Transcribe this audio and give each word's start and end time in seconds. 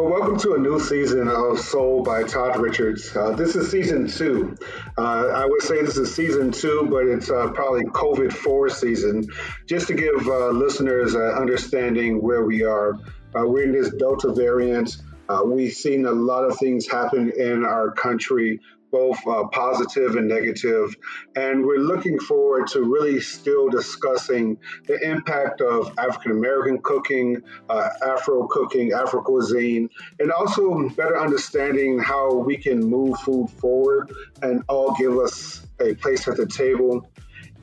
Well, 0.00 0.08
welcome 0.08 0.38
to 0.38 0.54
a 0.54 0.58
new 0.58 0.80
season 0.80 1.28
of 1.28 1.60
Soul 1.60 2.02
by 2.02 2.22
Todd 2.22 2.56
Richards. 2.56 3.14
Uh, 3.14 3.32
this 3.32 3.54
is 3.54 3.70
season 3.70 4.08
two. 4.08 4.56
Uh, 4.96 5.26
I 5.28 5.44
would 5.44 5.60
say 5.60 5.82
this 5.82 5.98
is 5.98 6.14
season 6.14 6.52
two, 6.52 6.88
but 6.90 7.04
it's 7.04 7.30
uh, 7.30 7.50
probably 7.50 7.84
COVID 7.84 8.32
four 8.32 8.70
season. 8.70 9.26
Just 9.66 9.88
to 9.88 9.94
give 9.94 10.26
uh, 10.26 10.48
listeners 10.52 11.14
an 11.14 11.20
understanding 11.20 12.22
where 12.22 12.46
we 12.46 12.64
are, 12.64 12.94
uh, 12.94 13.44
we're 13.44 13.64
in 13.64 13.72
this 13.72 13.90
Delta 13.90 14.32
variant. 14.32 14.96
Uh, 15.28 15.42
we've 15.44 15.74
seen 15.74 16.06
a 16.06 16.12
lot 16.12 16.44
of 16.44 16.56
things 16.56 16.90
happen 16.90 17.30
in 17.36 17.66
our 17.66 17.90
country 17.90 18.60
both 18.90 19.18
uh, 19.26 19.44
positive 19.48 20.16
and 20.16 20.28
negative. 20.28 20.94
And 21.36 21.64
we're 21.64 21.78
looking 21.78 22.18
forward 22.18 22.68
to 22.68 22.82
really 22.82 23.20
still 23.20 23.68
discussing 23.68 24.58
the 24.86 24.98
impact 25.00 25.60
of 25.60 25.92
African 25.98 26.32
American 26.32 26.80
cooking, 26.82 27.42
uh, 27.68 27.90
Afro 28.02 28.46
cooking, 28.46 28.92
Afro 28.92 29.22
cuisine, 29.22 29.88
and 30.18 30.30
also 30.32 30.88
better 30.90 31.18
understanding 31.18 31.98
how 31.98 32.34
we 32.34 32.56
can 32.56 32.80
move 32.80 33.18
food 33.20 33.50
forward 33.58 34.12
and 34.42 34.62
all 34.68 34.94
give 34.96 35.16
us 35.18 35.66
a 35.80 35.94
place 35.94 36.28
at 36.28 36.36
the 36.36 36.46
table 36.46 37.09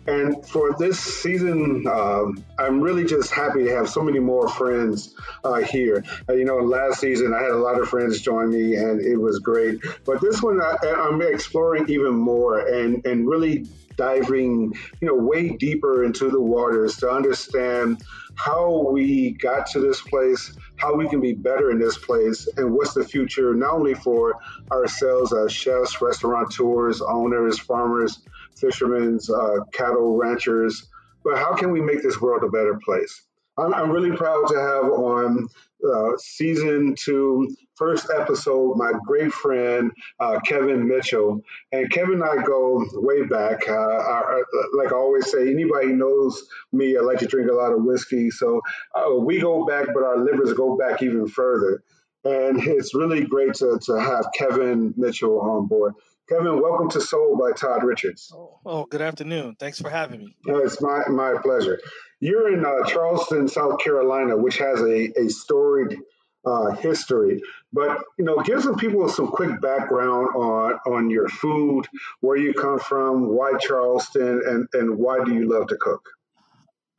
and 0.07 0.45
for 0.45 0.73
this 0.77 0.99
season, 0.99 1.85
um, 1.85 2.43
I'm 2.57 2.81
really 2.81 3.03
just 3.03 3.31
happy 3.31 3.65
to 3.65 3.75
have 3.75 3.89
so 3.89 4.01
many 4.01 4.19
more 4.19 4.47
friends 4.47 5.13
uh, 5.43 5.55
here. 5.55 6.03
Uh, 6.29 6.33
you 6.33 6.45
know, 6.45 6.57
last 6.57 7.01
season 7.01 7.33
I 7.33 7.43
had 7.43 7.51
a 7.51 7.57
lot 7.57 7.79
of 7.79 7.89
friends 7.89 8.21
join 8.21 8.49
me, 8.49 8.75
and 8.75 9.01
it 9.01 9.17
was 9.17 9.39
great. 9.39 9.81
But 10.05 10.21
this 10.21 10.41
one, 10.41 10.61
I, 10.61 10.77
I'm 10.83 11.21
exploring 11.21 11.89
even 11.89 12.13
more 12.13 12.59
and 12.59 13.05
and 13.05 13.27
really 13.27 13.67
diving, 13.97 14.75
you 15.01 15.07
know, 15.07 15.15
way 15.15 15.49
deeper 15.49 16.03
into 16.03 16.29
the 16.29 16.39
waters 16.39 16.97
to 16.97 17.09
understand 17.09 18.01
how 18.35 18.87
we 18.91 19.31
got 19.31 19.71
to 19.71 19.79
this 19.79 19.99
place, 19.99 20.55
how 20.75 20.95
we 20.95 21.09
can 21.09 21.19
be 21.19 21.33
better 21.33 21.71
in 21.71 21.79
this 21.79 21.97
place, 21.97 22.47
and 22.55 22.73
what's 22.73 22.93
the 22.93 23.03
future 23.03 23.55
not 23.55 23.73
only 23.73 23.95
for 23.95 24.39
ourselves 24.71 25.33
as 25.33 25.51
chefs, 25.51 25.99
restaurateurs, 25.99 27.01
owners, 27.01 27.59
farmers 27.59 28.19
fishermen, 28.59 29.19
uh, 29.33 29.63
cattle 29.73 30.15
ranchers, 30.15 30.87
but 31.23 31.37
how 31.37 31.55
can 31.55 31.71
we 31.71 31.81
make 31.81 32.01
this 32.01 32.19
world 32.21 32.43
a 32.43 32.49
better 32.49 32.79
place? 32.83 33.21
I'm, 33.57 33.73
I'm 33.73 33.91
really 33.91 34.15
proud 34.15 34.47
to 34.47 34.59
have 34.59 34.85
on 34.85 35.49
uh, 35.87 36.11
season 36.17 36.95
two, 36.97 37.55
first 37.75 38.07
episode, 38.15 38.77
my 38.77 38.93
great 39.05 39.31
friend 39.31 39.91
uh, 40.19 40.39
Kevin 40.45 40.87
Mitchell. 40.87 41.41
And 41.71 41.89
Kevin 41.91 42.21
and 42.21 42.23
I 42.23 42.43
go 42.43 42.83
way 42.93 43.23
back. 43.23 43.67
Uh, 43.67 44.41
like 44.73 44.91
I 44.91 44.95
always 44.95 45.31
say, 45.31 45.49
anybody 45.51 45.87
knows 45.87 46.47
me, 46.71 46.97
I 46.97 47.01
like 47.01 47.19
to 47.19 47.27
drink 47.27 47.49
a 47.49 47.53
lot 47.53 47.73
of 47.73 47.83
whiskey. 47.83 48.31
So 48.31 48.61
uh, 48.95 49.15
we 49.15 49.39
go 49.39 49.65
back, 49.65 49.87
but 49.93 50.03
our 50.03 50.17
livers 50.17 50.53
go 50.53 50.77
back 50.77 51.01
even 51.01 51.27
further. 51.27 51.83
And 52.23 52.61
it's 52.61 52.95
really 52.95 53.23
great 53.25 53.53
to, 53.55 53.79
to 53.83 53.99
have 53.99 54.27
Kevin 54.35 54.93
Mitchell 54.97 55.39
on 55.39 55.67
board. 55.67 55.93
Kevin, 56.29 56.61
welcome 56.61 56.89
to 56.89 56.99
Soul 56.99 57.37
by 57.37 57.53
Todd 57.53 57.85
Richards. 57.85 58.33
Oh, 58.35 58.59
oh 58.65 58.85
good 58.85 59.01
afternoon. 59.01 59.55
Thanks 59.57 59.79
for 59.79 59.89
having 59.89 60.19
me. 60.19 60.35
Uh, 60.45 60.57
it's 60.57 60.81
my, 60.81 61.07
my 61.07 61.35
pleasure. 61.41 61.79
You're 62.19 62.53
in 62.53 62.65
uh, 62.65 62.83
Charleston, 62.85 63.47
South 63.47 63.79
Carolina, 63.79 64.35
which 64.35 64.57
has 64.57 64.81
a, 64.81 65.09
a 65.17 65.29
storied 65.29 65.97
uh, 66.45 66.71
history. 66.71 67.41
But 67.71 68.03
you 68.19 68.25
know, 68.25 68.41
give 68.41 68.61
some 68.61 68.75
people 68.75 69.07
some 69.07 69.27
quick 69.27 69.61
background 69.61 70.27
on 70.35 70.73
on 70.85 71.09
your 71.09 71.29
food, 71.29 71.87
where 72.19 72.35
you 72.35 72.53
come 72.53 72.79
from, 72.79 73.29
why 73.29 73.53
Charleston, 73.61 74.41
and 74.45 74.67
and 74.73 74.97
why 74.97 75.23
do 75.23 75.33
you 75.33 75.47
love 75.49 75.67
to 75.67 75.77
cook? 75.77 76.03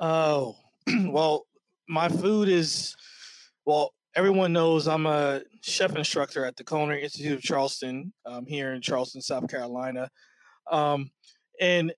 Oh, 0.01 0.57
well, 1.05 1.47
my 1.87 2.09
food 2.09 2.49
is 2.49 2.97
well 3.67 3.93
everyone 4.15 4.53
knows 4.53 4.89
I'm 4.89 5.07
a 5.07 5.43
chef 5.63 5.95
instructor 5.97 6.45
at 6.45 6.57
the 6.57 6.65
Culinary 6.65 7.03
Institute 7.03 7.33
of 7.33 7.43
Charleston 7.43 8.13
um, 8.27 8.47
here 8.47 8.73
in 8.73 8.81
Charleston, 8.81 9.21
South 9.21 9.49
Carolina. 9.49 10.11
Um, 10.71 11.11
and 11.61 11.93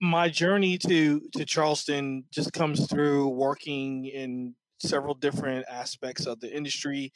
my 0.00 0.28
journey 0.28 0.78
to, 0.78 1.20
to 1.36 1.44
Charleston 1.44 2.24
just 2.32 2.52
comes 2.52 2.86
through 2.88 3.28
working 3.28 4.06
in 4.06 4.54
several 4.80 5.14
different 5.14 5.66
aspects 5.70 6.26
of 6.26 6.40
the 6.40 6.54
industry 6.54 7.12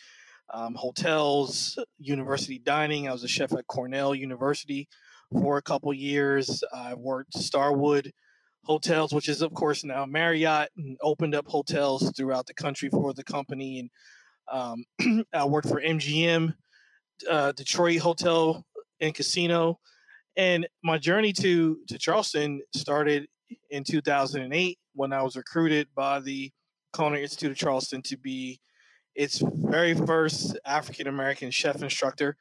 um, 0.53 0.75
hotels, 0.75 1.79
university 1.99 2.59
dining. 2.59 3.09
I 3.09 3.13
was 3.13 3.25
a 3.25 3.29
chef 3.29 3.53
at 3.53 3.67
Cornell 3.67 4.15
University 4.15 4.89
for 5.33 5.57
a 5.57 5.63
couple 5.63 5.93
years. 5.95 6.63
I 6.75 6.95
worked 6.95 7.35
Starwood 7.35 8.13
hotels, 8.65 9.13
which 9.13 9.29
is 9.29 9.43
of 9.43 9.55
course 9.55 9.85
now 9.85 10.05
Marriott, 10.05 10.69
and 10.77 10.99
opened 11.03 11.35
up 11.35 11.49
hotels 11.49 12.13
throughout 12.17 12.47
the 12.47 12.55
country 12.55 12.89
for 12.91 13.15
the 13.15 13.25
company. 13.25 13.79
And 13.79 13.91
um, 14.51 14.85
I 15.33 15.45
worked 15.45 15.69
for 15.69 15.81
MGM, 15.81 16.55
uh, 17.29 17.53
Detroit 17.53 18.01
Hotel 18.01 18.65
and 19.01 19.15
Casino, 19.15 19.79
and 20.37 20.67
my 20.83 20.99
journey 20.99 21.33
to 21.35 21.79
to 21.89 21.99
Charleston 21.99 22.61
started 22.75 23.27
in 23.71 23.85
2008 23.85 24.79
when 24.95 25.13
I 25.13 25.23
was 25.23 25.37
recruited 25.37 25.89
by 25.95 26.21
the 26.21 26.51
Culinary 26.95 27.23
Institute 27.23 27.51
of 27.51 27.57
Charleston 27.57 28.03
to 28.03 28.17
be 28.17 28.61
its 29.15 29.43
very 29.45 29.95
first 29.95 30.59
African 30.65 31.07
American 31.07 31.51
chef 31.51 31.83
instructor, 31.83 32.37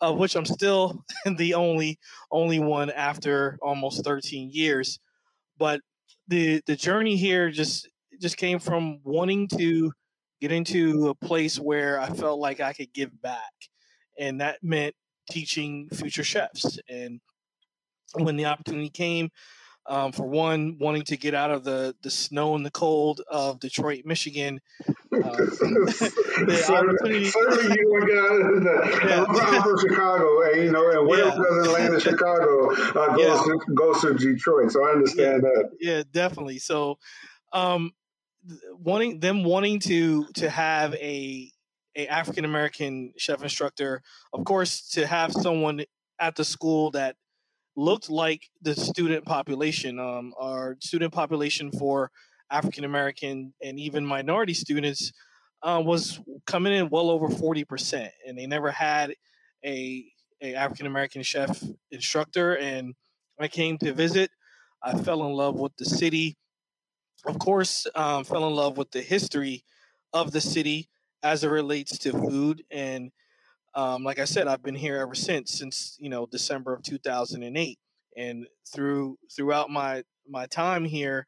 of 0.00 0.16
which 0.16 0.34
I'm 0.34 0.44
still 0.44 1.04
the 1.36 1.54
only 1.54 1.98
only 2.30 2.58
one 2.58 2.90
after 2.90 3.58
almost 3.62 4.04
13 4.04 4.50
years. 4.52 4.98
But 5.58 5.80
the 6.28 6.60
the 6.66 6.76
journey 6.76 7.16
here 7.16 7.50
just 7.50 7.88
just 8.20 8.36
came 8.36 8.58
from 8.58 9.00
wanting 9.04 9.48
to 9.48 9.92
get 10.40 10.52
into 10.52 11.08
a 11.08 11.14
place 11.14 11.58
where 11.58 12.00
I 12.00 12.08
felt 12.08 12.40
like 12.40 12.60
I 12.60 12.72
could 12.72 12.92
give 12.92 13.20
back, 13.22 13.52
and 14.18 14.40
that 14.40 14.58
meant 14.62 14.94
teaching 15.30 15.88
future 15.92 16.24
chefs. 16.24 16.78
And 16.88 17.20
when 18.14 18.36
the 18.36 18.46
opportunity 18.46 18.90
came, 18.90 19.30
um, 19.88 20.12
for 20.12 20.26
one, 20.26 20.78
wanting 20.80 21.02
to 21.04 21.16
get 21.16 21.34
out 21.34 21.50
of 21.50 21.62
the, 21.62 21.94
the 22.02 22.10
snow 22.10 22.56
and 22.56 22.66
the 22.66 22.70
cold 22.70 23.20
of 23.30 23.60
Detroit, 23.60 24.02
Michigan. 24.04 24.60
Um, 24.88 24.96
the 25.12 26.62
certainly, 26.64 27.26
certainly 27.26 27.76
you 27.78 27.88
want 27.90 28.02
to 28.02 28.12
get 28.12 28.18
out 28.18 28.40
of 28.40 28.64
the. 28.64 29.06
Yeah. 29.06 29.24
I'm 29.28 29.62
from 29.62 29.78
Chicago, 29.78 30.42
and 30.42 30.64
you 30.64 30.72
know, 30.72 30.90
and 30.90 31.08
Wales 31.08 31.34
yeah. 31.36 31.42
doesn't 31.42 31.72
land 31.72 31.94
in 31.94 32.00
Chicago, 32.00 32.74
uh, 32.74 33.14
goes, 33.14 33.20
yeah. 33.20 33.52
to, 33.52 33.74
goes 33.74 34.00
to 34.00 34.14
Detroit. 34.14 34.72
So 34.72 34.84
I 34.84 34.90
understand 34.90 35.44
yeah. 35.44 35.62
that. 35.62 35.70
Yeah, 35.80 36.02
definitely. 36.12 36.58
So, 36.58 36.98
um, 37.52 37.92
wanting 38.78 39.20
them 39.20 39.44
wanting 39.44 39.80
to 39.80 40.26
to 40.34 40.50
have 40.50 40.94
a 40.94 41.50
a 41.96 42.06
African 42.08 42.44
American 42.44 43.12
chef 43.16 43.42
instructor, 43.42 44.02
of 44.32 44.44
course, 44.44 44.90
to 44.90 45.06
have 45.06 45.32
someone 45.32 45.82
at 46.18 46.36
the 46.36 46.44
school 46.44 46.90
that 46.92 47.16
looked 47.74 48.08
like 48.10 48.48
the 48.62 48.74
student 48.74 49.24
population. 49.24 49.98
Um, 49.98 50.32
our 50.38 50.76
student 50.80 51.12
population 51.12 51.70
for 51.72 52.10
African 52.50 52.84
American 52.84 53.54
and 53.62 53.78
even 53.80 54.04
minority 54.04 54.54
students 54.54 55.12
uh, 55.62 55.82
was 55.84 56.20
coming 56.46 56.72
in 56.72 56.88
well 56.90 57.10
over 57.10 57.28
forty 57.28 57.64
percent, 57.64 58.12
and 58.26 58.38
they 58.38 58.46
never 58.46 58.70
had 58.70 59.14
a 59.64 60.04
a 60.42 60.54
African 60.54 60.86
American 60.86 61.22
chef 61.22 61.62
instructor. 61.90 62.56
And 62.56 62.94
I 63.40 63.48
came 63.48 63.78
to 63.78 63.92
visit. 63.92 64.30
I 64.82 64.96
fell 64.96 65.24
in 65.26 65.32
love 65.32 65.56
with 65.56 65.76
the 65.78 65.86
city. 65.86 66.36
Of 67.26 67.38
course, 67.38 67.86
um, 67.94 68.24
fell 68.24 68.46
in 68.46 68.54
love 68.54 68.76
with 68.76 68.90
the 68.92 69.02
history 69.02 69.64
of 70.12 70.30
the 70.32 70.40
city 70.40 70.88
as 71.22 71.42
it 71.42 71.48
relates 71.48 71.98
to 71.98 72.12
food. 72.12 72.62
And 72.70 73.10
um, 73.74 74.04
like 74.04 74.18
I 74.18 74.24
said, 74.24 74.48
I've 74.48 74.62
been 74.62 74.74
here 74.76 74.96
ever 74.98 75.14
since, 75.14 75.52
since 75.52 75.96
you 76.00 76.08
know 76.08 76.26
December 76.26 76.74
of 76.74 76.82
2008. 76.82 77.78
And 78.16 78.46
through 78.72 79.18
throughout 79.34 79.70
my 79.70 80.04
my 80.28 80.46
time 80.46 80.84
here, 80.84 81.26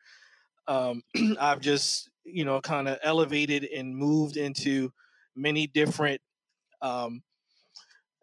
um, 0.68 1.02
I've 1.40 1.60
just 1.60 2.10
you 2.24 2.44
know 2.44 2.60
kind 2.60 2.88
of 2.88 2.98
elevated 3.02 3.64
and 3.64 3.96
moved 3.96 4.36
into 4.36 4.92
many 5.36 5.66
different 5.66 6.20
um, 6.82 7.22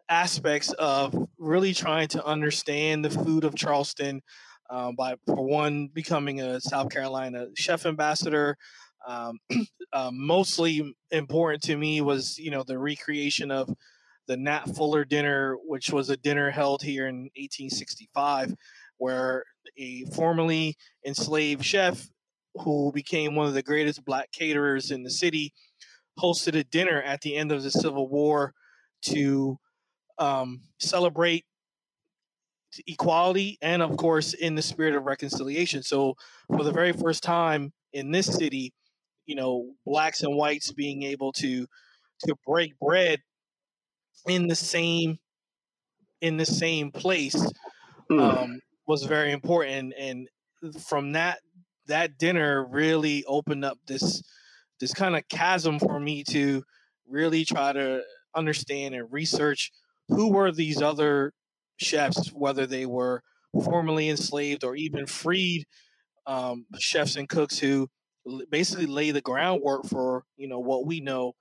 aspects 0.08 0.72
of 0.72 1.14
really 1.38 1.74
trying 1.74 2.08
to 2.08 2.24
understand 2.24 3.04
the 3.04 3.10
food 3.10 3.44
of 3.44 3.54
Charleston. 3.54 4.22
Um, 4.68 4.96
by 4.96 5.14
for 5.26 5.44
one 5.46 5.88
becoming 5.92 6.40
a 6.40 6.60
South 6.60 6.90
Carolina 6.90 7.46
chef 7.56 7.86
ambassador, 7.86 8.56
um, 9.06 9.38
uh, 9.92 10.10
mostly 10.12 10.94
important 11.10 11.62
to 11.64 11.76
me 11.76 12.00
was 12.00 12.38
you 12.38 12.50
know 12.50 12.64
the 12.64 12.78
recreation 12.78 13.50
of 13.50 13.72
the 14.26 14.36
Nat 14.36 14.64
Fuller 14.74 15.04
dinner, 15.04 15.56
which 15.64 15.90
was 15.90 16.10
a 16.10 16.16
dinner 16.16 16.50
held 16.50 16.82
here 16.82 17.06
in 17.06 17.30
1865, 17.36 18.54
where 18.98 19.44
a 19.78 20.04
formerly 20.14 20.76
enslaved 21.04 21.64
chef 21.64 22.08
who 22.56 22.90
became 22.92 23.34
one 23.34 23.46
of 23.46 23.54
the 23.54 23.62
greatest 23.62 24.04
black 24.04 24.32
caterers 24.32 24.90
in 24.90 25.02
the 25.02 25.10
city 25.10 25.52
hosted 26.18 26.56
a 26.56 26.64
dinner 26.64 27.02
at 27.02 27.20
the 27.20 27.36
end 27.36 27.52
of 27.52 27.62
the 27.62 27.70
Civil 27.70 28.08
War 28.08 28.54
to 29.02 29.58
um, 30.18 30.62
celebrate 30.80 31.44
equality 32.86 33.58
and, 33.62 33.82
of 33.82 33.96
course, 33.96 34.34
in 34.34 34.54
the 34.54 34.62
spirit 34.62 34.94
of 34.94 35.04
reconciliation. 35.04 35.82
So, 35.82 36.14
for 36.48 36.64
the 36.64 36.72
very 36.72 36.92
first 36.92 37.22
time 37.22 37.72
in 37.92 38.10
this 38.10 38.26
city, 38.26 38.72
you 39.26 39.34
know, 39.34 39.72
blacks 39.84 40.22
and 40.22 40.36
whites 40.36 40.72
being 40.72 41.02
able 41.02 41.32
to 41.34 41.66
to 42.24 42.34
break 42.46 42.78
bread 42.78 43.20
in 44.26 44.48
the 44.48 44.56
same 44.56 45.18
in 46.20 46.36
the 46.36 46.46
same 46.46 46.90
place 46.90 47.50
mm. 48.10 48.20
um, 48.20 48.60
was 48.86 49.04
very 49.04 49.32
important. 49.32 49.94
And 49.98 50.28
from 50.86 51.12
that 51.12 51.40
that 51.86 52.18
dinner 52.18 52.66
really 52.68 53.24
opened 53.26 53.64
up 53.64 53.78
this 53.86 54.22
this 54.80 54.92
kind 54.92 55.16
of 55.16 55.26
chasm 55.28 55.78
for 55.78 55.98
me 55.98 56.22
to 56.24 56.62
really 57.08 57.44
try 57.44 57.72
to 57.72 58.02
understand 58.34 58.94
and 58.94 59.10
research 59.10 59.70
who 60.08 60.30
were 60.30 60.52
these 60.52 60.82
other 60.82 61.32
chefs, 61.76 62.28
whether 62.28 62.66
they 62.66 62.86
were 62.86 63.22
formerly 63.64 64.08
enslaved 64.08 64.64
or 64.64 64.76
even 64.76 65.06
freed 65.06 65.64
um, 66.26 66.66
chefs 66.78 67.16
and 67.16 67.28
cooks 67.28 67.58
who 67.58 67.88
basically 68.50 68.86
lay 68.86 69.10
the 69.12 69.20
groundwork 69.20 69.86
for 69.86 70.24
you 70.36 70.48
know 70.48 70.58
what 70.58 70.86
we 70.86 71.00
know 71.00 71.32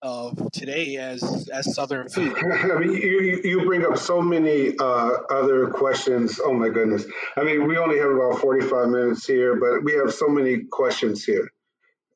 of 0.00 0.50
today 0.52 0.96
as 0.96 1.48
as 1.52 1.74
Southern 1.74 2.08
food. 2.10 2.36
I 2.36 2.78
mean, 2.78 2.92
you 2.92 3.40
you 3.44 3.64
bring 3.64 3.84
up 3.84 3.98
so 3.98 4.20
many 4.20 4.76
uh, 4.78 5.10
other 5.30 5.68
questions. 5.68 6.40
Oh 6.42 6.52
my 6.52 6.68
goodness! 6.68 7.04
I 7.36 7.44
mean, 7.44 7.66
we 7.68 7.76
only 7.78 7.98
have 7.98 8.10
about 8.10 8.40
forty 8.40 8.66
five 8.66 8.88
minutes 8.88 9.26
here, 9.26 9.56
but 9.56 9.84
we 9.84 9.94
have 9.94 10.12
so 10.12 10.28
many 10.28 10.64
questions 10.70 11.24
here. 11.24 11.48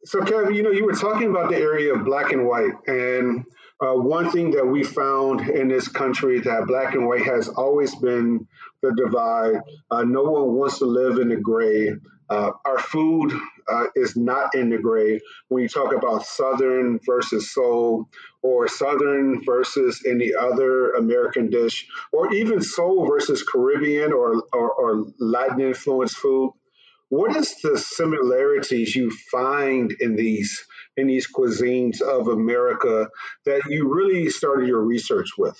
So, 0.04 0.22
Kevin, 0.22 0.54
you 0.54 0.62
know, 0.62 0.70
you 0.70 0.84
were 0.84 0.92
talking 0.92 1.30
about 1.30 1.50
the 1.50 1.56
area 1.56 1.92
of 1.92 2.04
black 2.04 2.32
and 2.32 2.46
white, 2.46 2.74
and 2.86 3.44
uh, 3.80 3.92
one 3.92 4.30
thing 4.30 4.52
that 4.52 4.66
we 4.66 4.82
found 4.82 5.48
in 5.48 5.68
this 5.68 5.88
country 5.88 6.40
that 6.40 6.66
black 6.66 6.94
and 6.94 7.06
white 7.06 7.24
has 7.24 7.48
always 7.48 7.94
been 7.94 8.46
the 8.82 8.92
divide. 8.94 9.60
Uh, 9.90 10.02
no 10.02 10.22
one 10.22 10.54
wants 10.54 10.78
to 10.78 10.86
live 10.86 11.18
in 11.18 11.28
the 11.28 11.36
gray. 11.36 11.92
Uh, 12.28 12.50
our 12.64 12.78
food 12.78 13.32
uh, 13.68 13.84
is 13.94 14.16
not 14.16 14.54
in 14.54 14.70
the 14.70 14.78
gray 14.78 15.20
when 15.48 15.62
you 15.62 15.68
talk 15.68 15.94
about 15.94 16.24
Southern 16.24 16.98
versus 17.04 17.52
soul, 17.52 18.08
or 18.42 18.66
Southern 18.66 19.44
versus 19.44 20.02
any 20.06 20.32
other 20.34 20.92
American 20.92 21.50
dish, 21.50 21.86
or 22.12 22.32
even 22.32 22.62
soul 22.62 23.06
versus 23.06 23.42
Caribbean 23.42 24.12
or, 24.12 24.42
or, 24.52 24.72
or 24.72 25.04
Latin 25.18 25.60
influenced 25.60 26.16
food. 26.16 26.52
What 27.08 27.36
is 27.36 27.60
the 27.60 27.78
similarities 27.78 28.96
you 28.96 29.10
find 29.30 29.92
in 30.00 30.16
these 30.16 30.64
in 30.96 31.06
these 31.06 31.30
cuisines 31.30 32.00
of 32.00 32.28
America 32.28 33.08
that 33.44 33.62
you 33.68 33.92
really 33.92 34.30
started 34.30 34.68
your 34.68 34.82
research 34.82 35.30
with? 35.36 35.56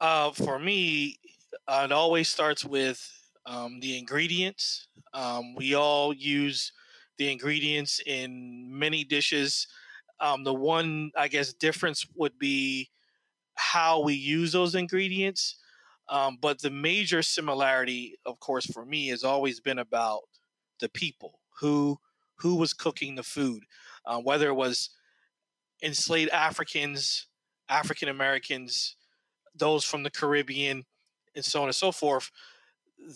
Uh, 0.00 0.30
for 0.30 0.58
me, 0.58 1.18
it 1.68 1.92
always 1.92 2.28
starts 2.28 2.64
with 2.64 3.10
um, 3.46 3.80
the 3.80 3.98
ingredients. 3.98 4.88
Um, 5.12 5.54
we 5.54 5.74
all 5.74 6.12
use 6.12 6.72
the 7.18 7.30
ingredients 7.32 8.00
in 8.06 8.78
many 8.78 9.04
dishes. 9.04 9.66
Um, 10.20 10.44
the 10.44 10.54
one, 10.54 11.10
I 11.16 11.28
guess, 11.28 11.52
difference 11.52 12.06
would 12.14 12.38
be 12.38 12.90
how 13.54 14.02
we 14.02 14.14
use 14.14 14.52
those 14.52 14.74
ingredients. 14.74 15.56
Um, 16.08 16.38
but 16.40 16.62
the 16.62 16.70
major 16.70 17.22
similarity, 17.22 18.18
of 18.24 18.40
course, 18.40 18.66
for 18.66 18.84
me 18.84 19.08
has 19.08 19.24
always 19.24 19.60
been 19.60 19.78
about 19.78 20.22
the 20.80 20.88
people 20.88 21.40
who 21.60 21.98
who 22.38 22.56
was 22.56 22.72
cooking 22.72 23.14
the 23.14 23.22
food, 23.22 23.64
uh, 24.06 24.18
whether 24.18 24.48
it 24.48 24.54
was 24.54 24.90
enslaved 25.82 26.30
Africans, 26.30 27.26
African 27.68 28.08
Americans, 28.08 28.96
those 29.54 29.84
from 29.84 30.02
the 30.02 30.10
Caribbean, 30.10 30.84
and 31.34 31.44
so 31.44 31.62
on 31.62 31.68
and 31.68 31.74
so 31.74 31.92
forth. 31.92 32.30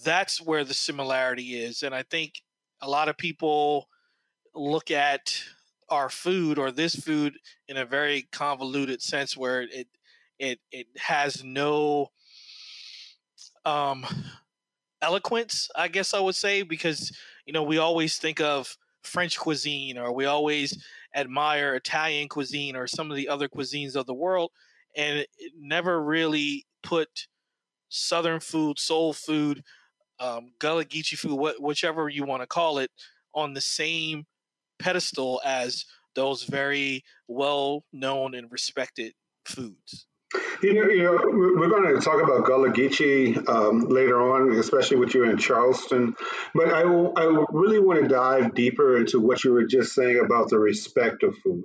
That's 0.05 0.41
where 0.41 0.65
the 0.65 0.75
similarity 0.75 1.61
is. 1.61 1.83
And 1.83 1.95
I 1.95 2.03
think 2.03 2.43
a 2.81 2.89
lot 2.89 3.09
of 3.09 3.17
people 3.17 3.89
look 4.55 4.91
at 4.91 5.43
our 5.89 6.09
food 6.09 6.59
or 6.59 6.71
this 6.71 6.95
food 6.95 7.39
in 7.69 7.77
a 7.77 7.85
very 7.85 8.29
convoluted 8.33 9.03
sense 9.03 9.37
where 9.37 9.63
it 9.63 9.89
it 10.39 10.59
it 10.71 10.87
has 10.97 11.45
no 11.45 12.09
um 13.65 14.05
eloquence, 15.03 15.69
I 15.77 15.89
guess 15.89 16.15
I 16.15 16.21
would 16.21 16.37
say, 16.37 16.63
because 16.63 17.13
you 17.47 17.53
know 17.53 17.63
we 17.63 17.79
always 17.79 18.17
think 18.17 18.41
of 18.41 18.77
French 19.05 19.39
cuisine 19.39 19.99
or 19.99 20.13
we 20.13 20.27
always 20.27 20.77
admire 21.15 21.75
Italian 21.75 22.29
cuisine 22.29 22.77
or 22.77 22.87
some 22.87 23.11
of 23.11 23.17
the 23.17 23.29
other 23.29 23.49
cuisines 23.49 23.97
of 23.97 24.07
the 24.07 24.15
world, 24.15 24.51
and 24.97 25.19
it 25.19 25.29
never 25.59 26.03
really 26.03 26.67
put 26.83 27.27
Southern 27.89 28.41
food, 28.41 28.79
soul 28.79 29.13
food, 29.13 29.63
um, 30.19 30.53
Gullah 30.59 30.85
Geechee 30.85 31.19
food, 31.19 31.37
wh- 31.37 31.61
whichever 31.61 32.09
you 32.09 32.25
want 32.25 32.43
to 32.43 32.47
call 32.47 32.79
it, 32.79 32.91
on 33.35 33.55
the 33.55 33.61
same 33.61 34.27
pedestal 34.79 35.41
as 35.45 35.85
those 36.15 36.45
very 36.45 37.05
well 37.29 37.85
known 37.93 38.35
and 38.35 38.51
respected 38.51 39.15
foods. 39.45 40.07
You 40.63 40.75
know, 40.75 40.89
you 40.89 41.03
know, 41.03 41.19
we're 41.25 41.69
going 41.69 41.95
to 41.95 42.01
talk 42.01 42.23
about 42.23 42.47
Gullah 42.47 42.71
Geechee 42.71 43.49
um, 43.49 43.89
later 43.89 44.21
on, 44.21 44.53
especially 44.53 44.99
with 44.99 45.15
you 45.15 45.25
in 45.25 45.37
Charleston. 45.37 46.15
But 46.55 46.69
I, 46.69 46.83
I 46.83 47.45
really 47.51 47.81
want 47.81 48.01
to 48.01 48.09
dive 48.09 48.55
deeper 48.55 48.97
into 48.97 49.21
what 49.21 49.43
you 49.45 49.53
were 49.53 49.65
just 49.65 49.95
saying 49.95 50.21
about 50.25 50.51
the 50.51 50.59
respect 50.59 51.23
of 51.23 51.37
food. 51.39 51.65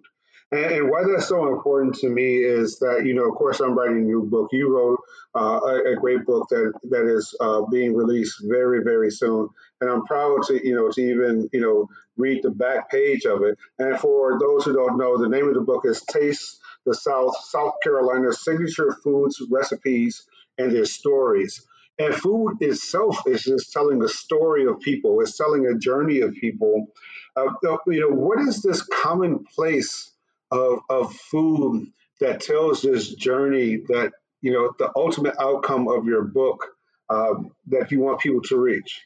And, 0.52 0.66
and, 0.66 0.90
why 0.90 1.04
that's 1.04 1.28
so 1.28 1.54
important 1.54 1.96
to 1.96 2.10
me 2.10 2.38
is 2.38 2.80
that, 2.80 3.04
you 3.06 3.14
know, 3.14 3.30
of 3.30 3.36
course, 3.36 3.60
I'm 3.60 3.78
writing 3.78 3.98
a 3.98 4.06
new 4.06 4.24
book. 4.24 4.50
You 4.54 4.74
wrote 4.74 5.00
uh, 5.36 5.60
a, 5.62 5.92
a, 5.92 5.96
great 5.98 6.26
book 6.26 6.48
that 6.50 6.72
that 6.90 7.06
is 7.06 7.36
uh, 7.40 7.64
being 7.70 7.94
released 7.94 8.42
very, 8.42 8.82
very 8.82 9.12
soon. 9.12 9.50
And 9.82 9.90
I'm 9.90 10.06
proud 10.06 10.44
to, 10.48 10.66
you 10.66 10.74
know, 10.74 10.90
to 10.90 11.02
even, 11.02 11.50
you 11.52 11.60
know, 11.60 11.90
read 12.16 12.44
the 12.44 12.50
back 12.50 12.90
page 12.90 13.26
of 13.26 13.44
it. 13.44 13.58
And 13.78 14.00
for 14.00 14.40
those 14.40 14.64
who 14.64 14.74
don't 14.74 14.98
know, 14.98 15.18
the 15.18 15.28
name 15.28 15.50
of 15.50 15.54
the 15.54 15.62
book 15.62 15.84
is 15.86 16.02
Taste 16.02 16.60
the 16.88 16.96
South, 16.96 17.36
South 17.44 17.74
Carolina 17.84 18.34
signature 18.34 18.98
foods, 19.04 19.44
recipes, 19.52 20.26
and 20.58 20.72
their 20.72 20.86
stories. 20.86 21.68
And 22.00 22.16
food 22.16 22.58
itself 22.62 23.24
is 23.28 23.44
just 23.44 23.74
telling 23.74 24.02
a 24.02 24.08
story 24.08 24.66
of 24.66 24.80
people. 24.80 25.20
It's 25.22 25.38
telling 25.38 25.66
a 25.68 25.78
journey 25.78 26.22
of 26.22 26.34
people. 26.34 26.88
Uh, 27.36 27.50
you 27.88 28.00
know, 28.00 28.16
what 28.16 28.40
is 28.40 28.62
this 28.62 28.82
commonplace 28.82 30.12
of, 30.50 30.80
of 30.90 31.14
food 31.14 31.88
that 32.20 32.42
tells 32.42 32.82
this 32.82 33.14
journey 33.14 33.78
that, 33.90 34.14
you 34.42 34.54
know, 34.54 34.74
the 34.80 34.92
ultimate 34.96 35.36
outcome 35.40 35.88
of 35.88 36.06
your 36.06 36.24
book 36.24 36.68
um, 37.10 37.52
that 37.68 37.92
you 37.92 38.00
want 38.00 38.22
people 38.22 38.42
to 38.44 38.58
reach? 38.58 39.02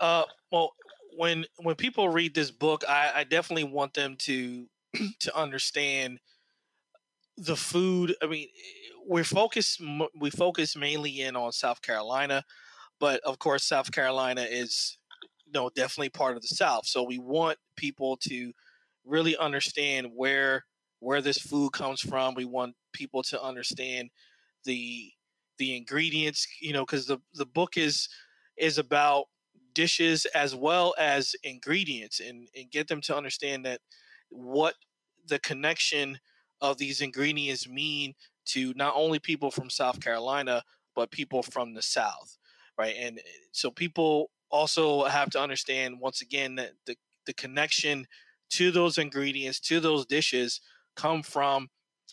Uh, 0.00 0.24
well, 0.52 0.74
when 1.16 1.44
when 1.56 1.74
people 1.74 2.08
read 2.08 2.34
this 2.34 2.50
book, 2.50 2.84
I, 2.88 3.10
I 3.16 3.24
definitely 3.24 3.64
want 3.64 3.94
them 3.94 4.16
to 4.20 4.66
to 5.20 5.36
understand 5.36 6.20
the 7.36 7.56
food. 7.56 8.14
I 8.22 8.26
mean, 8.26 8.48
eh, 8.48 8.90
we're 9.06 9.24
focused 9.24 9.80
we 10.18 10.30
focus 10.30 10.76
mainly 10.76 11.20
in 11.20 11.36
on 11.36 11.52
South 11.52 11.80
Carolina, 11.82 12.44
but 13.00 13.20
of 13.22 13.38
course, 13.38 13.64
South 13.64 13.92
Carolina 13.92 14.42
is 14.42 14.98
you 15.46 15.52
know 15.52 15.70
definitely 15.76 16.10
part 16.10 16.36
of 16.36 16.42
the 16.42 16.48
South. 16.48 16.86
So 16.86 17.02
we 17.02 17.18
want 17.18 17.58
people 17.76 18.16
to 18.28 18.52
really 19.04 19.36
understand 19.36 20.08
where 20.14 20.64
where 21.00 21.22
this 21.22 21.38
food 21.38 21.72
comes 21.72 22.00
from. 22.00 22.34
We 22.34 22.44
want 22.46 22.76
people 22.92 23.22
to 23.24 23.42
understand 23.42 24.10
the 24.64 25.12
the 25.58 25.76
ingredients, 25.76 26.46
you 26.60 26.72
know, 26.72 26.84
because 26.84 27.06
the 27.06 27.18
the 27.34 27.46
book 27.46 27.76
is 27.76 28.08
is 28.56 28.78
about 28.78 29.26
dishes 29.74 30.26
as 30.34 30.54
well 30.54 30.94
as 30.98 31.34
ingredients 31.44 32.20
and, 32.20 32.48
and 32.56 32.70
get 32.70 32.88
them 32.88 33.00
to 33.02 33.16
understand 33.16 33.64
that 33.64 33.80
what 34.30 34.74
the 35.28 35.38
connection 35.38 36.18
of 36.60 36.78
these 36.78 37.00
ingredients 37.00 37.68
mean 37.68 38.14
to 38.46 38.72
not 38.74 38.94
only 38.96 39.18
people 39.18 39.50
from 39.50 39.70
South 39.70 40.00
Carolina, 40.00 40.62
but 40.96 41.10
people 41.10 41.42
from 41.42 41.74
the 41.74 41.82
South, 41.82 42.38
right? 42.78 42.96
And 42.98 43.18
eh, 43.18 43.22
so 43.52 43.70
people 43.70 44.30
also 44.50 45.04
have 45.04 45.30
to 45.30 45.40
understand 45.40 46.00
once 46.00 46.22
again 46.22 46.56
that 46.56 46.72
the, 46.86 46.96
the 47.26 47.34
connection 47.34 48.06
to 48.50 48.70
those 48.70 48.98
ingredients, 48.98 49.60
to 49.60 49.80
those 49.80 50.06
dishes, 50.06 50.60
come 50.96 51.22
from 51.22 51.68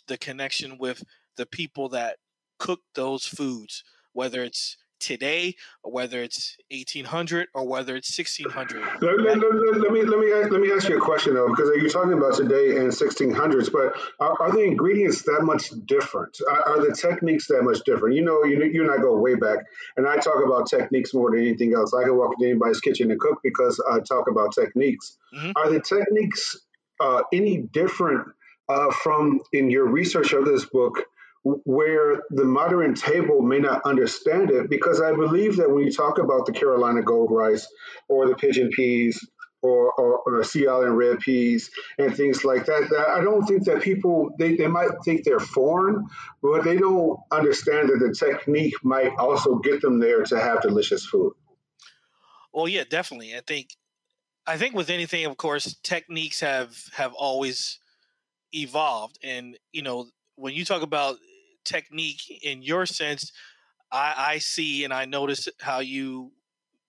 the 0.08 0.18
connection 0.18 0.78
with 0.78 1.04
the 1.38 1.46
people 1.46 1.90
that 1.90 2.18
cook 2.60 2.82
those 2.94 3.26
foods, 3.26 3.84
whether 4.14 4.44
it's 4.44 4.78
today 5.00 5.56
or 5.84 5.92
whether 5.92 6.22
it's 6.22 6.58
1800 6.72 7.48
or 7.54 7.68
whether 7.68 7.96
it's 7.96 8.18
1600 8.18 8.82
let, 9.02 9.20
let, 9.20 9.38
let, 9.38 9.82
let, 9.82 9.92
me 9.92 10.04
let 10.04 10.20
me 10.20 10.34
let 10.34 10.62
me 10.62 10.72
ask 10.72 10.90
you 10.90 10.98
a 10.98 11.02
question 11.02 11.34
though 11.34 11.50
because 11.50 11.70
you're 11.76 11.90
talking 11.90 12.14
about 12.14 12.36
today 12.36 12.78
and 12.78 12.90
1600s 12.90 13.72
but 13.72 13.94
are, 14.20 14.42
are 14.42 14.52
the 14.52 14.64
ingredients 14.64 15.24
that 15.24 15.42
much 15.44 15.70
different? 15.86 16.38
Are, 16.50 16.70
are, 16.70 16.88
the 16.88 16.96
techniques 16.96 17.48
that 17.48 17.62
much 17.64 17.80
different? 17.86 18.16
You 18.16 18.24
know 18.24 18.44
you, 18.44 18.64
you 18.64 18.84
and 18.84 18.92
i 18.92 18.98
go 18.98 19.18
way 19.18 19.36
back 19.36 19.66
and 19.98 20.08
i 20.08 20.18
talk 20.18 20.44
about 20.46 20.70
techniques 20.70 21.14
more 21.14 21.32
than 21.32 21.42
anything 21.42 21.74
else. 21.74 21.94
I 21.94 22.04
can 22.04 22.16
walk 22.18 22.34
into 22.40 22.50
anybody's 22.50 22.80
kitchen 22.80 23.12
and 23.12 23.20
cook 23.20 23.40
because 23.44 23.84
i 23.90 24.00
talk 24.00 24.30
about 24.30 24.54
techniques. 24.54 25.18
Mm-hmm. 25.36 25.52
are 25.56 25.70
the 25.70 25.82
techniques 25.82 26.58
uh, 27.00 27.24
any 27.34 27.58
different 27.58 28.28
uh, 28.70 28.92
from 28.92 29.42
in 29.52 29.70
your 29.70 29.86
research 29.86 30.34
of 30.34 30.46
this 30.46 30.66
book 30.66 31.04
where 31.46 32.24
the 32.32 32.44
modern 32.44 32.96
table 32.96 33.42
may 33.44 33.60
not 33.60 33.84
understand 33.86 34.50
it 34.50 34.68
because 34.68 35.00
I 35.00 35.12
believe 35.12 35.58
that 35.58 35.70
when 35.70 35.84
you 35.84 35.92
talk 35.92 36.18
about 36.18 36.48
the 36.48 36.52
Carolina 36.52 37.04
gold 37.04 37.30
rice 37.30 37.68
or 38.10 38.28
the 38.28 38.34
pigeon 38.36 38.72
peas 38.72 39.24
or, 39.62 39.92
or, 39.94 40.20
or 40.26 40.44
sea 40.44 40.68
island 40.68 40.98
red 40.98 41.20
peas 41.20 41.70
and 42.00 42.16
things 42.16 42.44
like 42.44 42.66
that, 42.66 42.90
that 42.90 43.10
I 43.10 43.22
don't 43.22 43.46
think 43.46 43.66
that 43.66 43.84
people 43.84 44.32
they, 44.40 44.56
they 44.56 44.66
might 44.66 44.90
think 45.04 45.24
they're 45.24 45.40
foreign, 45.40 46.08
but 46.42 46.64
they 46.64 46.78
don't 46.78 47.20
understand 47.32 47.90
that 47.90 48.00
the 48.00 48.14
technique 48.14 48.74
might 48.84 49.14
also 49.20 49.56
get 49.58 49.82
them 49.82 50.00
there 50.00 50.24
to 50.24 50.40
have 50.40 50.64
delicious 50.64 51.06
food. 51.06 51.34
Well, 52.52 52.68
yeah, 52.68 52.86
definitely. 52.90 53.36
I 53.36 53.42
think 53.46 53.70
I 54.48 54.58
think 54.58 54.74
with 54.74 54.90
anything, 54.90 55.26
of 55.26 55.38
course, 55.38 55.76
techniques 55.84 56.40
have 56.40 56.76
have 56.94 57.14
always 57.14 57.80
evolved, 58.52 59.20
and 59.24 59.58
you 59.72 59.84
know 59.84 60.08
when 60.36 60.54
you 60.54 60.66
talk 60.66 60.82
about 60.82 61.18
technique 61.66 62.42
in 62.44 62.62
your 62.62 62.86
sense, 62.86 63.32
I, 63.92 64.14
I 64.18 64.38
see 64.40 64.84
and 64.84 64.94
I 64.94 65.06
notice 65.06 65.50
how 65.60 65.80
you 65.80 66.32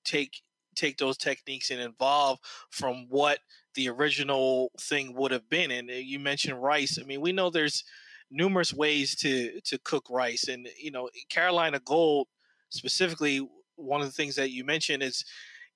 take 0.05 0.43
take 0.75 0.99
those 0.99 1.17
techniques 1.17 1.71
and 1.71 1.81
evolve 1.81 2.39
from 2.71 3.07
what 3.09 3.39
the 3.75 3.89
original 3.89 4.71
thing 4.79 5.15
would 5.15 5.31
have 5.33 5.49
been. 5.49 5.71
And 5.71 5.91
uh, 5.91 5.95
you 5.95 6.19
mentioned 6.19 6.63
rice. 6.63 6.99
I 7.01 7.05
mean, 7.05 7.21
we 7.21 7.33
know 7.33 7.51
there's 7.51 7.85
numerous 8.31 8.73
ways 8.73 9.15
to 9.17 9.61
to 9.63 9.79
cook 9.79 10.07
rice, 10.11 10.49
and 10.49 10.69
you 10.81 10.91
know, 10.91 11.09
Carolina 11.29 11.81
Gold 11.85 12.29
specifically. 12.71 13.47
One 13.79 14.01
of 14.01 14.07
the 14.07 14.13
things 14.13 14.37
that 14.37 14.51
you 14.51 14.65
mentioned 14.65 15.03
is, 15.03 15.23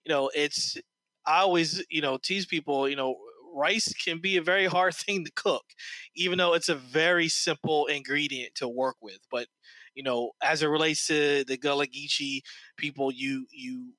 you 0.04 0.12
know, 0.12 0.30
it's 0.35 0.78
I 1.26 1.40
always 1.40 1.85
you 1.90 2.00
know 2.00 2.16
tease 2.16 2.47
people. 2.47 2.88
You 2.88 2.97
know, 2.97 3.16
rice 3.54 3.92
can 3.92 4.19
be 4.19 4.37
a 4.37 4.42
very 4.42 4.66
hard 4.66 4.95
thing 4.97 5.25
to 5.25 5.33
cook, 5.33 5.64
even 6.14 6.38
though 6.38 6.54
it's 6.54 6.69
a 6.69 6.75
very 6.75 7.28
simple 7.28 7.87
ingredient 7.87 8.54
to 8.57 8.69
work 8.69 8.97
with. 9.00 9.19
But 9.30 9.47
you 9.95 10.02
know, 10.02 10.33
as 10.42 10.62
it 10.62 10.69
relates 10.69 11.07
to 11.09 11.45
the 11.45 11.57
Gullah 11.57 11.87
Geechee 11.87 12.42
people, 12.76 13.11
you 13.11 13.47
you 13.52 13.95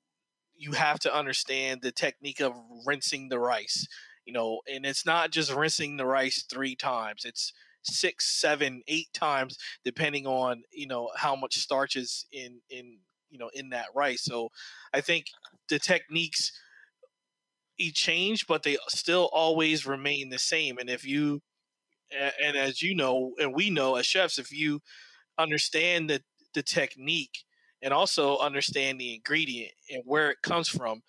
you 0.55 0.73
have 0.73 0.99
to 0.99 1.15
understand 1.15 1.81
the 1.81 1.91
technique 1.91 2.39
of 2.39 2.53
rinsing 2.85 3.29
the 3.29 3.39
rice. 3.39 3.87
You 4.25 4.33
know, 4.33 4.61
and 4.71 4.85
it's 4.85 5.05
not 5.05 5.31
just 5.31 5.53
rinsing 5.53 5.97
the 5.97 6.05
rice 6.05 6.45
three 6.49 6.75
times. 6.75 7.25
It's 7.25 7.53
six, 7.83 8.39
seven, 8.39 8.83
eight 8.87 9.11
times, 9.13 9.57
depending 9.83 10.27
on 10.27 10.63
you 10.71 10.87
know 10.87 11.09
how 11.15 11.35
much 11.35 11.55
starch 11.55 11.95
is 11.95 12.25
in 12.31 12.61
in 12.69 12.99
you 13.29 13.39
know 13.39 13.49
in 13.53 13.69
that 13.69 13.87
rice. 13.95 14.23
So, 14.23 14.49
I 14.93 15.01
think 15.01 15.25
the 15.69 15.79
techniques 15.79 16.51
change, 17.89 18.45
but 18.45 18.63
they 18.63 18.77
still 18.89 19.29
always 19.31 19.87
remain 19.87 20.29
the 20.29 20.37
same. 20.37 20.77
And 20.77 20.89
if 20.89 21.05
you, 21.05 21.41
and 22.11 22.57
as 22.57 22.81
you 22.81 22.93
know, 22.93 23.31
and 23.39 23.55
we 23.55 23.69
know 23.69 23.95
as 23.95 24.05
chefs, 24.05 24.37
if 24.37 24.51
you 24.51 24.81
understand 25.37 26.09
the, 26.09 26.21
the 26.53 26.61
technique 26.61 27.45
and 27.81 27.93
also 27.93 28.37
understand 28.37 28.99
the 28.99 29.15
ingredient 29.15 29.71
and 29.89 30.03
where 30.05 30.29
it 30.29 30.41
comes 30.43 30.67
from, 30.67 31.01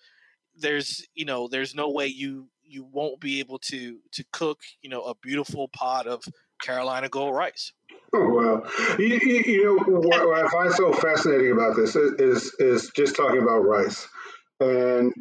there's, 0.55 1.05
you 1.13 1.25
know, 1.25 1.47
there's 1.47 1.75
no 1.75 1.91
way 1.91 2.07
you, 2.07 2.47
you 2.63 2.87
won't 2.91 3.19
be 3.19 3.39
able 3.39 3.59
to, 3.59 3.99
to 4.13 4.23
cook, 4.31 4.61
you 4.81 4.89
know, 4.89 5.03
a 5.03 5.15
beautiful 5.15 5.67
pot 5.67 6.07
of 6.07 6.23
Carolina 6.61 7.09
gold 7.09 7.35
rice. 7.35 7.73
Oh, 8.15 8.29
well, 8.29 8.97
you, 8.99 9.19
you, 9.45 9.65
know 9.65 9.97
what, 9.99 10.27
what, 10.27 10.45
I 10.45 10.49
find 10.49 10.71
so 10.71 10.93
fascinating 10.93 11.51
about 11.51 11.75
this 11.75 11.95
is, 11.95 12.13
is, 12.19 12.55
is 12.59 12.91
just 12.95 13.15
talking 13.15 13.41
about 13.41 13.59
rice, 13.59 14.07
and 14.59 15.11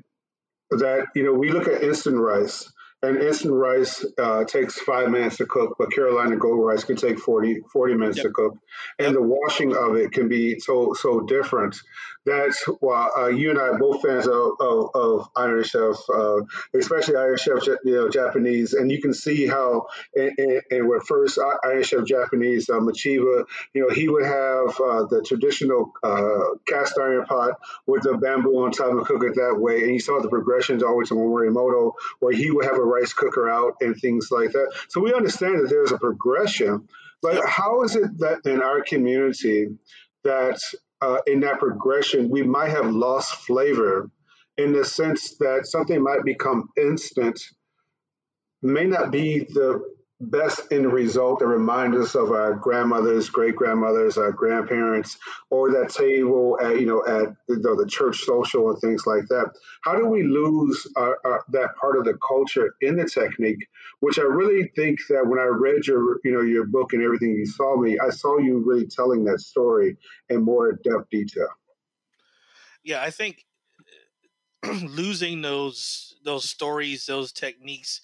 that 0.78 1.06
you 1.14 1.24
know 1.24 1.32
we 1.32 1.50
look 1.50 1.68
at 1.68 1.82
instant 1.82 2.16
rice 2.16 2.70
and 3.02 3.20
instant 3.20 3.54
rice 3.54 4.04
uh, 4.16 4.44
takes 4.44 4.78
five 4.78 5.10
minutes 5.10 5.38
to 5.38 5.46
cook, 5.46 5.74
but 5.76 5.90
Carolina 5.90 6.36
Gold 6.36 6.64
rice 6.64 6.84
can 6.84 6.94
take 6.94 7.18
40, 7.18 7.62
40 7.72 7.94
minutes 7.94 8.18
yep. 8.18 8.26
to 8.26 8.32
cook. 8.32 8.54
And 8.98 9.06
yep. 9.06 9.14
the 9.14 9.22
washing 9.22 9.76
of 9.76 9.96
it 9.96 10.12
can 10.12 10.28
be 10.28 10.60
so 10.60 10.94
so 10.94 11.20
different. 11.20 11.76
That's 12.24 12.62
why 12.80 13.08
uh, 13.16 13.26
you 13.26 13.50
and 13.50 13.58
I 13.58 13.62
are 13.62 13.78
both 13.78 14.02
fans 14.02 14.28
of, 14.28 14.52
of, 14.60 14.90
of 14.94 15.28
Iron 15.34 15.64
Chef, 15.64 15.96
uh, 16.12 16.40
especially 16.74 17.16
Iron 17.16 17.36
Chef, 17.36 17.66
you 17.84 17.94
know, 17.94 18.08
Japanese. 18.08 18.74
And 18.74 18.90
you 18.92 19.00
can 19.00 19.12
see 19.12 19.46
how, 19.46 19.86
and 20.14 20.88
when 20.88 21.00
first 21.00 21.38
Iron 21.64 21.82
Chef 21.82 22.04
Japanese, 22.04 22.70
uh, 22.70 22.74
Michiba, 22.74 23.44
you 23.74 23.82
know, 23.82 23.90
he 23.90 24.08
would 24.08 24.24
have 24.24 24.80
uh, 24.80 25.06
the 25.06 25.24
traditional 25.26 25.92
uh, 26.02 26.56
cast 26.66 26.96
iron 26.98 27.26
pot 27.26 27.54
with 27.86 28.02
the 28.02 28.16
bamboo 28.16 28.64
on 28.64 28.70
top 28.70 28.92
and 28.92 29.04
cook 29.04 29.24
it 29.24 29.34
that 29.34 29.56
way. 29.58 29.82
And 29.82 29.92
you 29.92 30.00
saw 30.00 30.20
the 30.20 30.28
progressions 30.28 30.82
always 30.82 31.08
to 31.08 31.14
Morimoto, 31.14 31.92
where 32.20 32.32
he 32.32 32.50
would 32.50 32.64
have 32.64 32.76
a 32.76 32.82
rice 32.82 33.12
cooker 33.12 33.50
out 33.50 33.76
and 33.80 33.96
things 33.96 34.28
like 34.30 34.52
that. 34.52 34.72
So 34.88 35.00
we 35.00 35.12
understand 35.12 35.58
that 35.58 35.68
there's 35.68 35.92
a 35.92 35.98
progression, 35.98 36.88
but 37.20 37.44
how 37.46 37.82
is 37.82 37.96
it 37.96 38.18
that 38.18 38.46
in 38.46 38.62
our 38.62 38.82
community 38.82 39.68
that 40.24 40.60
uh, 41.02 41.18
in 41.26 41.40
that 41.40 41.58
progression 41.58 42.30
we 42.30 42.42
might 42.42 42.70
have 42.70 42.86
lost 42.86 43.34
flavor 43.34 44.10
in 44.56 44.72
the 44.72 44.84
sense 44.84 45.36
that 45.38 45.66
something 45.66 46.02
might 46.02 46.24
become 46.24 46.68
instant 46.78 47.40
may 48.62 48.84
not 48.84 49.10
be 49.10 49.40
the 49.40 49.82
best 50.22 50.60
end 50.70 50.92
result 50.92 51.40
that 51.40 51.46
reminds 51.46 51.96
us 51.96 52.14
of 52.14 52.30
our 52.30 52.54
grandmothers, 52.54 53.28
great 53.28 53.56
grandmothers, 53.56 54.16
our 54.16 54.30
grandparents, 54.30 55.18
or 55.50 55.72
that 55.72 55.90
table 55.90 56.56
at 56.62 56.80
you 56.80 56.86
know 56.86 57.04
at 57.04 57.34
the, 57.48 57.56
the 57.56 57.86
church 57.88 58.20
social 58.20 58.70
and 58.70 58.80
things 58.80 59.06
like 59.06 59.26
that. 59.28 59.52
How 59.82 59.96
do 59.96 60.06
we 60.06 60.22
lose 60.22 60.86
our, 60.96 61.18
our, 61.24 61.44
that 61.50 61.76
part 61.76 61.98
of 61.98 62.04
the 62.04 62.14
culture 62.26 62.74
in 62.80 62.96
the 62.96 63.04
technique? 63.04 63.66
Which 64.00 64.18
I 64.18 64.22
really 64.22 64.70
think 64.76 65.00
that 65.08 65.26
when 65.26 65.40
I 65.40 65.44
read 65.44 65.86
your 65.86 66.18
you 66.24 66.32
know 66.32 66.42
your 66.42 66.66
book 66.66 66.92
and 66.92 67.02
everything 67.02 67.32
you 67.32 67.46
saw 67.46 67.76
me, 67.76 67.98
I 67.98 68.10
saw 68.10 68.38
you 68.38 68.62
really 68.64 68.86
telling 68.86 69.24
that 69.24 69.40
story 69.40 69.96
in 70.28 70.42
more 70.42 70.72
depth 70.72 71.10
detail. 71.10 71.48
Yeah, 72.84 73.02
I 73.02 73.10
think 73.10 73.44
losing 74.64 75.42
those 75.42 76.14
those 76.24 76.48
stories, 76.48 77.06
those 77.06 77.32
techniques 77.32 78.00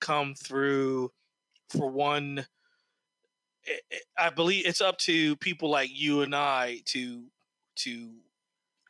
come 0.00 0.34
through 0.34 1.12
for 1.70 1.88
one 1.88 2.46
I 4.16 4.30
believe 4.30 4.66
it's 4.66 4.80
up 4.80 4.98
to 4.98 5.36
people 5.36 5.70
like 5.70 5.90
you 5.92 6.22
and 6.22 6.34
I 6.34 6.80
to 6.86 7.24
to 7.76 8.10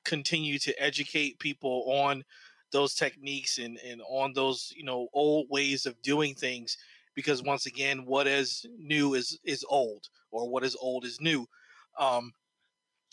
continue 0.04 0.58
to 0.58 0.82
educate 0.82 1.38
people 1.38 1.84
on 1.86 2.24
those 2.72 2.94
techniques 2.94 3.58
and, 3.58 3.78
and 3.78 4.00
on 4.08 4.32
those 4.32 4.72
you 4.76 4.84
know 4.84 5.08
old 5.12 5.46
ways 5.50 5.86
of 5.86 6.00
doing 6.02 6.34
things 6.34 6.76
because 7.14 7.42
once 7.42 7.66
again 7.66 8.06
what 8.06 8.26
is 8.26 8.64
new 8.78 9.14
is 9.14 9.38
is 9.44 9.64
old 9.68 10.08
or 10.30 10.48
what 10.48 10.64
is 10.64 10.76
old 10.80 11.04
is 11.04 11.20
new. 11.20 11.46
Um 11.98 12.32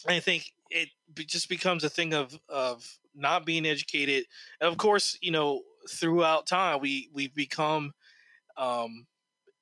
i 0.08 0.20
think 0.20 0.54
it 0.70 0.90
just 1.28 1.50
becomes 1.50 1.84
a 1.84 1.90
thing 1.90 2.14
of 2.14 2.40
of 2.50 3.00
not 3.18 3.46
being 3.46 3.66
educated, 3.66 4.26
and 4.62 4.70
of 4.70 4.78
course, 4.78 5.18
you 5.22 5.32
know, 5.32 5.62
throughout 5.90 6.46
time, 6.48 6.80
we 6.80 7.10
we've 7.14 7.34
become 7.34 7.94
um, 8.58 9.06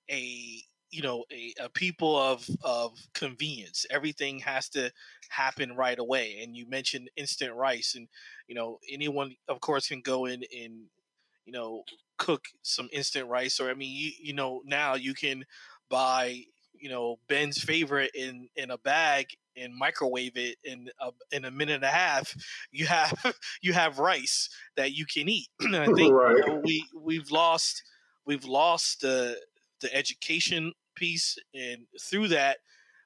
a 0.10 0.62
you 0.92 1.02
know 1.02 1.26
a, 1.32 1.54
a, 1.60 1.70
people 1.70 2.18
of 2.18 2.48
of 2.64 2.98
convenience. 3.14 3.86
Everything 3.90 4.40
has 4.40 4.70
to 4.70 4.92
happen 5.30 5.76
right 5.76 6.00
away 6.00 6.40
and 6.42 6.56
you 6.56 6.68
mentioned 6.70 7.10
instant 7.18 7.54
rice 7.56 7.96
and 7.96 8.08
you 8.48 8.56
know 8.56 8.80
anyone 8.92 9.36
of 9.48 9.60
course 9.60 9.88
can 9.88 10.02
go 10.02 10.26
in 10.26 10.44
and 10.56 10.86
you 11.46 11.52
know 11.52 11.84
cook 12.18 12.46
some 12.62 12.88
instant 12.94 13.28
rice 13.28 13.60
or 13.60 13.72
i 13.72 13.74
mean 13.74 13.92
you, 13.92 14.12
you 14.22 14.34
know 14.34 14.62
now 14.66 14.94
you 14.94 15.16
can 15.16 15.44
buy 15.90 16.40
you 16.80 16.90
know 16.90 17.18
ben's 17.28 17.62
favorite 17.62 18.12
in 18.14 18.48
in 18.56 18.70
a 18.70 18.78
bag 18.78 19.26
and 19.58 19.74
microwave 19.76 20.36
it 20.36 20.58
in 20.64 20.90
a, 21.00 21.12
in 21.32 21.46
a 21.46 21.52
minute 21.52 21.76
and 21.76 21.84
a 21.84 21.88
half. 21.88 22.36
You 22.72 22.88
have 22.88 23.36
you 23.62 23.72
have 23.72 24.00
rice 24.00 24.50
that 24.76 24.94
you 24.94 25.06
can 25.06 25.30
eat. 25.30 25.48
I 25.62 25.86
think 25.86 26.14
right. 26.14 26.36
you 26.36 26.48
know, 26.48 26.62
we 26.64 26.86
we've 26.94 27.32
lost 27.32 27.82
we've 28.26 28.44
lost 28.44 29.02
the 29.02 29.38
the 29.82 29.94
education 29.94 30.74
piece, 30.96 31.38
and 31.54 31.86
through 32.02 32.30
that, 32.30 32.58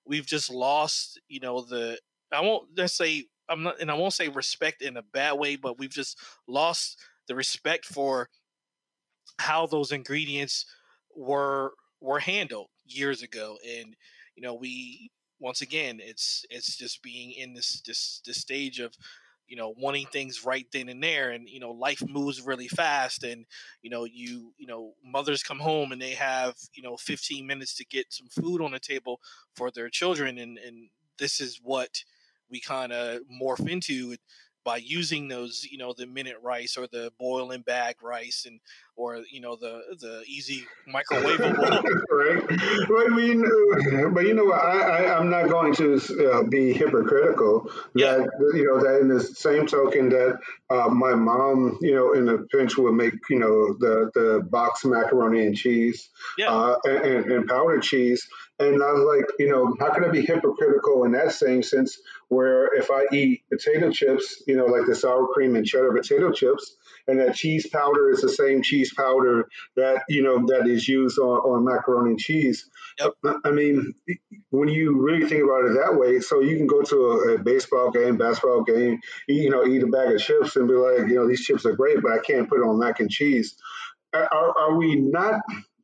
we've 0.06 0.26
just 0.26 0.50
lost. 0.50 1.20
You 1.28 1.40
know, 1.40 1.62
the 1.62 2.00
I 2.32 2.42
won't 2.42 2.70
let's 2.78 2.94
say 2.94 3.26
I'm 3.50 3.64
not, 3.64 3.80
and 3.80 3.90
I 3.92 3.96
won't 3.96 4.14
say 4.14 4.28
respect 4.30 4.82
in 4.82 4.98
a 4.98 5.02
bad 5.02 5.34
way, 5.34 5.56
but 5.56 5.80
we've 5.80 5.90
just 5.90 6.18
lost 6.48 7.00
the 7.28 7.36
respect 7.36 7.86
for 7.86 8.30
how 9.40 9.66
those 9.66 9.92
ingredients 9.92 10.66
were 11.16 11.74
were 12.02 12.20
handled 12.20 12.68
years 12.86 13.22
ago, 13.22 13.58
and 13.66 13.96
you 14.36 14.44
know, 14.44 14.54
we 14.54 15.12
once 15.40 15.62
again, 15.62 16.00
it's 16.02 16.46
it's 16.50 16.76
just 16.78 17.02
being 17.02 17.32
in 17.32 17.54
this 17.54 17.82
this 17.86 18.22
this 18.26 18.38
stage 18.38 18.80
of 18.80 18.94
you 19.50 19.58
know 19.58 19.74
wanting 19.78 20.06
things 20.08 20.46
right 20.46 20.68
then 20.72 20.88
and 20.90 21.04
there 21.04 21.32
and 21.32 21.50
you 21.50 21.60
know 21.60 21.72
life 21.72 22.02
moves 22.08 22.42
really 22.42 22.68
fast 22.68 23.24
and 23.24 23.46
you 23.82 23.90
know 23.90 24.06
you 24.06 24.54
you 24.58 24.68
know 24.68 24.94
mothers 25.04 25.44
come 25.44 25.60
home 25.60 25.92
and 25.92 26.02
they 26.02 26.12
have 26.12 26.56
you 26.74 26.84
know 26.84 26.96
15 26.96 27.46
minutes 27.46 27.76
to 27.76 27.86
get 27.86 28.06
some 28.10 28.28
food 28.28 28.62
on 28.62 28.72
the 28.72 28.80
table 28.80 29.20
for 29.56 29.72
their 29.72 29.90
children 29.90 30.38
and 30.38 30.58
and 30.60 30.90
this 31.18 31.42
is 31.42 31.60
what 31.62 32.04
we 32.50 32.60
kind 32.60 32.94
of 32.94 33.22
morph 33.42 33.68
into 33.68 34.16
by 34.70 34.78
using 34.78 35.28
those, 35.28 35.66
you 35.72 35.80
know, 35.80 35.94
the 35.94 36.06
minute 36.06 36.38
rice 36.44 36.78
or 36.78 36.86
the 36.86 37.12
boil 37.18 37.50
and 37.50 37.66
bag 37.66 37.96
rice 38.04 38.46
and 38.46 38.60
or 38.96 39.24
you 39.32 39.42
know 39.42 39.56
the 39.56 39.82
the 40.00 40.22
easy 40.28 40.64
microwavable. 40.88 41.58
right. 42.12 42.44
But 42.88 43.12
I 43.12 43.16
mean, 43.16 44.14
but 44.14 44.26
you 44.28 44.36
know, 44.36 44.52
I, 44.52 44.78
I 44.78 45.18
am 45.18 45.32
not 45.32 45.50
going 45.50 45.74
to 45.76 45.96
uh, 46.32 46.44
be 46.44 46.72
hypocritical. 46.74 47.72
Yeah. 47.96 48.18
That 48.18 48.52
you 48.54 48.68
know 48.68 48.84
that 48.84 49.00
in 49.00 49.08
the 49.08 49.22
same 49.22 49.66
token 49.66 50.10
that 50.10 50.38
uh, 50.70 50.90
my 50.90 51.16
mom, 51.16 51.80
you 51.82 51.96
know, 51.96 52.14
in 52.14 52.30
a 52.30 52.38
pinch 52.40 52.78
would 52.78 52.94
make 52.94 53.16
you 53.32 53.40
know 53.40 53.74
the 53.74 54.12
the 54.14 54.48
box 54.52 54.86
macaroni 54.86 55.48
and 55.48 55.56
cheese, 55.56 56.10
yeah. 56.38 56.54
uh, 56.54 56.76
and, 56.86 57.32
and 57.32 57.48
powdered 57.48 57.82
cheese. 57.82 58.28
And 58.60 58.84
I 58.84 58.92
was 58.92 59.18
like, 59.18 59.26
you 59.40 59.50
know, 59.50 59.74
how 59.80 59.94
can 59.94 60.04
I 60.04 60.10
be 60.10 60.22
hypocritical 60.22 61.06
in 61.06 61.14
that 61.14 61.32
same 61.32 61.64
sense 61.64 61.98
where 62.28 62.76
if 62.76 62.92
I 62.92 63.06
eat 63.14 63.44
potato 63.50 63.90
chips, 63.90 64.44
you 64.48 64.58
know, 64.58 64.66
like 64.66 64.86
the 64.86 64.96
sour 64.96 65.28
cream 65.28 65.56
and 65.56 65.66
cheddar 65.66 65.94
potato 65.94 66.32
chips, 66.34 66.76
and 67.08 67.22
that 67.22 67.36
cheese 67.36 67.68
powder 67.68 68.10
is 68.10 68.20
the 68.20 68.30
same 68.30 68.62
cheese 68.62 68.94
powder 68.94 69.48
that, 69.78 70.04
you 70.10 70.24
know, 70.24 70.46
that 70.48 70.68
is 70.68 70.88
used 70.88 71.18
on, 71.18 71.40
on 71.40 71.64
macaroni 71.64 72.12
and 72.12 72.20
cheese. 72.20 72.70
Yep. 73.00 73.14
I 73.46 73.52
mean, 73.52 73.94
when 74.50 74.68
you 74.68 75.02
really 75.02 75.28
think 75.28 75.44
about 75.44 75.66
it 75.66 75.80
that 75.82 75.98
way, 75.98 76.20
so 76.20 76.42
you 76.42 76.58
can 76.58 76.68
go 76.68 76.82
to 76.82 76.96
a, 76.96 77.36
a 77.36 77.38
baseball 77.38 77.92
game, 77.92 78.18
basketball 78.18 78.64
game, 78.64 79.00
you 79.30 79.50
know, 79.50 79.66
eat 79.66 79.84
a 79.84 79.88
bag 79.88 80.14
of 80.14 80.22
chips 80.22 80.58
and 80.58 80.68
be 80.68 80.74
like, 80.74 81.08
you 81.08 81.16
know, 81.16 81.28
these 81.30 81.46
chips 81.46 81.66
are 81.66 81.76
great, 81.76 82.02
but 82.02 82.12
I 82.12 82.20
can't 82.20 82.50
put 82.50 82.60
it 82.60 82.68
on 82.68 82.78
mac 82.78 83.00
and 83.00 83.10
cheese. 83.10 83.56
Are, 84.14 84.58
are 84.58 84.76
we 84.76 84.96
not 84.96 85.42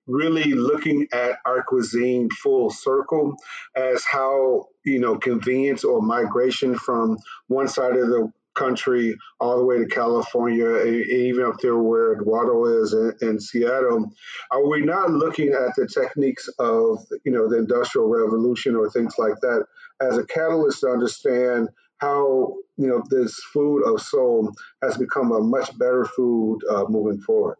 really 0.07 0.53
looking 0.53 1.07
at 1.11 1.39
our 1.45 1.63
cuisine 1.63 2.29
full 2.29 2.69
circle 2.69 3.35
as 3.75 4.03
how 4.03 4.67
you 4.83 4.99
know 4.99 5.17
convenience 5.17 5.83
or 5.83 6.01
migration 6.01 6.75
from 6.75 7.17
one 7.47 7.67
side 7.67 7.95
of 7.95 8.07
the 8.07 8.31
country 8.55 9.17
all 9.39 9.57
the 9.57 9.65
way 9.65 9.77
to 9.77 9.85
California, 9.85 10.81
even 10.85 11.45
up 11.45 11.59
there 11.59 11.77
where 11.77 12.13
Eduardo 12.13 12.81
is 12.81 12.93
in, 12.93 13.13
in, 13.21 13.39
Seattle, 13.39 14.11
are 14.49 14.67
we 14.67 14.81
not 14.81 15.11
looking 15.11 15.49
at 15.49 15.75
the 15.75 15.87
techniques 15.87 16.47
of 16.57 17.05
you 17.23 17.31
know 17.31 17.47
the 17.47 17.57
Industrial 17.57 18.07
Revolution 18.07 18.75
or 18.75 18.89
things 18.89 19.15
like 19.17 19.39
that 19.41 19.65
as 20.01 20.17
a 20.17 20.25
catalyst 20.25 20.81
to 20.81 20.87
understand 20.87 21.69
how 21.97 22.55
you 22.77 22.87
know 22.87 23.03
this 23.09 23.35
food 23.53 23.83
of 23.83 24.01
soul 24.01 24.51
has 24.81 24.97
become 24.97 25.31
a 25.31 25.41
much 25.41 25.77
better 25.77 26.05
food 26.05 26.59
uh, 26.69 26.85
moving 26.87 27.19
forward? 27.19 27.57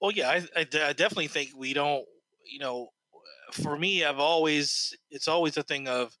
Well, 0.00 0.12
yeah, 0.12 0.28
I, 0.30 0.36
I, 0.56 0.60
I 0.60 0.92
definitely 0.92 1.28
think 1.28 1.50
we 1.56 1.72
don't. 1.74 2.04
You 2.44 2.58
know, 2.58 2.88
for 3.52 3.78
me, 3.78 4.04
I've 4.04 4.18
always 4.18 4.96
it's 5.10 5.28
always 5.28 5.56
a 5.56 5.62
thing 5.62 5.88
of 5.88 6.16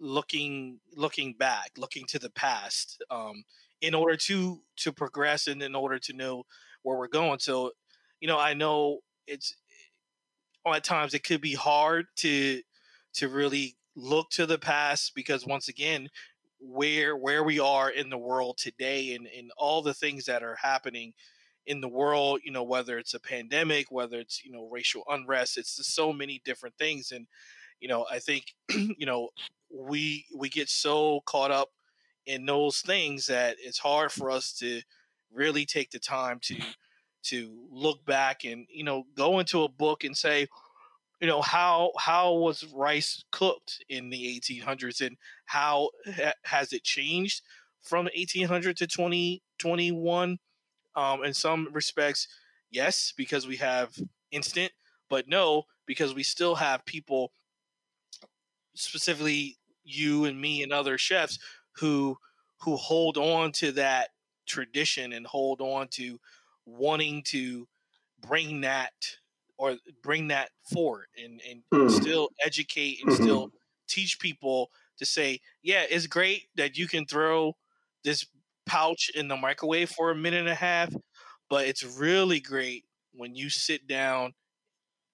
looking 0.00 0.80
looking 0.96 1.34
back, 1.34 1.72
looking 1.78 2.06
to 2.08 2.18
the 2.18 2.30
past, 2.30 3.02
um, 3.10 3.44
in 3.80 3.94
order 3.94 4.16
to 4.16 4.62
to 4.78 4.92
progress 4.92 5.46
and 5.48 5.62
in 5.62 5.74
order 5.74 5.98
to 6.00 6.12
know 6.14 6.44
where 6.82 6.98
we're 6.98 7.08
going. 7.08 7.40
So, 7.40 7.72
you 8.20 8.28
know, 8.28 8.38
I 8.38 8.54
know 8.54 9.00
it's 9.26 9.54
at 10.72 10.84
times 10.84 11.14
it 11.14 11.24
could 11.24 11.40
be 11.40 11.54
hard 11.54 12.06
to 12.16 12.62
to 13.14 13.28
really 13.28 13.76
look 13.96 14.30
to 14.30 14.46
the 14.46 14.58
past 14.58 15.12
because 15.14 15.46
once 15.46 15.68
again 15.68 16.08
where 16.60 17.16
where 17.16 17.44
we 17.44 17.60
are 17.60 17.90
in 17.90 18.08
the 18.10 18.18
world 18.18 18.56
today 18.58 19.14
and, 19.14 19.28
and 19.36 19.50
all 19.56 19.82
the 19.82 19.94
things 19.94 20.24
that 20.24 20.42
are 20.42 20.56
happening 20.60 21.12
in 21.66 21.80
the 21.80 21.88
world, 21.88 22.40
you 22.44 22.52
know, 22.52 22.62
whether 22.62 22.98
it's 22.98 23.14
a 23.14 23.20
pandemic, 23.20 23.90
whether 23.90 24.18
it's, 24.18 24.44
you 24.44 24.52
know, 24.52 24.68
racial 24.70 25.02
unrest, 25.08 25.58
it's 25.58 25.76
just 25.76 25.94
so 25.94 26.12
many 26.12 26.40
different 26.44 26.76
things. 26.78 27.12
And, 27.12 27.26
you 27.80 27.88
know, 27.88 28.06
I 28.10 28.18
think, 28.18 28.54
you 28.70 29.06
know, 29.06 29.30
we 29.72 30.26
we 30.36 30.48
get 30.48 30.68
so 30.68 31.20
caught 31.26 31.50
up 31.50 31.70
in 32.26 32.46
those 32.46 32.80
things 32.80 33.26
that 33.26 33.56
it's 33.58 33.78
hard 33.78 34.12
for 34.12 34.30
us 34.30 34.52
to 34.58 34.82
really 35.32 35.66
take 35.66 35.90
the 35.90 35.98
time 35.98 36.38
to 36.42 36.56
to 37.24 37.66
look 37.70 38.04
back 38.04 38.44
and, 38.44 38.66
you 38.70 38.84
know, 38.84 39.04
go 39.16 39.38
into 39.38 39.62
a 39.62 39.68
book 39.68 40.04
and 40.04 40.16
say, 40.16 40.46
you 41.20 41.26
know 41.26 41.40
how 41.40 41.92
how 41.98 42.34
was 42.34 42.64
rice 42.74 43.24
cooked 43.30 43.82
in 43.88 44.10
the 44.10 44.40
1800s 44.40 45.00
and 45.04 45.16
how 45.46 45.88
ha- 46.06 46.34
has 46.42 46.72
it 46.72 46.84
changed 46.84 47.42
from 47.80 48.06
1800 48.14 48.76
to 48.76 48.86
2021 48.86 50.38
um, 50.96 51.24
in 51.24 51.34
some 51.34 51.68
respects, 51.72 52.28
yes, 52.70 53.12
because 53.16 53.46
we 53.46 53.56
have 53.56 53.96
instant, 54.30 54.72
but 55.08 55.28
no, 55.28 55.64
because 55.86 56.14
we 56.14 56.22
still 56.22 56.54
have 56.56 56.84
people, 56.84 57.32
specifically 58.74 59.58
you 59.84 60.24
and 60.24 60.40
me 60.40 60.62
and 60.62 60.72
other 60.72 60.98
chefs, 60.98 61.38
who 61.76 62.16
who 62.60 62.76
hold 62.76 63.18
on 63.18 63.52
to 63.52 63.72
that 63.72 64.10
tradition 64.46 65.12
and 65.12 65.26
hold 65.26 65.60
on 65.60 65.88
to 65.88 66.18
wanting 66.64 67.22
to 67.22 67.68
bring 68.20 68.62
that 68.62 68.92
or 69.58 69.76
bring 70.02 70.28
that 70.28 70.50
forward 70.72 71.06
and, 71.22 71.40
and 71.48 71.62
mm. 71.72 71.90
still 71.90 72.30
educate 72.44 73.00
and 73.02 73.12
mm-hmm. 73.12 73.22
still 73.22 73.52
teach 73.88 74.18
people 74.18 74.70
to 74.98 75.04
say, 75.04 75.40
yeah, 75.62 75.84
it's 75.88 76.06
great 76.06 76.44
that 76.56 76.76
you 76.78 76.88
can 76.88 77.06
throw 77.06 77.54
this 78.02 78.26
pouch 78.66 79.10
in 79.14 79.28
the 79.28 79.36
microwave 79.36 79.90
for 79.90 80.10
a 80.10 80.14
minute 80.14 80.40
and 80.40 80.48
a 80.48 80.54
half, 80.54 80.94
but 81.48 81.66
it's 81.66 81.84
really 81.84 82.40
great 82.40 82.84
when 83.12 83.34
you 83.34 83.50
sit 83.50 83.86
down 83.86 84.32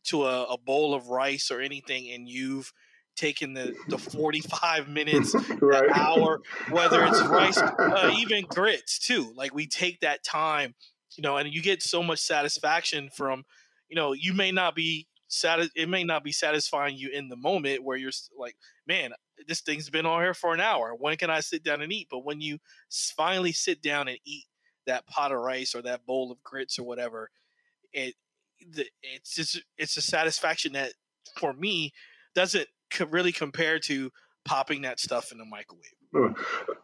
to 0.05 0.25
a, 0.25 0.45
a 0.45 0.59
bowl 0.59 0.95
of 0.95 1.09
rice 1.09 1.51
or 1.51 1.61
anything 1.61 2.11
and 2.11 2.29
you've 2.29 2.73
taken 3.17 3.53
the, 3.53 3.75
the 3.89 3.99
45 3.99 4.89
minutes, 4.89 5.35
right. 5.61 5.85
an 5.85 5.91
hour, 5.95 6.41
whether 6.71 7.05
it's 7.05 7.21
rice, 7.23 7.59
uh, 7.59 8.13
even 8.19 8.45
grits 8.47 8.99
too. 8.99 9.33
Like 9.37 9.55
we 9.55 9.67
take 9.67 10.01
that 10.01 10.25
time, 10.25 10.75
you 11.17 11.23
know, 11.23 11.37
and 11.37 11.53
you 11.53 11.63
get 11.63 11.83
so 11.83 12.03
much 12.03 12.21
satisfaction 12.21 13.11
from, 13.15 13.45
you 13.89 13.97
know, 13.97 14.13
you 14.13 14.33
may 14.33 14.53
not 14.53 14.75
be 14.75 15.07
satis- 15.31 15.71
it 15.75 15.88
may 15.88 16.05
not 16.05 16.25
be 16.25 16.33
satisfying 16.33 16.97
you 16.97 17.09
in 17.11 17.29
the 17.29 17.37
moment 17.37 17.85
where 17.85 17.97
you're 17.97 18.11
like, 18.37 18.57
man, 18.87 19.12
this 19.47 19.61
thing's 19.61 19.88
been 19.88 20.07
on 20.07 20.23
here 20.23 20.35
for 20.35 20.53
an 20.53 20.61
hour. 20.61 20.95
When 20.95 21.16
can 21.16 21.31
I 21.31 21.40
sit 21.40 21.62
down 21.62 21.81
and 21.81 21.93
eat? 21.93 22.09
But 22.11 22.25
when 22.25 22.40
you 22.40 22.59
finally 23.16 23.53
sit 23.53 23.81
down 23.81 24.09
and 24.09 24.19
eat 24.25 24.45
that 24.87 25.07
pot 25.07 25.33
of 25.33 25.38
rice 25.38 25.75
or 25.75 25.83
that 25.83 26.05
bowl 26.05 26.31
of 26.33 26.43
grits 26.43 26.79
or 26.79 26.85
whatever, 26.85 27.31
it 27.93 28.14
it's 29.03 29.35
just 29.35 29.62
it's 29.79 29.97
a 29.97 30.03
satisfaction 30.03 30.73
that 30.75 30.93
for 31.38 31.53
me 31.55 31.93
doesn't 32.35 32.69
really 33.09 33.33
compare 33.33 33.79
to 33.79 34.11
popping 34.44 34.83
that 34.83 35.00
stuff 35.00 35.33
in 35.33 35.38
the 35.38 35.44
microwave. 35.44 36.35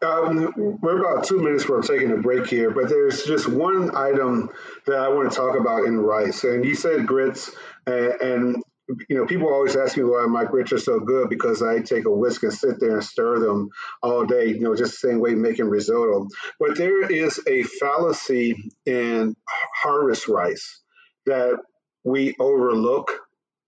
Um, 0.02 0.78
we're 0.80 1.00
about 1.00 1.24
two 1.24 1.40
minutes 1.40 1.64
for 1.64 1.82
taking 1.82 2.12
a 2.12 2.16
break 2.16 2.46
here, 2.46 2.70
but 2.70 2.88
there's 2.88 3.24
just 3.24 3.48
one 3.48 3.96
item 3.96 4.50
that 4.86 4.96
I 4.96 5.08
want 5.08 5.30
to 5.30 5.36
talk 5.36 5.58
about 5.58 5.84
in 5.84 5.98
rice. 5.98 6.44
And 6.44 6.64
you 6.64 6.76
said 6.76 7.06
grits, 7.06 7.50
and, 7.86 8.12
and 8.20 8.62
you 9.08 9.16
know, 9.16 9.26
people 9.26 9.48
always 9.48 9.74
ask 9.74 9.96
me 9.96 10.04
why 10.04 10.26
my 10.26 10.44
grits 10.44 10.72
are 10.72 10.78
so 10.78 11.00
good 11.00 11.28
because 11.28 11.62
I 11.62 11.80
take 11.80 12.04
a 12.04 12.10
whisk 12.10 12.44
and 12.44 12.52
sit 12.52 12.78
there 12.78 12.94
and 12.94 13.04
stir 13.04 13.40
them 13.40 13.70
all 14.02 14.24
day, 14.24 14.46
you 14.48 14.60
know, 14.60 14.76
just 14.76 15.00
the 15.00 15.08
same 15.08 15.18
way 15.18 15.34
making 15.34 15.66
risotto. 15.66 16.28
But 16.60 16.76
there 16.76 17.10
is 17.10 17.40
a 17.48 17.64
fallacy 17.64 18.70
in 18.84 19.34
harvest 19.74 20.28
rice 20.28 20.80
that 21.26 21.58
we 22.04 22.36
overlook, 22.38 23.10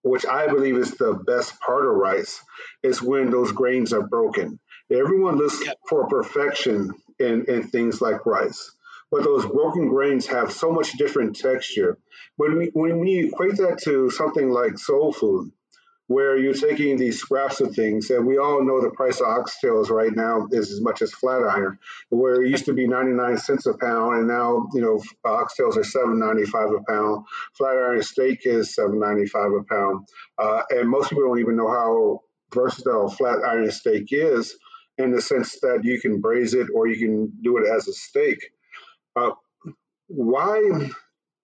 which 0.08 0.26
I 0.26 0.46
believe 0.46 0.76
is 0.76 0.92
the 0.92 1.14
best 1.14 1.58
part 1.60 1.86
of 1.86 1.94
rice, 1.94 2.40
is 2.82 3.02
when 3.02 3.30
those 3.30 3.52
grains 3.52 3.92
are 3.92 4.06
broken. 4.06 4.58
Everyone 4.90 5.36
looks 5.36 5.62
for 5.88 6.08
perfection 6.08 6.92
in, 7.18 7.44
in 7.46 7.68
things 7.68 8.00
like 8.00 8.26
rice 8.26 8.72
but 9.10 9.24
those 9.24 9.46
broken 9.46 9.88
grains 9.88 10.26
have 10.26 10.52
so 10.52 10.70
much 10.70 10.92
different 10.92 11.36
texture. 11.36 11.98
When 12.36 12.58
we, 12.58 12.70
when 12.72 13.00
we 13.00 13.28
equate 13.28 13.56
that 13.56 13.78
to 13.84 14.10
something 14.10 14.50
like 14.50 14.78
soul 14.78 15.12
food, 15.12 15.50
where 16.08 16.38
you're 16.38 16.54
taking 16.54 16.96
these 16.96 17.20
scraps 17.20 17.60
of 17.60 17.74
things, 17.74 18.10
and 18.10 18.26
we 18.26 18.38
all 18.38 18.64
know 18.64 18.80
the 18.80 18.90
price 18.90 19.20
of 19.20 19.26
oxtails 19.26 19.90
right 19.90 20.14
now 20.14 20.48
is 20.50 20.72
as 20.72 20.80
much 20.80 21.02
as 21.02 21.12
flat 21.12 21.42
iron, 21.42 21.78
where 22.08 22.42
it 22.42 22.50
used 22.50 22.64
to 22.64 22.72
be 22.72 22.88
99 22.88 23.36
cents 23.36 23.66
a 23.66 23.76
pound, 23.76 24.16
and 24.16 24.26
now 24.26 24.66
you 24.74 24.80
know 24.80 25.00
oxtails 25.24 25.76
are 25.76 25.82
7.95 25.82 26.80
a 26.80 26.84
pound. 26.90 27.26
Flat 27.56 27.76
iron 27.76 28.02
steak 28.02 28.40
is 28.44 28.74
7.95 28.74 29.60
a 29.60 29.64
pound, 29.64 30.08
uh, 30.38 30.62
and 30.70 30.88
most 30.88 31.10
people 31.10 31.24
don't 31.24 31.40
even 31.40 31.56
know 31.56 31.68
how 31.68 32.20
versatile 32.54 33.10
flat 33.10 33.40
iron 33.46 33.70
steak 33.70 34.08
is, 34.10 34.56
in 34.96 35.12
the 35.12 35.20
sense 35.20 35.60
that 35.60 35.80
you 35.84 36.00
can 36.00 36.20
braise 36.20 36.54
it 36.54 36.68
or 36.74 36.86
you 36.88 36.96
can 36.98 37.32
do 37.42 37.58
it 37.58 37.68
as 37.68 37.86
a 37.86 37.92
steak. 37.92 38.50
Uh, 39.14 39.30
why, 40.08 40.90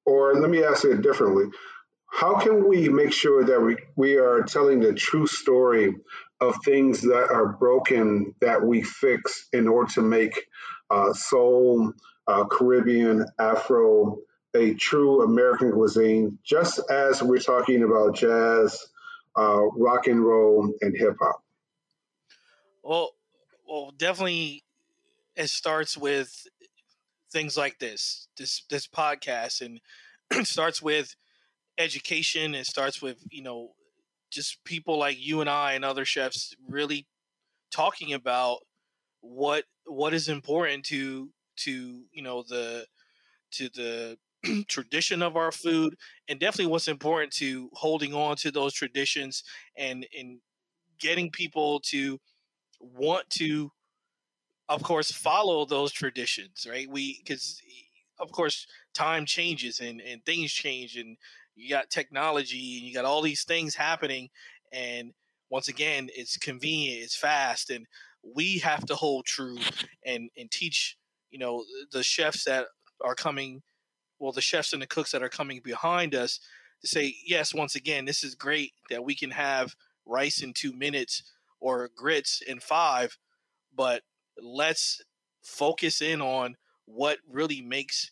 or 0.07 0.35
let 0.35 0.49
me 0.49 0.65
ask 0.65 0.87
it 0.87 1.03
differently, 1.03 1.45
how 2.15 2.39
can 2.39 2.69
we 2.69 2.89
make 2.89 3.13
sure 3.13 3.45
that 3.45 3.61
we, 3.61 3.77
we 3.97 4.17
are 4.19 4.43
telling 4.43 4.79
the 4.79 4.95
true 4.95 5.27
story 5.27 5.97
of 6.41 6.55
things 6.65 7.03
that 7.03 7.29
are 7.31 7.49
broken 7.49 8.37
that 8.41 8.65
we 8.65 8.83
fix 8.83 9.49
in 9.53 9.67
order 9.67 9.91
to 9.95 10.03
make 10.03 10.47
uh, 10.91 11.13
soul, 11.13 11.93
uh, 12.29 12.45
Caribbean, 12.45 13.27
Afro 13.39 14.19
a 14.55 14.75
true 14.75 15.25
American 15.25 15.73
cuisine, 15.73 16.39
just 16.45 16.79
as 16.89 17.21
we're 17.21 17.39
talking 17.39 17.83
about 17.83 18.15
jazz, 18.15 18.87
uh, 19.37 19.63
rock 19.77 20.07
and 20.07 20.25
roll, 20.25 20.73
and 20.81 20.97
hip 20.97 21.17
hop? 21.21 21.43
Well, 22.85 23.11
well, 23.69 23.93
definitely, 23.97 24.63
it 25.35 25.51
starts 25.51 25.99
with 25.99 26.47
things 27.33 27.57
like 27.57 27.81
this, 27.81 28.29
this 28.37 28.63
this 28.71 28.87
podcast, 28.87 29.61
and 29.61 29.81
it 30.31 30.47
starts 30.47 30.81
with 30.81 31.17
education. 31.79 32.55
It 32.55 32.67
starts 32.67 33.03
with 33.03 33.19
you 33.31 33.43
know 33.43 33.73
just 34.31 34.63
people 34.65 34.99
like 34.99 35.17
you 35.19 35.41
and 35.41 35.51
I 35.51 35.73
and 35.75 35.85
other 35.85 36.05
chefs 36.05 36.55
really 36.69 37.07
talking 37.71 38.13
about 38.13 38.59
what 39.21 39.65
what 39.87 40.15
is 40.15 40.29
important 40.29 40.85
to 40.87 41.31
to 41.57 42.03
you 42.13 42.23
know 42.23 42.43
the 42.49 42.87
to 43.53 43.69
the 43.71 44.19
tradition 44.69 45.23
of 45.23 45.37
our 45.37 45.53
food 45.53 45.95
and 46.29 46.39
definitely 46.39 46.71
what's 46.71 46.89
important 46.89 47.33
to 47.33 47.71
holding 47.73 48.15
on 48.15 48.37
to 48.37 48.51
those 48.51 48.75
traditions 48.75 49.43
and 49.77 50.07
and 50.19 50.39
getting 51.01 51.31
people 51.31 51.81
to 51.81 52.19
want 52.81 53.29
to 53.31 53.71
of 54.69 54.83
course 54.83 55.11
follow 55.11 55.65
those 55.65 55.93
traditions 55.93 56.67
right 56.69 56.89
we 56.91 57.19
because 57.19 57.61
of 58.21 58.31
course 58.33 58.67
time 58.93 59.25
changes 59.27 59.81
and 59.81 60.01
and 60.01 60.25
things 60.25 60.53
change 60.53 60.97
and 60.97 61.17
you 61.57 61.69
got 61.69 61.91
technology 61.91 62.79
and 62.79 62.87
you 62.87 62.95
got 62.95 63.05
all 63.05 63.23
these 63.23 63.45
things 63.45 63.75
happening 63.75 64.29
and 64.73 65.13
once 65.51 65.69
again 65.69 66.09
it's 66.15 66.37
convenient 66.37 67.03
it's 67.03 67.17
fast 67.17 67.71
and 67.71 67.87
we 68.35 68.59
have 68.59 68.85
to 68.87 68.95
hold 68.95 69.25
true 69.25 69.59
and 70.05 70.31
and 70.37 70.51
teach 70.51 70.97
you 71.31 71.39
know 71.39 71.65
the 71.93 72.03
chefs 72.03 72.45
that 72.45 72.67
are 73.05 73.15
coming 73.15 73.63
well 74.19 74.33
the 74.33 74.41
chefs 74.41 74.73
and 74.73 74.83
the 74.83 74.87
cooks 74.87 75.13
that 75.13 75.23
are 75.23 75.29
coming 75.29 75.61
behind 75.63 76.15
us 76.15 76.41
to 76.81 76.89
say 76.89 77.15
yes 77.27 77.55
once 77.55 77.75
again 77.75 78.05
this 78.05 78.25
is 78.25 78.35
great 78.35 78.73
that 78.91 79.05
we 79.05 79.15
can 79.15 79.31
have 79.31 79.75
rice 80.07 80.43
in 80.43 80.53
two 80.53 80.73
minutes 80.73 81.23
or 81.61 81.91
grits 81.97 82.43
in 82.47 82.61
five 82.61 83.17
but 83.77 84.03
let's 84.43 85.03
focus 85.43 86.01
in 86.01 86.21
on 86.21 86.57
what 86.87 87.19
really 87.31 87.63
makes 87.63 88.11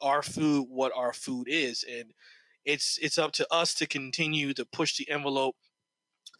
our 0.00 0.22
food 0.22 0.66
what 0.68 0.92
our 0.94 1.12
food 1.12 1.46
is 1.48 1.84
and 1.90 2.12
it's 2.68 2.98
it's 3.02 3.18
up 3.18 3.32
to 3.32 3.46
us 3.52 3.74
to 3.74 3.86
continue 3.86 4.52
to 4.54 4.64
push 4.64 4.96
the 4.96 5.08
envelope 5.10 5.56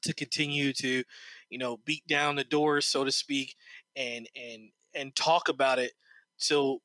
to 0.02 0.14
continue 0.14 0.72
to 0.72 1.02
you 1.50 1.58
know 1.58 1.78
beat 1.84 2.06
down 2.06 2.36
the 2.36 2.44
doors 2.44 2.86
so 2.86 3.04
to 3.04 3.12
speak 3.12 3.56
and 3.96 4.28
and 4.36 4.70
and 4.94 5.16
talk 5.16 5.48
about 5.48 5.78
it 5.78 5.92
so 6.36 6.80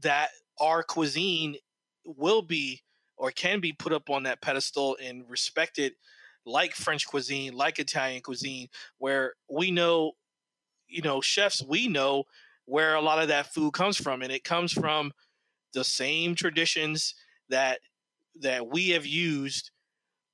that 0.00 0.28
our 0.60 0.82
cuisine 0.82 1.56
will 2.04 2.42
be 2.42 2.82
or 3.16 3.30
can 3.30 3.60
be 3.60 3.72
put 3.72 3.92
up 3.92 4.10
on 4.10 4.24
that 4.24 4.42
pedestal 4.42 4.96
and 5.02 5.24
respected 5.28 5.92
like 6.44 6.74
french 6.74 7.06
cuisine 7.06 7.54
like 7.54 7.78
italian 7.78 8.20
cuisine 8.20 8.68
where 8.98 9.32
we 9.48 9.70
know 9.70 10.12
you 10.88 11.02
know, 11.02 11.20
chefs, 11.20 11.62
we 11.62 11.86
know 11.86 12.24
where 12.64 12.94
a 12.94 13.00
lot 13.00 13.20
of 13.20 13.28
that 13.28 13.52
food 13.52 13.72
comes 13.72 13.96
from, 13.96 14.22
and 14.22 14.32
it 14.32 14.44
comes 14.44 14.72
from 14.72 15.12
the 15.74 15.84
same 15.84 16.34
traditions 16.34 17.14
that 17.48 17.78
that 18.40 18.68
we 18.68 18.90
have 18.90 19.06
used, 19.06 19.70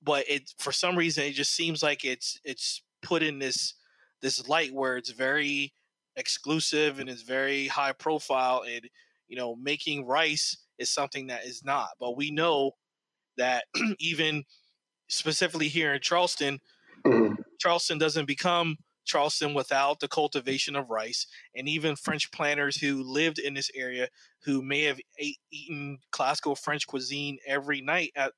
but 0.03 0.25
it 0.29 0.53
for 0.59 0.73
some 0.73 0.97
reason 0.97 1.25
it 1.25 1.33
just 1.33 1.55
seems 1.55 1.83
like 1.83 2.05
it's 2.05 2.39
it's 2.45 2.83
put 3.03 3.23
in 3.23 3.39
this 3.39 3.75
this 4.23 4.49
light 4.49 4.73
where 4.73 4.97
it's 4.97 5.11
very 5.11 5.73
exclusive 6.17 6.99
and 6.99 7.09
it's 7.09 7.23
very 7.23 7.67
high 7.67 7.93
profile 7.93 8.65
and 8.67 8.89
you 9.29 9.37
know 9.37 9.57
making 9.57 10.07
rice 10.07 10.57
is 10.79 10.91
something 10.91 11.27
that 11.27 11.45
is 11.45 11.63
not 11.65 11.89
but 11.99 12.17
we 12.17 12.31
know 12.31 12.73
that 13.37 13.65
even 13.99 14.45
specifically 15.09 15.69
here 15.69 15.93
in 15.93 16.01
charleston 16.01 16.59
mm-hmm. 17.05 17.35
charleston 17.59 17.99
doesn't 17.99 18.27
become 18.27 18.77
Charleston 19.05 19.55
without 19.55 20.01
the 20.01 20.09
cultivation 20.09 20.77
of 20.77 20.91
rice, 20.91 21.27
and 21.55 21.69
even 21.69 21.97
French 21.97 22.31
planters 22.33 22.77
who 22.77 23.03
lived 23.03 23.39
in 23.39 23.55
this 23.55 23.71
area 23.75 24.09
who 24.45 24.63
may 24.63 24.83
have 24.83 25.01
ate, 25.19 25.39
eaten 25.51 25.99
classical 26.11 26.55
French 26.55 26.87
cuisine 26.87 27.39
every 27.47 27.81
night 27.81 28.13
at 28.17 28.33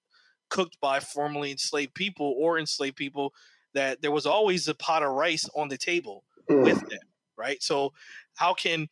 cooked 0.49 0.79
by 0.81 1.01
formerly 1.01 1.51
enslaved 1.51 1.95
people 1.95 2.35
or 2.39 2.59
enslaved 2.59 2.97
people 2.97 3.33
that 3.75 4.01
there 4.01 4.13
was 4.13 4.27
always 4.27 4.69
a 4.69 4.75
pot 4.75 5.03
of 5.03 5.13
rice 5.13 5.49
on 5.55 5.69
the 5.69 5.77
table 5.77 6.25
mm. 6.49 6.63
with 6.63 6.81
them 6.89 7.01
right 7.37 7.63
so 7.63 7.93
how 8.37 8.55
can 8.55 8.89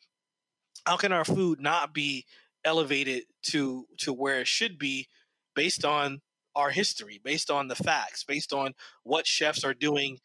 how 0.87 0.97
can 0.97 1.13
our 1.13 1.25
food 1.25 1.61
not 1.61 1.95
be 1.95 2.25
elevated 2.65 3.23
to 3.43 3.87
to 3.99 4.13
where 4.13 4.41
it 4.41 4.47
should 4.47 4.79
be 4.79 5.07
based 5.55 5.85
on 5.85 6.21
our 6.57 6.71
history 6.71 7.21
based 7.23 7.51
on 7.51 7.69
the 7.69 7.75
facts 7.75 8.25
based 8.25 8.53
on 8.53 8.75
what 9.03 9.27
chefs 9.27 9.65
are 9.65 9.75
doing 9.75 10.19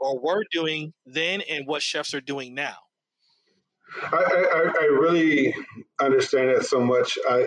or 0.00 0.18
we 0.18 0.22
were 0.22 0.44
doing 0.50 0.92
then 1.06 1.42
and 1.48 1.66
what 1.66 1.82
chefs 1.82 2.14
are 2.14 2.20
doing 2.20 2.54
now? 2.54 2.76
I, 4.02 4.16
I, 4.16 4.72
I 4.80 4.84
really 4.84 5.54
understand 6.00 6.50
that 6.50 6.66
so 6.66 6.80
much. 6.80 7.18
I, 7.28 7.46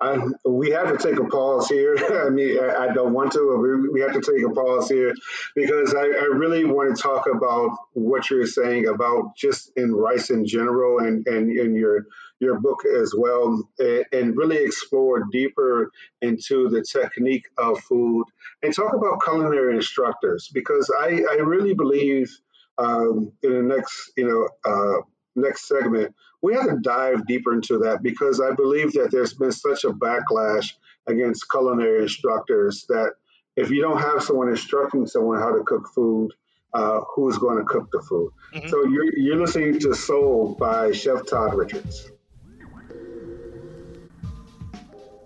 I, 0.00 0.18
we 0.46 0.70
have 0.70 0.96
to 0.96 0.98
take 0.98 1.18
a 1.18 1.24
pause 1.24 1.68
here. 1.68 1.96
I 2.26 2.30
mean, 2.30 2.58
I, 2.58 2.84
I 2.84 2.92
don't 2.94 3.12
want 3.12 3.32
to, 3.32 3.38
but 3.50 3.92
we 3.92 4.00
have 4.00 4.12
to 4.12 4.20
take 4.20 4.44
a 4.44 4.54
pause 4.54 4.88
here 4.88 5.14
because 5.54 5.94
I, 5.94 6.02
I, 6.02 6.28
really 6.32 6.64
want 6.64 6.96
to 6.96 7.02
talk 7.02 7.26
about 7.26 7.76
what 7.92 8.30
you're 8.30 8.46
saying 8.46 8.86
about 8.86 9.36
just 9.36 9.72
in 9.76 9.92
rice 9.92 10.30
in 10.30 10.46
general 10.46 11.00
and, 11.00 11.26
and 11.26 11.50
in 11.50 11.74
your 11.74 12.06
your 12.40 12.58
book 12.58 12.80
as 12.84 13.14
well, 13.16 13.62
and, 13.78 14.04
and 14.12 14.36
really 14.36 14.56
explore 14.56 15.24
deeper 15.30 15.90
into 16.22 16.68
the 16.68 16.82
technique 16.82 17.44
of 17.58 17.78
food 17.80 18.24
and 18.62 18.74
talk 18.74 18.94
about 18.94 19.22
culinary 19.22 19.76
instructors 19.76 20.50
because 20.52 20.90
I, 20.98 21.22
I 21.30 21.34
really 21.36 21.74
believe 21.74 22.30
um, 22.78 23.32
in 23.42 23.52
the 23.52 23.62
next, 23.62 24.12
you 24.16 24.26
know, 24.26 24.48
uh, 24.64 25.02
next 25.36 25.68
segment, 25.68 26.14
we 26.42 26.54
have 26.54 26.66
to 26.66 26.78
dive 26.80 27.26
deeper 27.26 27.52
into 27.52 27.78
that 27.80 28.02
because 28.02 28.40
I 28.40 28.54
believe 28.54 28.92
that 28.94 29.10
there's 29.10 29.34
been 29.34 29.52
such 29.52 29.84
a 29.84 29.90
backlash 29.90 30.72
against 31.06 31.50
culinary 31.50 32.02
instructors 32.02 32.86
that 32.88 33.12
if 33.56 33.70
you 33.70 33.82
don't 33.82 34.00
have 34.00 34.22
someone 34.22 34.48
instructing 34.48 35.06
someone 35.06 35.38
how 35.38 35.54
to 35.54 35.62
cook 35.64 35.88
food, 35.94 36.32
uh, 36.72 37.00
who's 37.14 37.36
going 37.36 37.58
to 37.58 37.64
cook 37.64 37.90
the 37.90 38.00
food? 38.00 38.32
Mm-hmm. 38.54 38.68
So 38.68 38.84
you're, 38.86 39.18
you're 39.18 39.36
listening 39.36 39.78
to 39.80 39.94
Soul 39.94 40.56
by 40.58 40.92
Chef 40.92 41.26
Todd 41.26 41.54
Richards. 41.54 42.10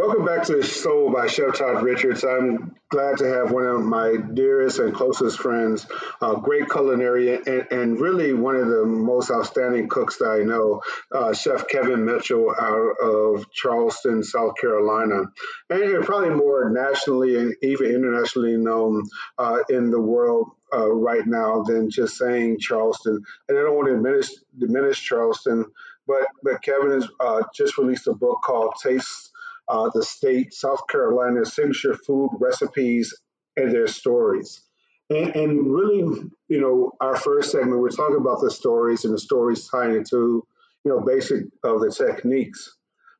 Welcome 0.00 0.24
back 0.24 0.44
to 0.46 0.62
Soul 0.62 1.12
by 1.12 1.26
Chef 1.26 1.58
Todd 1.58 1.82
Richards. 1.82 2.24
I'm 2.24 2.74
glad 2.88 3.18
to 3.18 3.26
have 3.26 3.52
one 3.52 3.66
of 3.66 3.82
my 3.82 4.16
dearest 4.32 4.78
and 4.78 4.94
closest 4.94 5.38
friends, 5.38 5.86
a 6.22 6.36
great 6.36 6.70
culinary, 6.70 7.34
and, 7.34 7.66
and, 7.70 8.00
really 8.00 8.32
one 8.32 8.56
of 8.56 8.66
the 8.66 8.86
most 8.86 9.30
outstanding 9.30 9.90
cooks 9.90 10.16
that 10.16 10.30
I 10.30 10.38
know, 10.38 10.80
uh, 11.14 11.34
Chef 11.34 11.68
Kevin 11.68 12.06
Mitchell 12.06 12.50
out 12.58 12.94
of 13.02 13.52
Charleston, 13.52 14.22
South 14.22 14.54
Carolina. 14.58 15.24
And 15.68 16.04
probably 16.06 16.30
more 16.30 16.70
nationally 16.70 17.36
and 17.36 17.54
even 17.60 17.88
internationally 17.88 18.56
known 18.56 19.02
uh, 19.36 19.58
in 19.68 19.90
the 19.90 20.00
world 20.00 20.52
uh, 20.72 20.90
right 20.90 21.26
now 21.26 21.62
than 21.64 21.90
just 21.90 22.16
saying 22.16 22.58
Charleston. 22.58 23.22
And 23.50 23.58
I 23.58 23.60
don't 23.60 23.76
want 23.76 23.88
to 23.88 23.96
diminish, 23.96 24.30
diminish 24.58 25.02
Charleston, 25.02 25.66
but, 26.06 26.26
but 26.42 26.62
Kevin 26.62 26.92
has 26.92 27.06
uh, 27.20 27.42
just 27.54 27.76
released 27.76 28.06
a 28.06 28.14
book 28.14 28.38
called 28.42 28.72
Taste 28.82 29.29
uh, 29.70 29.88
the 29.94 30.02
state, 30.02 30.52
South 30.52 30.88
Carolina's 30.88 31.54
signature 31.54 31.94
food 31.94 32.30
recipes 32.40 33.14
and 33.56 33.72
their 33.72 33.86
stories. 33.86 34.60
And, 35.08 35.34
and, 35.36 35.72
really, 35.72 36.30
you 36.48 36.60
know, 36.60 36.92
our 37.00 37.16
first 37.16 37.52
segment, 37.52 37.80
we're 37.80 37.90
talking 37.90 38.16
about 38.16 38.40
the 38.40 38.50
stories 38.50 39.04
and 39.04 39.14
the 39.14 39.18
stories 39.18 39.68
tying 39.68 39.94
into, 39.94 40.44
you 40.84 40.90
know, 40.90 41.00
basic 41.00 41.44
of 41.62 41.80
the 41.80 41.90
techniques. 41.90 42.76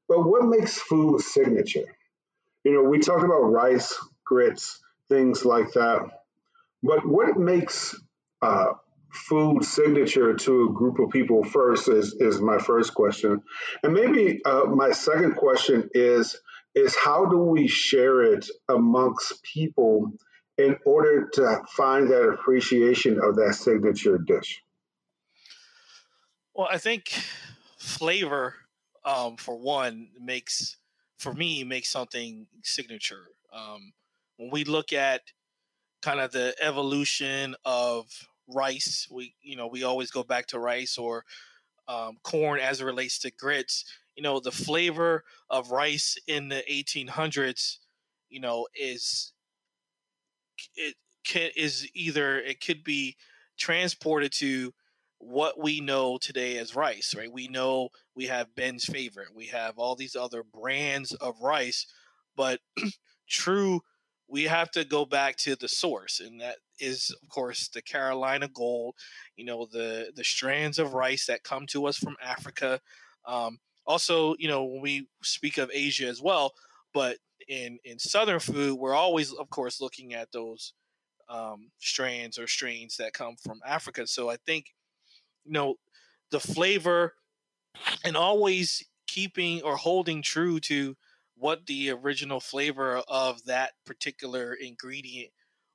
But 0.08 0.24
what 0.24 0.44
makes 0.44 0.76
food 0.78 1.20
signature? 1.20 1.86
You 2.64 2.74
know, 2.74 2.82
we 2.82 2.98
talk 2.98 3.22
about 3.22 3.42
rice, 3.42 3.96
grits, 4.24 4.80
things 5.08 5.44
like 5.44 5.72
that. 5.74 6.08
But 6.82 7.06
what 7.06 7.36
makes 7.36 7.94
uh, 8.42 8.72
food 9.12 9.64
signature 9.64 10.35
to 10.35 10.68
a 10.68 10.73
group 10.73 10.99
of 10.99 11.11
people 11.11 11.44
first 11.44 11.88
is, 11.88 12.14
is 12.18 12.40
my 12.40 12.59
first 12.59 12.94
question. 12.94 13.42
And 13.83 13.92
maybe 13.92 14.40
uh, 14.44 14.64
my 14.66 14.92
second 14.92 15.37
question 15.37 15.90
is 15.94 16.37
is 16.75 16.94
how 16.94 17.27
do 17.27 17.38
we 17.38 17.66
share 17.66 18.23
it 18.23 18.49
amongst 18.68 19.42
people 19.42 20.12
in 20.57 20.77
order 20.85 21.29
to 21.33 21.62
find 21.68 22.09
that 22.11 22.29
appreciation 22.29 23.18
of 23.20 23.37
that 23.37 23.55
signature 23.55 24.18
dish? 24.18 24.62
Well, 26.55 26.68
I 26.70 26.79
think 26.79 27.11
flavor, 27.79 28.55
um, 29.05 29.37
for 29.37 29.57
one, 29.57 30.11
makes 30.20 30.77
for 31.18 31.33
me 31.33 31.64
makes 31.64 31.88
something 31.88 32.46
signature. 32.62 33.27
Um, 33.53 33.92
when 34.37 34.51
we 34.51 34.64
look 34.64 34.92
at 34.92 35.23
kind 36.03 36.20
of 36.20 36.33
the 36.33 36.55
evolution 36.61 37.57
of 37.64 38.07
rice. 38.54 39.08
We 39.10 39.34
you 39.42 39.56
know 39.56 39.66
we 39.66 39.82
always 39.84 40.10
go 40.10 40.22
back 40.22 40.46
to 40.48 40.58
rice 40.58 40.98
or 40.98 41.24
um, 41.88 42.18
corn 42.22 42.60
as 42.60 42.80
it 42.80 42.84
relates 42.84 43.18
to 43.20 43.30
grits. 43.30 43.84
You 44.16 44.22
know 44.22 44.40
the 44.40 44.52
flavor 44.52 45.24
of 45.48 45.70
rice 45.70 46.16
in 46.26 46.48
the 46.48 46.62
1800s. 46.68 47.78
You 48.28 48.40
know 48.40 48.66
is 48.74 49.32
it 50.76 50.94
can 51.24 51.50
is 51.56 51.88
either 51.94 52.38
it 52.38 52.60
could 52.64 52.84
be 52.84 53.16
transported 53.58 54.32
to 54.32 54.72
what 55.18 55.58
we 55.60 55.80
know 55.80 56.16
today 56.16 56.56
as 56.56 56.74
rice, 56.74 57.14
right? 57.14 57.30
We 57.30 57.46
know 57.46 57.90
we 58.14 58.26
have 58.26 58.54
Ben's 58.54 58.84
favorite, 58.86 59.34
we 59.34 59.46
have 59.46 59.78
all 59.78 59.94
these 59.94 60.16
other 60.16 60.42
brands 60.42 61.12
of 61.12 61.40
rice, 61.42 61.86
but 62.36 62.60
true, 63.28 63.82
we 64.31 64.45
have 64.45 64.71
to 64.73 64.85
go 64.85 65.05
back 65.05 65.37
to 65.38 65.57
the 65.57 65.69
source, 65.69 66.21
and 66.21 66.40
that 66.40 66.59
is 66.79 67.14
of 67.23 67.29
course 67.29 67.69
the 67.69 67.83
Carolina 67.83 68.49
gold, 68.49 68.95
you 69.37 69.45
know 69.45 69.66
the 69.71 70.12
the 70.14 70.25
strands 70.25 70.79
of 70.79 70.95
rice 70.95 71.27
that 71.27 71.43
come 71.43 71.66
to 71.69 71.87
us 71.87 71.99
from 71.99 72.16
Africa. 72.23 72.81
Um, 73.27 73.59
also, 73.87 74.37
you 74.38 74.49
know 74.49 74.64
when 74.64 74.81
we 74.81 75.09
speak 75.23 75.59
of 75.59 75.71
Asia 75.73 76.07
as 76.07 76.23
well, 76.23 76.53
but 76.95 77.19
in 77.49 77.79
in 77.85 77.99
southern 77.99 78.40
food, 78.40 78.79
we're 78.79 78.95
always 78.95 79.33
of 79.33 79.51
course 79.51 79.81
looking 79.81 80.14
at 80.14 80.33
those 80.33 80.73
um, 81.29 81.71
strands 81.81 82.38
or 82.38 82.47
strains 82.47 82.97
that 82.97 83.12
come 83.12 83.37
from 83.37 83.61
Africa. 83.66 84.07
So 84.07 84.31
I 84.31 84.37
think 84.47 84.66
you 85.45 85.53
know 85.53 85.77
the 86.31 86.40
flavor 86.40 87.14
and 88.05 88.16
always 88.16 88.85
keeping 89.07 89.62
or 89.62 89.77
holding 89.77 90.23
true 90.23 90.61
to 90.61 90.97
what 91.40 91.66
the 91.66 91.90
original 91.90 92.38
flavor 92.38 93.03
of 93.09 93.42
that 93.46 93.72
particular 93.87 94.53
ingredient 94.53 95.33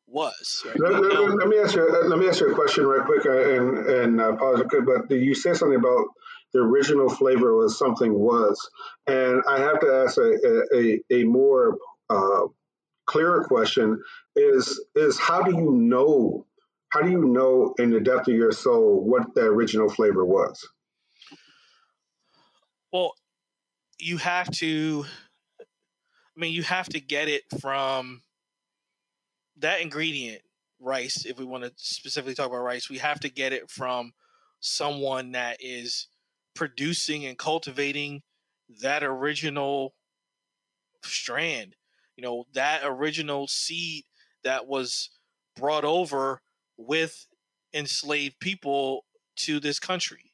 was. 0.07 0.63
Right? 0.65 0.79
Let, 0.79 1.01
let, 1.01 1.35
let, 1.35 1.47
me 1.47 1.57
ask 1.57 1.75
you. 1.75 1.81
Uh, 1.81 2.07
let 2.07 2.19
me 2.19 2.27
ask 2.27 2.39
you 2.39 2.51
a 2.51 2.55
question 2.55 2.85
right 2.85 3.05
quick, 3.05 3.25
uh, 3.25 3.31
and 3.31 3.77
and 3.77 4.21
uh, 4.21 4.35
pause. 4.35 4.63
But 4.69 5.11
you 5.11 5.33
said 5.33 5.57
something 5.57 5.77
about 5.77 6.05
the 6.53 6.59
original 6.59 7.09
flavor 7.09 7.55
was 7.55 7.77
something 7.77 8.13
was, 8.13 8.69
and 9.07 9.41
I 9.47 9.59
have 9.59 9.79
to 9.79 10.03
ask 10.05 10.17
a 10.17 10.63
a, 10.73 11.21
a 11.21 11.23
more 11.23 11.77
uh, 12.09 12.47
clearer 13.05 13.43
question: 13.45 14.01
is 14.35 14.83
is 14.95 15.19
how 15.19 15.41
do 15.41 15.55
you 15.55 15.71
know? 15.71 16.45
How 16.89 17.01
do 17.01 17.09
you 17.09 17.25
know 17.25 17.73
in 17.77 17.89
the 17.89 17.99
depth 17.99 18.29
of 18.29 18.35
your 18.35 18.53
soul 18.53 19.03
what 19.03 19.33
the 19.33 19.41
original 19.41 19.89
flavor 19.89 20.23
was? 20.23 20.65
Well, 22.93 23.15
you 23.99 24.17
have 24.17 24.49
to. 24.51 25.05
I 26.35 26.39
mean, 26.39 26.53
you 26.53 26.63
have 26.63 26.89
to 26.89 26.99
get 26.99 27.27
it 27.27 27.43
from 27.59 28.21
that 29.57 29.81
ingredient, 29.81 30.41
rice, 30.79 31.25
if 31.25 31.39
we 31.39 31.45
want 31.45 31.63
to 31.63 31.71
specifically 31.77 32.35
talk 32.35 32.47
about 32.47 32.57
rice, 32.57 32.89
we 32.89 32.97
have 32.97 33.19
to 33.21 33.29
get 33.29 33.53
it 33.53 33.69
from 33.69 34.13
someone 34.59 35.31
that 35.31 35.57
is 35.59 36.07
producing 36.53 37.25
and 37.25 37.37
cultivating 37.37 38.21
that 38.81 39.03
original 39.03 39.93
strand. 41.03 41.75
You 42.17 42.23
know, 42.23 42.45
that 42.53 42.81
original 42.83 43.47
seed 43.47 44.05
that 44.43 44.67
was 44.67 45.09
brought 45.55 45.85
over 45.85 46.41
with 46.77 47.27
enslaved 47.73 48.39
people 48.39 49.05
to 49.37 49.59
this 49.59 49.79
country. 49.79 50.33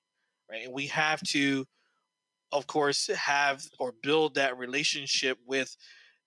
Right. 0.50 0.66
And 0.66 0.74
we 0.74 0.88
have 0.88 1.22
to, 1.28 1.66
of 2.52 2.68
course, 2.68 3.08
have 3.08 3.64
or 3.80 3.92
build 3.92 4.36
that 4.36 4.58
relationship 4.58 5.38
with 5.46 5.76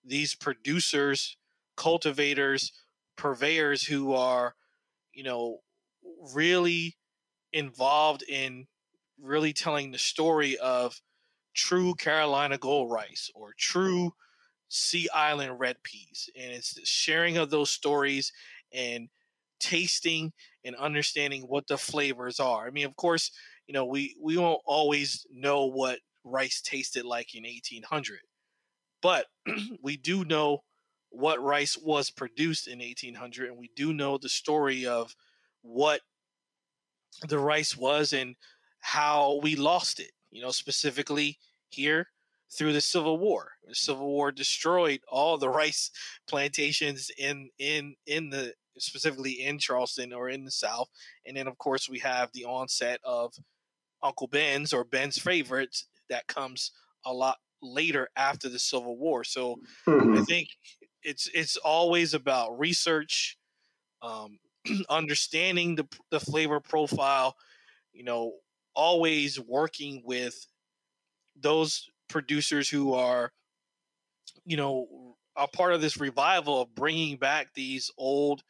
these 0.03 0.35
producers, 0.35 1.37
cultivators, 1.77 2.71
purveyors 3.17 3.83
who 3.83 4.13
are, 4.13 4.55
you 5.13 5.23
know, 5.23 5.59
really 6.33 6.97
involved 7.53 8.23
in 8.27 8.67
really 9.19 9.53
telling 9.53 9.91
the 9.91 9.97
story 9.97 10.57
of 10.57 11.01
true 11.53 11.95
Carolina 11.95 12.57
gold 12.57 12.91
rice 12.91 13.31
or 13.35 13.53
true 13.57 14.13
Sea 14.67 15.09
Island 15.13 15.59
red 15.59 15.83
peas. 15.83 16.29
And 16.35 16.51
it's 16.51 16.73
the 16.73 16.85
sharing 16.85 17.37
of 17.37 17.49
those 17.49 17.69
stories 17.69 18.33
and 18.73 19.09
tasting 19.59 20.33
and 20.63 20.75
understanding 20.75 21.43
what 21.43 21.67
the 21.67 21.77
flavors 21.77 22.39
are. 22.39 22.67
I 22.67 22.71
mean, 22.71 22.85
of 22.85 22.95
course, 22.95 23.31
you 23.67 23.73
know, 23.73 23.85
we, 23.85 24.15
we 24.21 24.37
won't 24.37 24.61
always 24.65 25.25
know 25.31 25.65
what 25.65 25.99
rice 26.25 26.61
tasted 26.61 27.05
like 27.05 27.33
in 27.35 27.43
1800, 27.43 28.19
but 29.01 29.27
we 29.81 29.95
do 29.95 30.25
know 30.25 30.63
what 31.09 31.41
rice 31.41 31.77
was 31.77 32.09
produced 32.09 32.67
in 32.67 32.79
1800 32.79 33.49
and 33.49 33.57
we 33.57 33.69
do 33.75 33.93
know 33.93 34.17
the 34.17 34.27
story 34.27 34.85
of 34.85 35.15
what 35.61 36.01
the 37.29 37.39
rice 37.39 37.77
was 37.77 38.11
and 38.11 38.35
how 38.81 39.39
we 39.41 39.55
lost 39.55 39.99
it. 39.99 40.11
You 40.31 40.41
know, 40.41 40.51
specifically 40.51 41.39
here 41.69 42.07
through 42.51 42.73
the 42.73 42.81
Civil 42.81 43.17
War. 43.17 43.51
The 43.65 43.75
Civil 43.75 44.07
War 44.07 44.31
destroyed 44.31 44.99
all 45.07 45.37
the 45.37 45.49
rice 45.61 45.91
plantations 46.27 47.09
in 47.17 47.49
in 47.57 47.95
in 48.05 48.29
the 48.29 48.53
specifically 48.77 49.31
in 49.31 49.57
Charleston 49.57 50.11
or 50.11 50.29
in 50.29 50.43
the 50.43 50.51
South, 50.51 50.89
and 51.25 51.37
then 51.37 51.47
of 51.47 51.57
course 51.57 51.89
we 51.89 51.99
have 51.99 52.31
the 52.33 52.45
onset 52.45 52.99
of 53.03 53.33
Uncle 54.03 54.27
Ben's 54.27 54.73
or 54.73 54.83
Ben's 54.83 55.17
favorites 55.17 55.85
that 56.09 56.27
comes 56.27 56.71
a 57.05 57.13
lot 57.13 57.37
later 57.61 58.09
after 58.15 58.49
the 58.49 58.59
Civil 58.59 58.97
War. 58.97 59.23
So 59.23 59.57
mm-hmm. 59.87 60.17
I 60.17 60.21
think 60.23 60.49
it's 61.03 61.29
it's 61.33 61.57
always 61.57 62.13
about 62.13 62.59
research, 62.59 63.37
um, 64.01 64.39
understanding 64.89 65.75
the 65.75 65.87
the 66.11 66.19
flavor 66.19 66.59
profile. 66.59 67.35
You 67.93 68.03
know, 68.03 68.33
always 68.75 69.39
working 69.39 70.01
with 70.05 70.47
those 71.35 71.89
producers 72.09 72.69
who 72.69 72.93
are, 72.93 73.31
you 74.45 74.57
know, 74.57 75.15
a 75.35 75.47
part 75.47 75.73
of 75.73 75.81
this 75.81 75.97
revival 75.97 76.61
of 76.61 76.75
bringing 76.75 77.17
back 77.17 77.53
these 77.53 77.91
old 77.97 78.43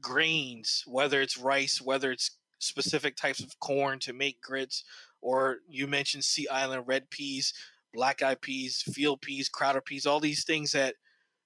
grains, 0.00 0.84
whether 0.86 1.20
it's 1.20 1.38
rice, 1.38 1.80
whether 1.80 2.12
it's 2.12 2.38
specific 2.58 3.16
types 3.16 3.40
of 3.40 3.58
corn 3.60 3.98
to 4.00 4.12
make 4.12 4.40
grits, 4.40 4.84
or 5.24 5.60
you 5.66 5.86
mentioned 5.86 6.22
Sea 6.22 6.46
Island 6.48 6.84
red 6.86 7.08
peas, 7.08 7.54
black 7.94 8.22
eyed 8.22 8.42
peas, 8.42 8.82
field 8.82 9.22
peas, 9.22 9.48
crowder 9.48 9.80
peas, 9.80 10.04
all 10.04 10.20
these 10.20 10.44
things 10.44 10.72
that, 10.72 10.96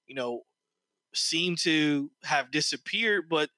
you 0.05 0.13
know, 0.13 0.41
seem 1.15 1.55
to 1.55 2.11
have 2.25 2.51
disappeared. 2.51 3.29
But 3.29 3.49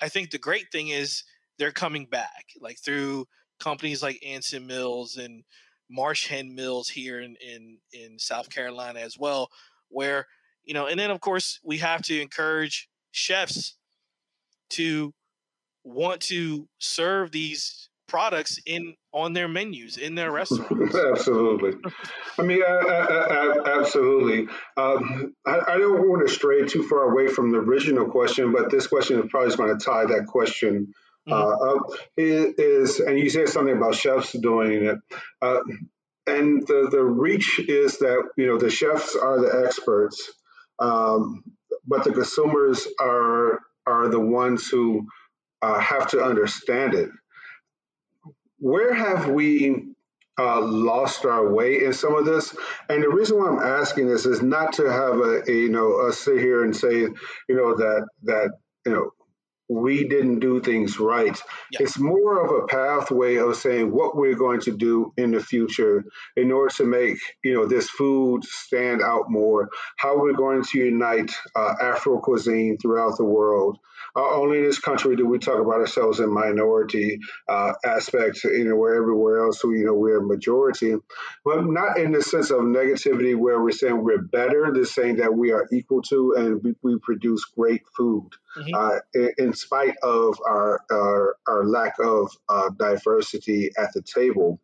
I 0.00 0.08
think 0.08 0.30
the 0.30 0.38
great 0.38 0.66
thing 0.70 0.88
is 0.88 1.24
they're 1.58 1.72
coming 1.72 2.06
back, 2.06 2.44
like 2.60 2.78
through 2.78 3.26
companies 3.58 4.04
like 4.04 4.22
Anson 4.24 4.68
Mills 4.68 5.16
and 5.16 5.42
Marsh 5.90 6.28
Hen 6.28 6.54
Mills 6.54 6.88
here 6.88 7.20
in, 7.20 7.34
in, 7.44 7.78
in 7.92 8.20
South 8.20 8.48
Carolina 8.50 9.00
as 9.00 9.18
well, 9.18 9.50
where, 9.88 10.26
you 10.64 10.74
know, 10.74 10.86
and 10.86 10.98
then 10.98 11.10
of 11.10 11.20
course 11.20 11.58
we 11.64 11.78
have 11.78 12.02
to 12.02 12.20
encourage 12.20 12.88
chefs 13.10 13.76
to 14.70 15.12
want 15.82 16.20
to 16.20 16.68
serve 16.78 17.32
these 17.32 17.88
products 18.06 18.58
in 18.66 18.94
on 19.12 19.32
their 19.32 19.48
menus 19.48 19.96
in 19.96 20.14
their 20.14 20.30
restaurants. 20.30 20.94
absolutely. 21.12 21.72
I 22.38 22.42
mean, 22.42 22.62
absolutely. 22.62 24.48
Um, 24.76 25.34
I, 25.46 25.60
I, 25.68 25.78
don't 25.78 26.08
want 26.08 26.26
to 26.26 26.32
stray 26.32 26.66
too 26.66 26.86
far 26.86 27.10
away 27.10 27.28
from 27.28 27.50
the 27.50 27.58
original 27.58 28.06
question, 28.06 28.52
but 28.52 28.70
this 28.70 28.86
question 28.86 29.18
is 29.20 29.26
probably 29.30 29.48
just 29.48 29.58
going 29.58 29.76
to 29.76 29.84
tie 29.84 30.04
that 30.06 30.26
question 30.26 30.92
mm-hmm. 31.28 31.32
uh, 31.32 31.74
up. 31.74 31.82
Is 32.16 33.00
and 33.00 33.18
you 33.18 33.30
said 33.30 33.48
something 33.48 33.76
about 33.76 33.94
chefs 33.94 34.32
doing 34.32 34.84
it. 34.84 34.98
Uh, 35.40 35.60
and 36.26 36.66
the, 36.66 36.88
the 36.90 37.02
reach 37.02 37.60
is 37.60 37.98
that 37.98 38.22
you 38.36 38.46
know 38.46 38.58
the 38.58 38.70
chefs 38.70 39.16
are 39.16 39.40
the 39.40 39.64
experts, 39.66 40.32
um, 40.78 41.44
but 41.86 42.04
the 42.04 42.12
consumers 42.12 42.86
are 43.00 43.60
are 43.86 44.08
the 44.08 44.20
ones 44.20 44.68
who 44.68 45.06
uh, 45.62 45.78
have 45.78 46.10
to 46.10 46.22
understand 46.22 46.94
it. 46.94 47.10
Where 48.66 48.92
have 48.92 49.28
we 49.28 49.94
uh, 50.36 50.60
lost 50.60 51.24
our 51.24 51.48
way 51.54 51.84
in 51.84 51.92
some 51.92 52.16
of 52.16 52.24
this? 52.24 52.52
And 52.88 53.00
the 53.00 53.08
reason 53.08 53.38
why 53.38 53.50
I'm 53.50 53.60
asking 53.60 54.08
this 54.08 54.26
is 54.26 54.42
not 54.42 54.72
to 54.74 54.90
have 54.90 55.18
a, 55.18 55.42
a 55.48 55.52
you 55.52 55.68
know 55.68 56.00
us 56.08 56.18
sit 56.18 56.38
here 56.38 56.64
and 56.64 56.74
say 56.74 56.98
you 56.98 57.14
know 57.48 57.76
that 57.76 58.08
that 58.24 58.50
you 58.84 58.90
know 58.90 59.10
we 59.68 60.06
didn't 60.06 60.40
do 60.40 60.60
things 60.60 61.00
right. 61.00 61.36
It's 61.72 61.98
more 61.98 62.44
of 62.44 62.50
a 62.50 62.66
pathway 62.66 63.36
of 63.36 63.56
saying 63.56 63.90
what 63.90 64.16
we're 64.16 64.36
going 64.36 64.60
to 64.60 64.76
do 64.76 65.12
in 65.16 65.32
the 65.32 65.40
future 65.40 66.04
in 66.36 66.52
order 66.52 66.74
to 66.76 66.84
make 66.84 67.18
you 67.42 67.54
know 67.54 67.66
this 67.66 67.88
food 67.88 68.44
stand 68.44 69.02
out 69.02 69.24
more. 69.28 69.68
How 69.96 70.18
we're 70.18 70.34
going 70.34 70.62
to 70.64 70.78
unite 70.78 71.32
uh, 71.54 71.74
Afro 71.80 72.20
cuisine 72.20 72.78
throughout 72.78 73.16
the 73.16 73.24
world. 73.24 73.78
Uh, 74.14 74.34
only 74.34 74.58
in 74.58 74.64
this 74.64 74.78
country 74.78 75.14
do 75.16 75.26
we 75.26 75.38
talk 75.38 75.60
about 75.60 75.80
ourselves 75.80 76.20
in 76.20 76.32
minority 76.32 77.18
uh, 77.48 77.72
aspects. 77.84 78.44
You 78.44 78.64
know, 78.64 78.76
where 78.76 78.94
everywhere 78.94 79.44
else, 79.44 79.62
you 79.64 79.84
know, 79.84 79.94
we're 79.94 80.18
a 80.18 80.26
majority, 80.26 80.94
but 81.44 81.66
not 81.66 81.98
in 81.98 82.12
the 82.12 82.22
sense 82.22 82.50
of 82.50 82.60
negativity 82.60 83.36
where 83.36 83.60
we're 83.60 83.72
saying 83.72 84.02
we're 84.02 84.22
better. 84.22 84.70
They're 84.72 84.84
saying 84.84 85.16
that 85.16 85.34
we 85.34 85.52
are 85.52 85.66
equal 85.72 86.02
to 86.02 86.34
and 86.36 86.62
we, 86.62 86.74
we 86.82 86.98
produce 86.98 87.44
great 87.44 87.82
food 87.96 88.30
mm-hmm. 88.56 88.74
uh, 88.74 88.98
in, 89.38 89.52
spite 89.56 89.96
of 90.02 90.38
our, 90.46 90.80
our, 90.90 91.36
our 91.46 91.64
lack 91.64 91.94
of 91.98 92.30
uh, 92.48 92.70
diversity 92.70 93.70
at 93.76 93.92
the 93.92 94.02
table. 94.02 94.60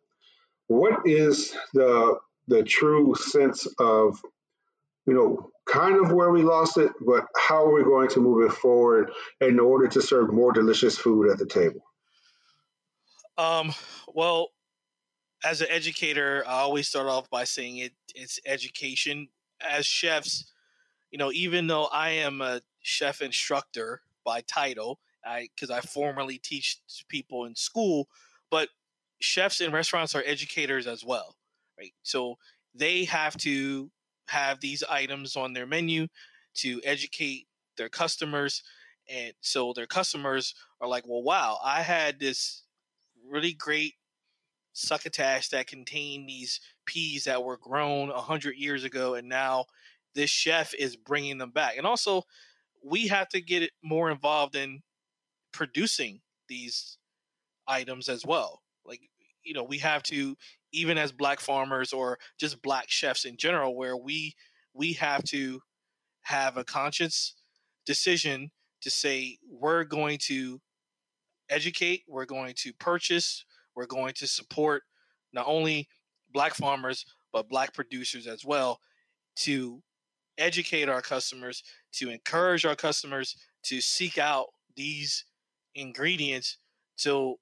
What 0.67 1.05
is 1.05 1.55
the 1.73 2.17
the 2.47 2.63
true 2.63 3.15
sense 3.15 3.67
of 3.79 4.19
you 5.05 5.13
know 5.13 5.51
kind 5.65 6.03
of 6.03 6.11
where 6.11 6.31
we 6.31 6.43
lost 6.43 6.77
it, 6.77 6.91
but 7.05 7.25
how 7.35 7.65
are 7.65 7.73
we 7.73 7.83
going 7.83 8.09
to 8.09 8.19
move 8.19 8.49
it 8.49 8.53
forward 8.53 9.11
in 9.39 9.59
order 9.59 9.87
to 9.87 10.01
serve 10.01 10.33
more 10.33 10.51
delicious 10.51 10.97
food 10.97 11.29
at 11.29 11.37
the 11.37 11.45
table? 11.45 11.81
Um, 13.37 13.73
well, 14.13 14.49
as 15.43 15.61
an 15.61 15.67
educator, 15.69 16.43
I 16.47 16.59
always 16.59 16.87
start 16.87 17.07
off 17.07 17.29
by 17.29 17.43
saying 17.43 17.77
it 17.77 17.93
it's 18.15 18.39
education. 18.45 19.29
As 19.61 19.85
chefs, 19.85 20.51
you 21.11 21.17
know, 21.17 21.31
even 21.31 21.67
though 21.67 21.85
I 21.85 22.09
am 22.09 22.41
a 22.41 22.61
chef 22.81 23.21
instructor 23.21 24.01
by 24.23 24.41
title, 24.41 24.99
I 25.25 25.49
because 25.55 25.69
I 25.69 25.81
formerly 25.81 26.37
teach 26.37 26.79
people 27.09 27.45
in 27.45 27.55
school, 27.55 28.07
but 28.49 28.69
chefs 29.21 29.61
in 29.61 29.71
restaurants 29.71 30.15
are 30.15 30.23
educators 30.25 30.87
as 30.87 31.03
well, 31.03 31.35
right? 31.79 31.93
So 32.03 32.35
they 32.75 33.05
have 33.05 33.37
to 33.37 33.91
have 34.27 34.59
these 34.59 34.83
items 34.83 35.35
on 35.35 35.53
their 35.53 35.65
menu 35.65 36.07
to 36.55 36.81
educate 36.83 37.47
their 37.77 37.89
customers 37.89 38.63
and 39.09 39.33
so 39.41 39.73
their 39.73 39.87
customers 39.87 40.55
are 40.79 40.87
like 40.87 41.03
well 41.07 41.23
wow 41.23 41.57
i 41.63 41.81
had 41.81 42.19
this 42.19 42.63
really 43.27 43.53
great 43.53 43.95
succotash 44.73 45.49
that 45.49 45.67
contained 45.67 46.27
these 46.27 46.59
peas 46.85 47.25
that 47.25 47.43
were 47.43 47.57
grown 47.57 48.09
100 48.09 48.55
years 48.55 48.83
ago 48.83 49.15
and 49.15 49.27
now 49.27 49.65
this 50.15 50.29
chef 50.29 50.73
is 50.75 50.95
bringing 50.95 51.37
them 51.37 51.51
back 51.51 51.77
and 51.77 51.85
also 51.85 52.23
we 52.83 53.07
have 53.07 53.29
to 53.29 53.41
get 53.41 53.69
more 53.83 54.11
involved 54.11 54.55
in 54.55 54.81
producing 55.51 56.19
these 56.49 56.97
items 57.67 58.09
as 58.09 58.25
well. 58.25 58.61
Like 58.85 59.01
you 59.43 59.53
know 59.53 59.63
we 59.63 59.77
have 59.79 60.03
to 60.03 60.35
even 60.71 60.97
as 60.97 61.11
black 61.11 61.39
farmers 61.39 61.93
or 61.93 62.17
just 62.39 62.61
black 62.61 62.89
chefs 62.89 63.25
in 63.25 63.37
general 63.37 63.75
where 63.75 63.95
we 63.97 64.33
we 64.73 64.93
have 64.93 65.23
to 65.23 65.59
have 66.23 66.57
a 66.57 66.63
conscious 66.63 67.35
decision 67.85 68.49
to 68.81 68.89
say 68.89 69.37
we're 69.49 69.83
going 69.83 70.17
to 70.17 70.59
educate 71.49 72.03
we're 72.07 72.25
going 72.25 72.53
to 72.55 72.73
purchase 72.73 73.45
we're 73.75 73.85
going 73.85 74.13
to 74.13 74.25
support 74.25 74.83
not 75.33 75.45
only 75.47 75.87
black 76.33 76.53
farmers 76.55 77.05
but 77.31 77.49
black 77.49 77.73
producers 77.73 78.25
as 78.27 78.45
well 78.45 78.79
to 79.35 79.81
educate 80.37 80.89
our 80.89 81.01
customers 81.01 81.63
to 81.93 82.09
encourage 82.09 82.65
our 82.65 82.75
customers 82.75 83.35
to 83.63 83.79
seek 83.81 84.17
out 84.17 84.47
these 84.75 85.25
ingredients 85.75 86.57
so 86.95 87.37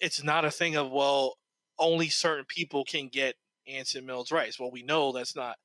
it's 0.00 0.22
not 0.22 0.44
a 0.44 0.50
thing 0.50 0.76
of 0.76 0.90
well 0.90 1.36
only 1.78 2.08
certain 2.08 2.44
people 2.48 2.84
can 2.84 3.08
get 3.08 3.34
Anson 3.68 4.06
Mills 4.06 4.32
rice. 4.32 4.58
Well, 4.58 4.70
we 4.70 4.82
know 4.82 5.12
that's 5.12 5.36
not 5.36 5.56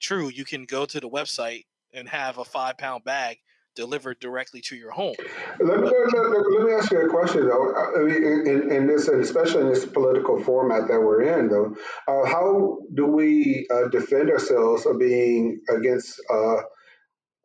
true. 0.00 0.28
You 0.28 0.44
can 0.44 0.64
go 0.64 0.84
to 0.86 1.00
the 1.00 1.08
website 1.08 1.64
and 1.92 2.08
have 2.08 2.38
a 2.38 2.44
five 2.44 2.76
pound 2.78 3.04
bag 3.04 3.38
delivered 3.74 4.18
directly 4.20 4.60
to 4.62 4.76
your 4.76 4.90
home. 4.90 5.14
Let 5.60 5.80
me, 5.80 5.86
let, 5.86 6.50
let 6.50 6.62
me 6.66 6.72
ask 6.72 6.90
you 6.90 7.00
a 7.00 7.08
question 7.08 7.48
though. 7.48 7.74
I 7.74 8.02
mean, 8.02 8.46
in, 8.46 8.70
in, 8.70 8.86
this, 8.86 9.08
especially 9.08 9.62
in 9.62 9.68
this 9.68 9.84
political 9.84 10.42
format 10.42 10.88
that 10.88 11.00
we're 11.00 11.22
in, 11.22 11.48
though, 11.48 11.76
uh, 12.08 12.26
how 12.26 12.78
do 12.94 13.06
we 13.06 13.66
uh, 13.70 13.88
defend 13.88 14.30
ourselves 14.30 14.86
of 14.86 14.98
being 14.98 15.60
against 15.68 16.20
uh, 16.30 16.62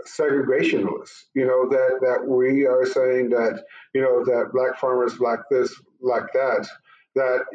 segregationists? 0.05 1.25
You 1.33 1.45
know 1.45 1.69
that 1.69 1.99
that 2.01 2.27
we 2.27 2.65
are 2.65 2.85
saying 2.85 3.29
that 3.29 3.63
you 3.93 4.01
know 4.01 4.23
that 4.25 4.51
black 4.53 4.79
farmers 4.79 5.19
like 5.19 5.41
this, 5.49 5.73
like 6.01 6.31
that, 6.33 6.67
that 7.15 7.45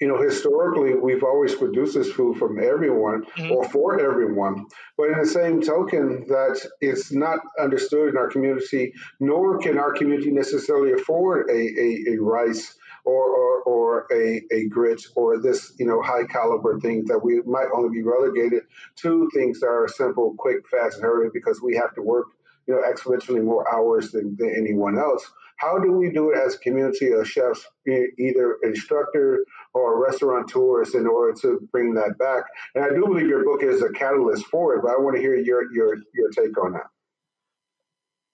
you 0.00 0.08
know, 0.08 0.20
historically, 0.20 0.94
we've 0.94 1.22
always 1.22 1.54
produced 1.54 1.94
this 1.94 2.10
food 2.10 2.38
from 2.38 2.58
everyone 2.58 3.24
mm-hmm. 3.24 3.52
or 3.52 3.68
for 3.68 4.00
everyone. 4.00 4.66
But 4.96 5.10
in 5.10 5.18
the 5.20 5.26
same 5.26 5.62
token, 5.62 6.26
that 6.28 6.60
it's 6.80 7.12
not 7.12 7.40
understood 7.58 8.10
in 8.10 8.16
our 8.16 8.28
community, 8.28 8.94
nor 9.20 9.58
can 9.58 9.78
our 9.78 9.92
community 9.92 10.30
necessarily 10.30 10.92
afford 10.92 11.50
a, 11.50 11.54
a, 11.54 12.14
a 12.14 12.16
rice 12.20 12.74
or, 13.04 13.24
or, 13.24 13.62
or 13.62 14.06
a, 14.12 14.42
a 14.52 14.68
grit 14.68 15.02
or 15.14 15.40
this, 15.40 15.72
you 15.78 15.86
know, 15.86 16.02
high 16.02 16.24
caliber 16.24 16.78
thing 16.80 17.06
that 17.06 17.18
we 17.18 17.40
might 17.42 17.68
only 17.74 17.90
be 17.90 18.02
relegated 18.02 18.64
to 18.96 19.30
things 19.34 19.60
that 19.60 19.66
are 19.68 19.88
simple, 19.88 20.34
quick, 20.38 20.68
fast, 20.68 20.96
and 20.96 21.04
hurry 21.04 21.30
because 21.32 21.62
we 21.62 21.76
have 21.76 21.94
to 21.94 22.02
work, 22.02 22.26
you 22.66 22.74
know, 22.74 22.82
exponentially 22.82 23.42
more 23.42 23.72
hours 23.74 24.10
than, 24.10 24.36
than 24.36 24.54
anyone 24.56 24.98
else. 24.98 25.26
How 25.56 25.78
do 25.78 25.90
we 25.90 26.10
do 26.10 26.30
it 26.30 26.38
as 26.38 26.54
a 26.54 26.58
community 26.58 27.10
of 27.10 27.26
chefs, 27.28 27.66
either 27.86 28.58
instructor 28.62 29.44
or 29.78 30.02
restaurateurs, 30.02 30.94
in 30.94 31.06
order 31.06 31.34
to 31.40 31.60
bring 31.72 31.94
that 31.94 32.16
back? 32.18 32.44
And 32.74 32.84
I 32.84 32.90
do 32.90 33.06
believe 33.06 33.26
your 33.26 33.44
book 33.44 33.62
is 33.62 33.82
a 33.82 33.90
catalyst 33.90 34.46
for 34.46 34.74
it, 34.74 34.82
but 34.82 34.90
I 34.90 34.98
want 34.98 35.16
to 35.16 35.22
hear 35.22 35.36
your 35.36 35.72
your 35.72 35.96
your 36.14 36.30
take 36.30 36.56
on 36.62 36.72
that. 36.72 36.86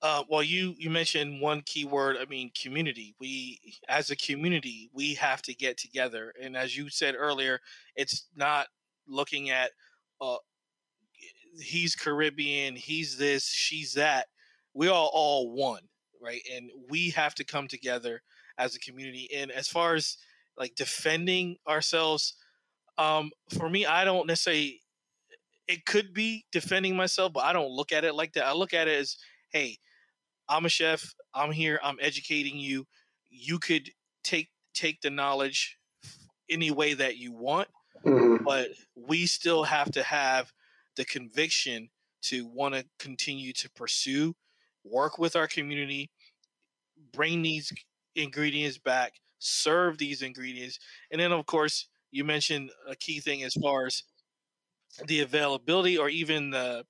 Uh, 0.02 0.22
well, 0.28 0.42
you 0.42 0.74
you 0.78 0.90
mentioned 0.90 1.40
one 1.40 1.62
key 1.62 1.84
word. 1.84 2.16
I 2.20 2.26
mean, 2.26 2.50
community. 2.60 3.14
We, 3.18 3.58
as 3.88 4.10
a 4.10 4.16
community, 4.16 4.90
we 4.92 5.14
have 5.14 5.40
to 5.42 5.54
get 5.54 5.78
together. 5.78 6.34
And 6.42 6.56
as 6.56 6.76
you 6.76 6.90
said 6.90 7.14
earlier, 7.16 7.60
it's 7.96 8.26
not 8.36 8.66
looking 9.08 9.50
at 9.50 9.70
uh, 10.20 10.36
he's 11.60 11.94
Caribbean, 11.94 12.76
he's 12.76 13.16
this, 13.16 13.46
she's 13.46 13.94
that. 13.94 14.26
We 14.74 14.88
are 14.88 15.08
all 15.12 15.52
one, 15.52 15.82
right? 16.20 16.42
And 16.54 16.70
we 16.90 17.10
have 17.10 17.34
to 17.36 17.44
come 17.44 17.68
together 17.68 18.22
as 18.58 18.74
a 18.74 18.80
community. 18.80 19.28
And 19.34 19.50
as 19.50 19.68
far 19.68 19.94
as 19.94 20.16
like 20.58 20.74
defending 20.74 21.56
ourselves, 21.68 22.34
um, 22.98 23.30
for 23.56 23.68
me, 23.68 23.86
I 23.86 24.04
don't 24.04 24.26
necessarily. 24.26 24.80
It 25.66 25.86
could 25.86 26.12
be 26.12 26.44
defending 26.52 26.94
myself, 26.94 27.32
but 27.32 27.44
I 27.44 27.54
don't 27.54 27.70
look 27.70 27.90
at 27.90 28.04
it 28.04 28.14
like 28.14 28.34
that. 28.34 28.44
I 28.44 28.52
look 28.52 28.74
at 28.74 28.86
it 28.86 29.00
as, 29.00 29.16
hey, 29.50 29.78
I'm 30.48 30.66
a 30.66 30.68
chef. 30.68 31.14
I'm 31.32 31.52
here. 31.52 31.80
I'm 31.82 31.96
educating 32.00 32.58
you. 32.58 32.86
You 33.30 33.58
could 33.58 33.90
take 34.22 34.50
take 34.74 35.00
the 35.00 35.10
knowledge 35.10 35.78
any 36.50 36.70
way 36.70 36.94
that 36.94 37.16
you 37.16 37.32
want, 37.32 37.68
mm-hmm. 38.04 38.44
but 38.44 38.68
we 38.94 39.26
still 39.26 39.64
have 39.64 39.90
to 39.92 40.02
have 40.02 40.52
the 40.96 41.04
conviction 41.04 41.88
to 42.22 42.46
want 42.46 42.74
to 42.74 42.84
continue 42.98 43.52
to 43.52 43.70
pursue, 43.70 44.34
work 44.84 45.18
with 45.18 45.36
our 45.36 45.46
community, 45.46 46.10
bring 47.12 47.42
these 47.42 47.72
ingredients 48.14 48.78
back, 48.78 49.14
serve 49.44 49.98
these 49.98 50.22
ingredients, 50.22 50.78
and 51.10 51.20
then 51.20 51.32
of 51.32 51.46
course 51.46 51.88
you 52.10 52.24
mentioned 52.24 52.70
a 52.88 52.94
key 52.94 53.20
thing 53.20 53.42
as 53.42 53.54
far 53.54 53.86
as 53.86 54.04
the 55.06 55.20
availability 55.20 55.98
or 55.98 56.08
even 56.08 56.50
the 56.50 56.84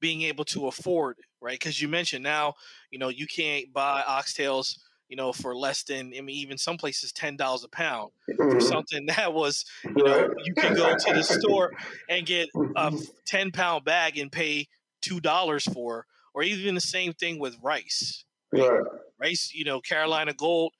being 0.00 0.22
able 0.22 0.44
to 0.44 0.66
afford, 0.66 1.16
right? 1.40 1.58
Because 1.58 1.80
you 1.80 1.88
mentioned 1.88 2.24
now, 2.24 2.54
you 2.90 2.98
know, 2.98 3.08
you 3.08 3.26
can't 3.26 3.72
buy 3.72 4.02
oxtails, 4.06 4.78
you 5.08 5.16
know, 5.16 5.32
for 5.32 5.54
less 5.54 5.84
than, 5.84 6.12
I 6.16 6.20
mean, 6.20 6.36
even 6.36 6.58
some 6.58 6.76
places 6.76 7.12
ten 7.12 7.36
dollars 7.36 7.64
a 7.64 7.68
pound 7.68 8.10
for 8.36 8.46
mm-hmm. 8.50 8.60
something 8.60 9.06
that 9.16 9.32
was, 9.32 9.64
you 9.84 10.04
know, 10.04 10.28
you 10.44 10.54
can 10.54 10.74
go 10.74 10.94
to 10.94 11.12
the 11.14 11.22
store 11.22 11.72
and 12.08 12.26
get 12.26 12.48
a 12.54 12.58
mm-hmm. 12.58 12.96
ten 13.24 13.50
pound 13.50 13.84
bag 13.84 14.18
and 14.18 14.30
pay 14.30 14.66
two 15.00 15.20
dollars 15.20 15.64
for, 15.64 16.06
or 16.34 16.42
even 16.42 16.74
the 16.74 16.80
same 16.80 17.12
thing 17.12 17.38
with 17.38 17.56
rice. 17.62 18.24
Right? 18.52 18.80
Rice, 19.20 19.52
you 19.54 19.64
know, 19.64 19.80
Carolina 19.80 20.34
Gold 20.34 20.72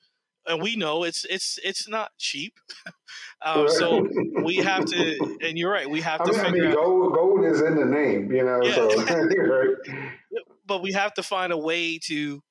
and 0.46 0.60
we 0.62 0.76
know 0.76 1.04
it's 1.04 1.24
it's 1.24 1.58
it's 1.64 1.88
not 1.88 2.12
cheap. 2.18 2.58
um, 3.42 3.68
so 3.68 4.06
we 4.44 4.56
have 4.56 4.84
to, 4.86 5.38
and 5.42 5.58
you're 5.58 5.70
right, 5.70 5.88
we 5.88 6.00
have 6.00 6.20
I 6.20 6.24
to. 6.24 6.32
Mean, 6.32 6.40
I 6.40 6.50
mean, 6.50 6.72
gold, 6.72 7.14
gold 7.14 7.44
is 7.44 7.60
in 7.60 7.76
the 7.76 7.84
name, 7.84 8.32
you 8.32 8.44
know. 8.44 8.62
Yeah. 8.62 8.74
So, 8.74 9.74
but 10.66 10.82
we 10.82 10.92
have 10.92 11.14
to 11.14 11.22
find 11.22 11.52
a 11.52 11.58
way 11.58 11.98
to 12.04 12.42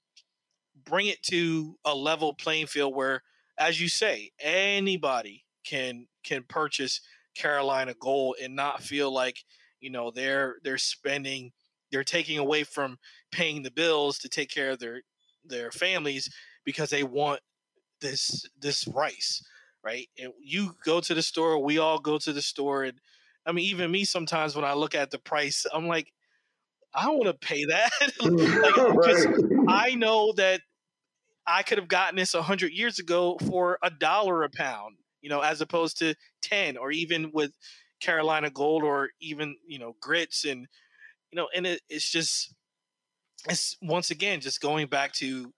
bring 0.85 1.07
it 1.07 1.21
to 1.23 1.77
a 1.85 1.95
level 1.95 2.33
playing 2.33 2.67
field 2.67 2.95
where, 2.95 3.23
as 3.57 3.79
you 3.79 3.89
say, 3.89 4.31
anybody 4.39 5.45
can 5.63 6.07
can 6.23 6.43
purchase 6.43 7.01
Carolina 7.35 7.93
Gold 7.99 8.35
and 8.41 8.55
not 8.55 8.81
feel 8.81 9.11
like 9.11 9.37
you 9.79 9.89
know 9.89 10.11
they're 10.11 10.55
they're 10.63 10.77
spending 10.77 11.51
they're 11.91 12.03
taking 12.03 12.39
away 12.39 12.63
from 12.63 12.97
paying 13.31 13.61
the 13.61 13.71
bills 13.71 14.17
to 14.19 14.29
take 14.29 14.49
care 14.49 14.71
of 14.71 14.79
their 14.79 15.01
their 15.45 15.71
families 15.71 16.29
because 16.65 16.89
they 16.89 17.03
want 17.03 17.39
this 18.03 18.45
this 18.61 18.87
rice, 18.87 19.43
right? 19.83 20.07
And 20.19 20.31
you 20.39 20.75
go 20.85 20.99
to 20.99 21.13
the 21.15 21.23
store, 21.23 21.57
we 21.63 21.79
all 21.79 21.97
go 21.97 22.19
to 22.19 22.33
the 22.33 22.41
store, 22.41 22.83
and 22.83 22.99
I 23.47 23.51
mean, 23.51 23.65
even 23.65 23.89
me 23.89 24.05
sometimes 24.05 24.55
when 24.55 24.65
I 24.65 24.73
look 24.73 24.93
at 24.93 25.09
the 25.09 25.17
price, 25.17 25.65
I'm 25.73 25.87
like, 25.87 26.11
I 26.93 27.05
don't 27.05 27.17
want 27.17 27.41
to 27.41 27.47
pay 27.47 27.65
that, 27.65 27.91
like, 28.21 28.95
because 28.95 29.25
right. 29.25 29.65
I 29.67 29.95
know 29.95 30.33
that 30.33 30.61
I 31.47 31.63
could 31.63 31.79
have 31.79 31.87
gotten 31.87 32.17
this 32.17 32.35
a 32.35 32.43
hundred 32.43 32.73
years 32.73 32.99
ago 32.99 33.37
for 33.49 33.79
a 33.81 33.89
dollar 33.89 34.43
a 34.43 34.49
pound, 34.49 34.97
you 35.21 35.29
know, 35.29 35.41
as 35.41 35.61
opposed 35.61 35.97
to 35.99 36.13
ten, 36.41 36.77
or 36.77 36.91
even 36.91 37.31
with 37.33 37.51
Carolina 37.99 38.49
Gold, 38.49 38.83
or 38.83 39.09
even 39.19 39.55
you 39.65 39.79
know 39.79 39.95
grits, 39.99 40.45
and 40.45 40.67
you 41.31 41.37
know, 41.37 41.47
and 41.55 41.65
it, 41.65 41.81
it's 41.89 42.11
just 42.11 42.53
it's 43.49 43.75
once 43.81 44.11
again 44.11 44.39
just 44.39 44.61
going 44.61 44.87
back 44.87 45.11
to 45.13 45.53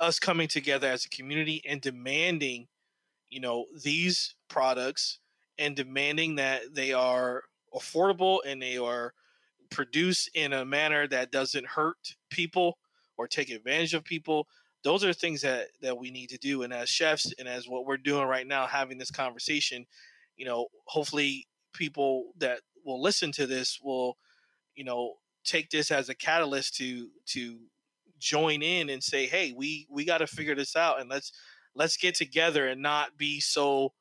us 0.00 0.18
coming 0.18 0.48
together 0.48 0.88
as 0.88 1.04
a 1.04 1.08
community 1.08 1.62
and 1.66 1.80
demanding, 1.80 2.68
you 3.30 3.40
know, 3.40 3.66
these 3.82 4.34
products 4.48 5.18
and 5.58 5.74
demanding 5.74 6.36
that 6.36 6.74
they 6.74 6.92
are 6.92 7.42
affordable 7.74 8.38
and 8.46 8.62
they 8.62 8.78
are 8.78 9.12
produced 9.70 10.30
in 10.34 10.52
a 10.52 10.64
manner 10.64 11.06
that 11.06 11.30
doesn't 11.30 11.66
hurt 11.66 12.14
people 12.30 12.78
or 13.16 13.26
take 13.26 13.50
advantage 13.50 13.94
of 13.94 14.04
people. 14.04 14.46
Those 14.84 15.04
are 15.04 15.12
things 15.12 15.42
that 15.42 15.66
that 15.82 15.98
we 15.98 16.10
need 16.10 16.30
to 16.30 16.38
do. 16.38 16.62
And 16.62 16.72
as 16.72 16.88
chefs 16.88 17.32
and 17.38 17.48
as 17.48 17.68
what 17.68 17.84
we're 17.84 17.96
doing 17.96 18.26
right 18.26 18.46
now, 18.46 18.66
having 18.66 18.98
this 18.98 19.10
conversation, 19.10 19.84
you 20.36 20.46
know, 20.46 20.68
hopefully 20.86 21.46
people 21.74 22.30
that 22.38 22.60
will 22.84 23.02
listen 23.02 23.32
to 23.32 23.46
this 23.46 23.78
will, 23.82 24.16
you 24.74 24.84
know, 24.84 25.14
take 25.44 25.70
this 25.70 25.90
as 25.90 26.08
a 26.08 26.14
catalyst 26.14 26.76
to 26.76 27.08
to 27.26 27.58
join 28.18 28.62
in 28.62 28.90
and 28.90 29.02
say, 29.02 29.26
"Hey, 29.26 29.52
we 29.56 29.86
we 29.90 30.04
got 30.04 30.18
to 30.18 30.26
figure 30.26 30.54
this 30.54 30.76
out 30.76 31.00
and 31.00 31.08
let's 31.08 31.32
let's 31.74 31.96
get 31.96 32.14
together 32.14 32.68
and 32.68 32.82
not 32.82 33.16
be 33.16 33.40
so 33.40 33.92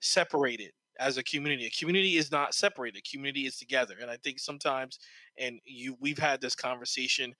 separated 0.00 0.72
as 0.98 1.16
a 1.16 1.22
community. 1.22 1.66
A 1.66 1.70
community 1.70 2.16
is 2.16 2.30
not 2.30 2.54
separated. 2.54 2.98
A 2.98 3.10
community 3.10 3.46
is 3.46 3.56
together. 3.56 3.94
And 4.00 4.10
I 4.10 4.16
think 4.16 4.38
sometimes, 4.38 4.98
and 5.38 5.60
you 5.64 5.96
we've 6.00 6.18
had 6.18 6.40
this 6.40 6.54
conversation 6.54 7.34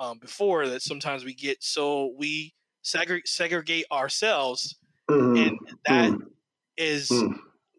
um, 0.00 0.18
before 0.18 0.68
that 0.68 0.82
sometimes 0.82 1.24
we 1.24 1.34
get 1.34 1.62
so 1.62 2.14
we 2.16 2.54
segre- 2.84 3.26
segregate 3.26 3.84
ourselves, 3.92 4.76
mm-hmm. 5.10 5.36
and 5.36 5.58
that 5.86 6.10
mm-hmm. 6.10 6.26
is, 6.76 7.08
mm-hmm. 7.10 7.32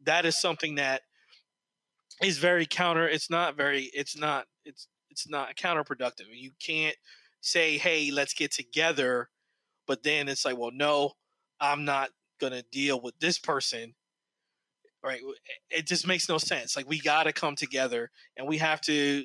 that 0.04 0.26
is 0.26 0.38
something 0.38 0.76
that 0.76 1.02
is 2.22 2.38
very 2.38 2.66
counter. 2.66 3.08
It's 3.08 3.30
not 3.30 3.56
very. 3.56 3.90
It's 3.94 4.18
not. 4.18 4.46
It's 4.66 4.88
it's 5.10 5.30
not 5.30 5.56
counterproductive. 5.56 6.26
You 6.32 6.52
can't 6.60 6.96
say, 7.42 7.78
hey, 7.78 8.12
let's 8.12 8.34
get 8.34 8.52
together. 8.52 9.30
But 9.88 10.04
then 10.04 10.28
it's 10.28 10.46
like, 10.46 10.58
well, 10.58 10.72
no, 10.74 11.14
I'm 11.60 11.86
not 11.86 12.10
going 12.40 12.54
to 12.54 12.64
deal 12.72 13.02
with 13.02 13.18
this 13.20 13.40
person. 13.40 13.94
Right. 15.04 15.22
It 15.70 15.88
just 15.88 16.06
makes 16.06 16.28
no 16.28 16.38
sense. 16.38 16.76
Like, 16.76 16.90
we 16.90 17.00
got 17.00 17.24
to 17.24 17.34
come 17.34 17.56
together 17.56 18.12
and 18.38 18.48
we 18.48 18.58
have 18.58 18.82
to 18.82 19.24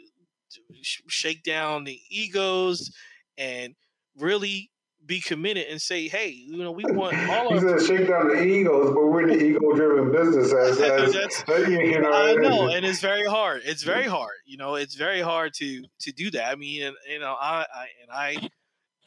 shake 0.82 1.42
down 1.42 1.84
the 1.84 2.00
egos 2.08 2.94
and 3.36 3.74
really 4.16 4.70
be 5.06 5.20
committed 5.20 5.66
and 5.70 5.80
say, 5.80 6.08
hey, 6.08 6.28
you 6.28 6.56
know, 6.56 6.72
we 6.72 6.84
want 6.86 7.16
all 7.30 7.54
of 7.54 7.60
said 7.60 7.98
shake 7.98 8.08
down 8.08 8.28
the 8.28 8.42
egos, 8.42 8.94
but 8.94 9.06
we're 9.06 9.26
the 9.26 9.42
ego-driven 9.42 10.12
business. 10.12 10.52
As, 10.64 10.80
as 10.80 11.44
uh, 11.48 11.54
you 11.68 12.00
know, 12.00 12.12
I 12.12 12.34
know, 12.34 12.68
and 12.68 12.84
it's 12.84 13.00
very 13.00 13.26
hard. 13.26 13.62
It's 13.64 13.82
very 13.82 14.06
hard. 14.06 14.34
You 14.46 14.56
know, 14.56 14.74
it's 14.76 14.94
very 14.94 15.20
hard 15.20 15.52
to 15.54 15.84
to 16.00 16.12
do 16.12 16.30
that. 16.32 16.50
I 16.50 16.54
mean, 16.54 16.82
and, 16.82 16.96
you 17.08 17.18
know, 17.18 17.34
I, 17.38 17.66
I 17.72 17.86
and 18.02 18.10
I 18.10 18.48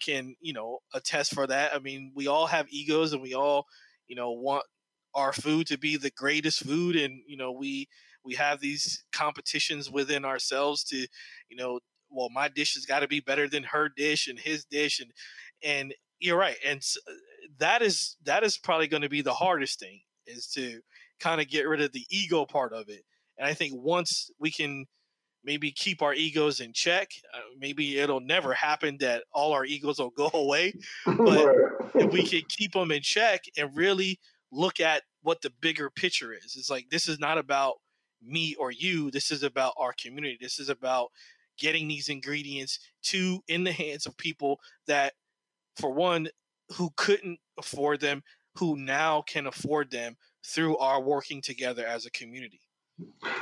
can 0.02 0.36
you 0.40 0.54
know 0.54 0.80
attest 0.94 1.34
for 1.34 1.48
that. 1.48 1.74
I 1.74 1.80
mean, 1.80 2.12
we 2.16 2.28
all 2.28 2.48
have 2.48 2.68
egos, 2.70 3.14
and 3.14 3.22
we 3.22 3.34
all 3.34 3.66
you 4.08 4.16
know 4.16 4.32
want 4.32 4.64
our 5.14 5.34
food 5.34 5.68
to 5.68 5.78
be 5.78 5.98
the 5.98 6.12
greatest 6.12 6.64
food, 6.64 6.96
and 6.96 7.22
you 7.28 7.38
know 7.38 7.52
we 7.52 7.88
we 8.24 8.36
have 8.36 8.60
these 8.60 9.04
competitions 9.12 9.90
within 9.90 10.26
ourselves 10.26 10.84
to 10.86 10.98
you 11.50 11.58
know 11.58 11.80
well 12.10 12.30
my 12.30 12.48
dish 12.48 12.76
has 12.76 12.86
got 12.86 13.00
to 13.00 13.08
be 13.08 13.20
better 13.20 13.48
than 13.48 13.64
her 13.64 13.90
dish 13.90 14.28
and 14.28 14.40
his 14.40 14.66
dish 14.66 15.00
and 15.00 15.12
and 15.64 15.94
you're 16.20 16.38
right 16.38 16.58
and 16.66 16.82
that 17.60 17.82
is 17.82 18.18
that 18.24 18.44
is 18.44 18.58
probably 18.58 18.88
going 18.88 19.02
to 19.02 19.10
be 19.10 19.22
the 19.22 19.34
hardest 19.34 19.80
thing 19.80 20.00
is 20.26 20.48
to 20.48 20.80
kind 21.20 21.42
of 21.42 21.48
get 21.48 21.68
rid 21.68 21.82
of 21.82 21.92
the 21.92 22.06
ego 22.10 22.46
part 22.46 22.74
of 22.74 22.90
it 22.90 23.04
and 23.38 23.48
i 23.48 23.54
think 23.54 23.74
once 23.76 24.30
we 24.40 24.52
can 24.52 24.86
maybe 25.44 25.72
keep 25.72 26.02
our 26.02 26.14
egos 26.14 26.60
in 26.60 26.74
check 26.74 27.10
uh, 27.34 27.40
maybe 27.60 28.00
it'll 28.00 28.20
never 28.20 28.54
happen 28.54 28.98
that 29.00 29.24
all 29.34 29.54
our 29.54 29.66
egos 29.66 30.00
will 30.00 30.10
go 30.12 30.30
away 30.34 30.74
but 31.06 31.56
if 31.96 32.12
we 32.12 32.24
can 32.24 32.42
keep 32.50 32.74
them 32.74 32.92
in 32.92 33.02
check 33.02 33.44
and 33.58 33.76
really 33.76 34.20
look 34.52 34.80
at 34.80 35.04
what 35.22 35.42
the 35.42 35.52
bigger 35.62 35.90
picture 35.90 36.34
is 36.34 36.56
it's 36.58 36.70
like 36.70 36.86
this 36.90 37.08
is 37.08 37.20
not 37.20 37.38
about 37.38 37.76
me 38.22 38.56
or 38.60 38.72
you 38.72 39.12
this 39.12 39.30
is 39.30 39.44
about 39.44 39.74
our 39.78 39.94
community 40.02 40.38
this 40.42 40.60
is 40.60 40.70
about 40.70 41.10
getting 41.58 41.88
these 41.88 42.10
ingredients 42.10 42.80
to 43.04 43.40
in 43.48 43.64
the 43.64 43.72
hands 43.72 44.06
of 44.06 44.16
people 44.18 44.60
that 44.88 45.14
for 45.78 45.92
one, 45.92 46.30
who 46.74 46.90
couldn't 46.96 47.40
afford 47.58 48.02
them, 48.02 48.24
who 48.56 48.76
now 48.76 49.22
can 49.22 49.48
afford 49.48 49.92
them 49.92 50.18
through 50.46 50.78
our 50.78 51.02
working 51.02 51.42
together 51.42 51.86
as 51.86 52.06
a 52.06 52.12
community. 52.12 52.60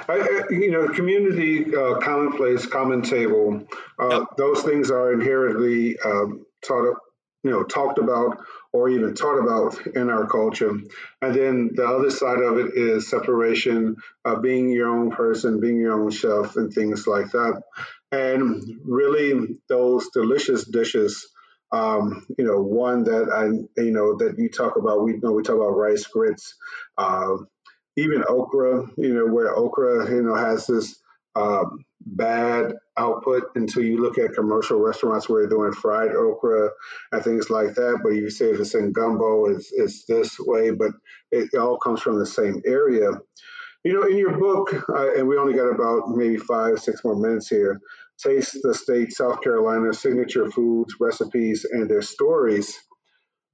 I, 0.09 0.43
you 0.49 0.71
know, 0.71 0.89
community, 0.89 1.73
uh, 1.73 1.95
commonplace, 1.99 2.65
common 2.65 3.01
table, 3.01 3.65
uh, 3.99 4.19
yep. 4.19 4.23
those 4.37 4.61
things 4.63 4.91
are 4.91 5.13
inherently 5.13 5.97
um, 5.99 6.45
of 6.69 6.95
you 7.43 7.51
know 7.51 7.63
talked 7.63 7.99
about 7.99 8.43
or 8.73 8.89
even 8.89 9.13
taught 9.13 9.39
about 9.39 9.87
in 9.95 10.09
our 10.09 10.27
culture. 10.27 10.71
And 11.21 11.33
then 11.33 11.69
the 11.73 11.87
other 11.87 12.09
side 12.09 12.39
of 12.39 12.57
it 12.57 12.73
is 12.75 13.09
separation, 13.09 13.95
uh, 14.25 14.35
being 14.35 14.69
your 14.69 14.89
own 14.89 15.11
person, 15.11 15.61
being 15.61 15.77
your 15.77 16.01
own 16.01 16.11
chef, 16.11 16.57
and 16.57 16.73
things 16.73 17.07
like 17.07 17.31
that. 17.31 17.61
And 18.11 18.61
really, 18.83 19.57
those 19.69 20.09
delicious 20.09 20.65
dishes. 20.65 21.29
Um, 21.71 22.25
you 22.37 22.45
know, 22.45 22.61
one 22.61 23.03
that 23.05 23.29
I, 23.29 23.81
you 23.81 23.91
know, 23.91 24.15
that 24.17 24.35
you 24.37 24.49
talk 24.49 24.77
about. 24.77 25.03
We 25.03 25.13
you 25.13 25.21
know 25.21 25.31
we 25.31 25.43
talk 25.43 25.55
about 25.55 25.69
rice 25.77 26.05
grits, 26.05 26.55
uh, 26.97 27.35
even 27.97 28.23
okra. 28.27 28.87
You 28.97 29.13
know, 29.13 29.25
where 29.27 29.55
okra, 29.55 30.09
you 30.09 30.23
know, 30.23 30.35
has 30.35 30.67
this 30.67 30.99
um, 31.35 31.83
bad 32.05 32.73
output 32.97 33.43
until 33.55 33.83
you 33.83 34.01
look 34.01 34.17
at 34.17 34.33
commercial 34.33 34.79
restaurants 34.79 35.27
where 35.27 35.41
they're 35.41 35.49
doing 35.57 35.73
fried 35.73 36.11
okra 36.11 36.69
and 37.11 37.23
things 37.23 37.49
like 37.49 37.75
that. 37.75 37.99
But 38.03 38.11
you 38.11 38.29
say 38.29 38.51
if 38.51 38.59
it's 38.59 38.75
in 38.75 38.93
gumbo, 38.93 39.45
it's, 39.45 39.71
it's 39.73 40.05
this 40.05 40.37
way, 40.39 40.71
but 40.71 40.91
it, 41.31 41.49
it 41.53 41.57
all 41.57 41.77
comes 41.77 42.01
from 42.01 42.19
the 42.19 42.25
same 42.25 42.61
area. 42.65 43.09
You 43.83 43.93
know, 43.93 44.03
in 44.03 44.17
your 44.17 44.37
book, 44.39 44.73
uh, 44.89 45.13
and 45.13 45.27
we 45.27 45.37
only 45.37 45.53
got 45.53 45.67
about 45.67 46.09
maybe 46.09 46.37
five, 46.37 46.79
six 46.79 47.03
more 47.03 47.15
minutes 47.15 47.49
here, 47.49 47.79
Taste 48.17 48.57
the 48.61 48.73
State, 48.73 49.13
South 49.13 49.41
Carolina, 49.41 49.93
signature 49.93 50.49
foods, 50.49 50.95
recipes, 50.99 51.65
and 51.69 51.89
their 51.89 52.01
stories 52.01 52.77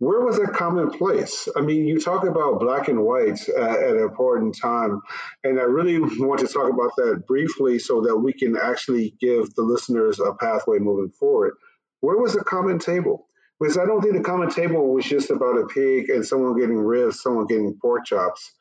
where 0.01 0.21
was 0.21 0.39
that 0.39 0.53
commonplace? 0.53 1.47
I 1.55 1.61
mean, 1.61 1.85
you 1.85 1.99
talk 1.99 2.25
about 2.25 2.59
black 2.59 2.87
and 2.87 3.03
whites 3.03 3.47
uh, 3.47 3.61
at 3.61 3.97
an 3.97 3.99
important 3.99 4.57
time, 4.59 4.99
and 5.43 5.59
I 5.59 5.63
really 5.63 5.99
want 6.19 6.39
to 6.39 6.47
talk 6.47 6.73
about 6.73 6.95
that 6.97 7.25
briefly 7.27 7.77
so 7.77 8.01
that 8.01 8.17
we 8.17 8.33
can 8.33 8.57
actually 8.57 9.13
give 9.21 9.53
the 9.53 9.61
listeners 9.61 10.19
a 10.19 10.33
pathway 10.33 10.79
moving 10.79 11.11
forward. 11.11 11.53
Where 11.99 12.17
was 12.17 12.33
the 12.33 12.43
common 12.43 12.79
table? 12.79 13.27
Because 13.59 13.77
I 13.77 13.85
don't 13.85 14.01
think 14.01 14.15
the 14.15 14.23
common 14.23 14.49
table 14.49 14.91
was 14.91 15.05
just 15.05 15.29
about 15.29 15.59
a 15.59 15.67
pig 15.67 16.09
and 16.09 16.25
someone 16.25 16.59
getting 16.59 16.79
ribs, 16.79 17.21
someone 17.21 17.45
getting 17.45 17.77
pork 17.79 18.03
chops. 18.03 18.55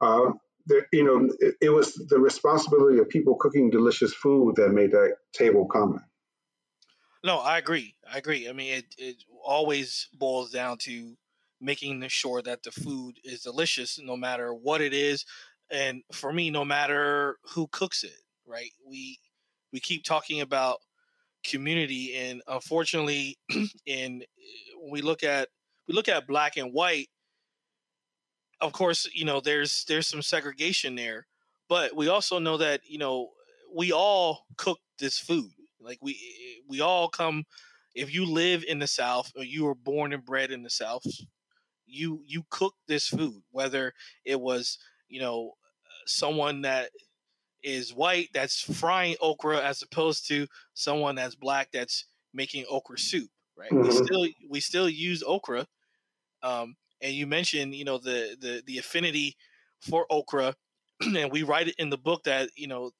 Uh, 0.00 0.32
you 0.92 1.04
know, 1.04 1.30
it, 1.40 1.54
it 1.60 1.70
was 1.70 1.94
the 1.94 2.18
responsibility 2.18 2.98
of 2.98 3.08
people 3.08 3.36
cooking 3.36 3.70
delicious 3.70 4.14
food 4.14 4.56
that 4.56 4.70
made 4.70 4.92
that 4.92 5.16
table 5.32 5.66
common. 5.66 6.00
No, 7.22 7.38
I 7.38 7.58
agree. 7.58 7.94
I 8.10 8.18
agree. 8.18 8.48
I 8.48 8.52
mean, 8.52 8.74
it, 8.74 8.94
it 8.96 9.16
always 9.44 10.08
boils 10.12 10.50
down 10.50 10.78
to 10.78 11.16
making 11.60 12.02
sure 12.08 12.40
that 12.42 12.62
the 12.62 12.70
food 12.70 13.18
is 13.22 13.42
delicious, 13.42 14.00
no 14.02 14.16
matter 14.16 14.54
what 14.54 14.80
it 14.80 14.94
is, 14.94 15.26
and 15.70 16.02
for 16.12 16.32
me, 16.32 16.50
no 16.50 16.64
matter 16.64 17.36
who 17.54 17.66
cooks 17.68 18.02
it. 18.04 18.22
Right? 18.46 18.70
We 18.84 19.18
we 19.72 19.80
keep 19.80 20.04
talking 20.04 20.40
about 20.40 20.78
community, 21.44 22.16
and 22.16 22.42
unfortunately, 22.48 23.38
in 23.86 24.22
we 24.90 25.02
look 25.02 25.22
at 25.22 25.48
we 25.86 25.94
look 25.94 26.08
at 26.08 26.26
black 26.26 26.56
and 26.56 26.72
white. 26.72 27.08
Of 28.60 28.72
course, 28.72 29.08
you 29.12 29.24
know 29.24 29.40
there's 29.40 29.84
there's 29.84 30.06
some 30.06 30.22
segregation 30.22 30.94
there, 30.94 31.26
but 31.68 31.96
we 31.96 32.08
also 32.08 32.38
know 32.38 32.56
that 32.58 32.80
you 32.86 32.98
know 32.98 33.30
we 33.74 33.92
all 33.92 34.46
cook 34.56 34.78
this 34.98 35.18
food 35.18 35.50
like 35.80 35.98
we 36.00 36.18
we 36.68 36.80
all 36.80 37.08
come 37.08 37.44
if 37.94 38.14
you 38.14 38.24
live 38.24 38.64
in 38.68 38.78
the 38.78 38.86
South 38.86 39.32
or 39.36 39.42
you 39.42 39.64
were 39.64 39.74
born 39.74 40.12
and 40.12 40.24
bred 40.24 40.50
in 40.50 40.62
the 40.62 40.70
South, 40.70 41.04
you 41.86 42.22
you 42.26 42.44
cook 42.50 42.74
this 42.86 43.08
food, 43.08 43.42
whether 43.50 43.92
it 44.24 44.40
was, 44.40 44.78
you 45.08 45.20
know, 45.20 45.52
someone 46.06 46.62
that 46.62 46.90
is 47.62 47.92
white 47.92 48.28
that's 48.32 48.60
frying 48.60 49.16
okra 49.20 49.62
as 49.62 49.82
opposed 49.82 50.26
to 50.28 50.46
someone 50.74 51.14
that's 51.14 51.34
black 51.34 51.68
that's 51.72 52.06
making 52.32 52.64
okra 52.70 52.98
soup, 52.98 53.28
right? 53.56 53.70
Mm-hmm. 53.70 53.82
We 53.82 53.90
still 53.90 54.26
we 54.48 54.60
still 54.60 54.88
use 54.88 55.22
okra. 55.26 55.66
Um, 56.42 56.76
and 57.02 57.12
you 57.12 57.26
mentioned, 57.26 57.74
you 57.74 57.84
know, 57.84 57.98
the 57.98 58.36
the 58.40 58.62
the 58.66 58.78
affinity 58.78 59.36
for 59.80 60.06
okra, 60.10 60.54
and 61.00 61.30
we 61.30 61.42
write 61.42 61.68
it 61.68 61.74
in 61.78 61.90
the 61.90 61.98
book 61.98 62.24
that 62.24 62.50
you 62.56 62.66
know 62.66 62.90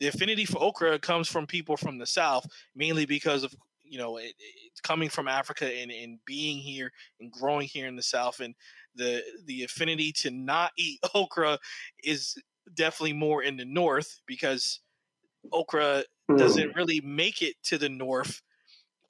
the 0.00 0.08
affinity 0.08 0.44
for 0.44 0.62
okra 0.62 0.98
comes 0.98 1.28
from 1.28 1.46
people 1.46 1.76
from 1.76 1.98
the 1.98 2.06
south, 2.06 2.46
mainly 2.74 3.06
because 3.06 3.44
of 3.44 3.54
you 3.84 3.98
know 3.98 4.16
it, 4.16 4.34
it 4.38 4.82
coming 4.82 5.08
from 5.08 5.28
Africa 5.28 5.66
and, 5.66 5.90
and 5.90 6.18
being 6.26 6.58
here 6.58 6.90
and 7.20 7.30
growing 7.30 7.68
here 7.68 7.86
in 7.86 7.96
the 7.96 8.02
south, 8.02 8.40
and 8.40 8.54
the 8.94 9.22
the 9.46 9.62
affinity 9.64 10.12
to 10.12 10.30
not 10.30 10.72
eat 10.76 11.00
okra 11.14 11.58
is 12.02 12.34
definitely 12.74 13.12
more 13.12 13.42
in 13.42 13.56
the 13.56 13.64
north 13.64 14.20
because 14.26 14.80
okra 15.52 16.02
mm. 16.30 16.38
doesn't 16.38 16.74
really 16.74 17.00
make 17.02 17.42
it 17.42 17.54
to 17.62 17.78
the 17.78 17.88
north 17.88 18.40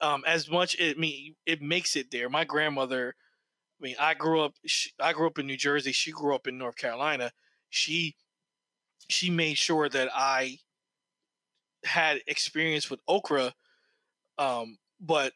um, 0.01 0.23
as 0.27 0.49
much. 0.49 0.75
It 0.79 0.97
I 0.97 0.99
mean 0.99 1.35
it 1.45 1.61
makes 1.61 1.95
it 1.95 2.11
there. 2.11 2.29
My 2.29 2.43
grandmother. 2.43 3.15
I 3.85 3.87
mean, 3.87 3.95
I 3.99 4.15
grew 4.15 4.41
up. 4.41 4.55
She, 4.65 4.89
I 4.99 5.13
grew 5.13 5.27
up 5.27 5.37
in 5.37 5.45
New 5.45 5.57
Jersey. 5.57 5.91
She 5.91 6.11
grew 6.11 6.33
up 6.33 6.47
in 6.47 6.57
North 6.57 6.75
Carolina. 6.75 7.31
She 7.69 8.15
she 9.09 9.29
made 9.29 9.59
sure 9.59 9.87
that 9.87 10.09
I 10.11 10.57
had 11.83 12.19
experience 12.25 12.89
with 12.89 12.99
okra, 13.07 13.53
um, 14.39 14.79
but 14.99 15.33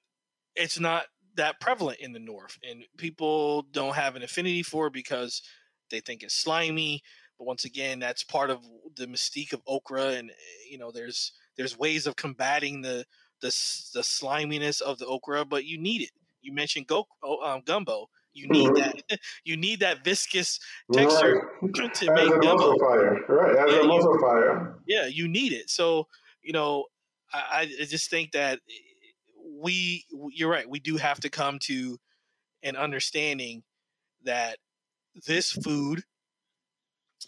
it's 0.55 0.79
not 0.79 1.05
that 1.35 1.59
prevalent 1.59 1.99
in 1.99 2.11
the 2.11 2.17
north, 2.17 2.57
and 2.67 2.83
people 2.97 3.67
don't 3.71 3.93
have 3.93 4.15
an 4.15 4.23
affinity 4.23 4.63
for 4.63 4.87
it 4.87 4.93
because 4.93 5.43
they 5.91 5.99
think 5.99 6.23
it's 6.23 6.33
slimy. 6.33 7.03
But 7.37 7.45
once 7.45 7.65
again, 7.65 7.99
that's 7.99 8.23
part 8.23 8.49
of 8.49 8.65
the 8.95 9.05
mystique 9.05 9.53
of 9.53 9.61
okra, 9.67 10.13
and 10.13 10.31
you 10.67 10.79
know, 10.79 10.89
there's 10.89 11.33
there's 11.55 11.77
ways 11.77 12.07
of 12.07 12.15
combating 12.15 12.81
the 12.81 13.05
the, 13.41 13.49
the 13.93 14.03
sliminess 14.03 14.81
of 14.81 14.97
the 14.97 15.05
okra, 15.05 15.45
but 15.45 15.65
you 15.65 15.77
need 15.77 16.01
it. 16.01 16.11
You 16.41 16.51
mentioned 16.51 16.87
go, 16.87 17.05
oh, 17.21 17.47
um, 17.47 17.61
gumbo. 17.63 18.09
You 18.33 18.47
need 18.47 18.69
mm-hmm. 18.69 18.97
that. 19.09 19.19
you 19.43 19.57
need 19.57 19.79
that 19.81 20.03
viscous 20.03 20.59
texture 20.93 21.49
right. 21.61 21.73
to 21.95 22.11
as 22.11 22.15
make 22.15 22.33
a 22.33 22.39
gumbo. 22.39 22.77
Fire. 22.77 23.19
Right, 23.27 23.55
as 23.55 23.75
yeah, 23.75 23.81
a 23.81 23.83
muscle 23.87 24.19
fire. 24.19 24.79
Yeah, 24.87 25.05
you 25.07 25.27
need 25.27 25.53
it. 25.53 25.69
So 25.69 26.07
you 26.41 26.53
know, 26.53 26.85
I, 27.33 27.67
I 27.79 27.85
just 27.85 28.09
think 28.09 28.31
that 28.31 28.59
we, 29.59 30.05
you're 30.31 30.49
right, 30.49 30.69
we 30.69 30.79
do 30.79 30.97
have 30.97 31.19
to 31.21 31.29
come 31.29 31.59
to 31.59 31.97
an 32.63 32.75
understanding 32.75 33.63
that 34.23 34.57
this 35.27 35.51
food 35.51 36.03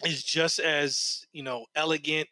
is 0.04 0.22
just 0.22 0.58
as, 0.58 1.24
you 1.32 1.42
know, 1.42 1.66
elegant 1.74 2.28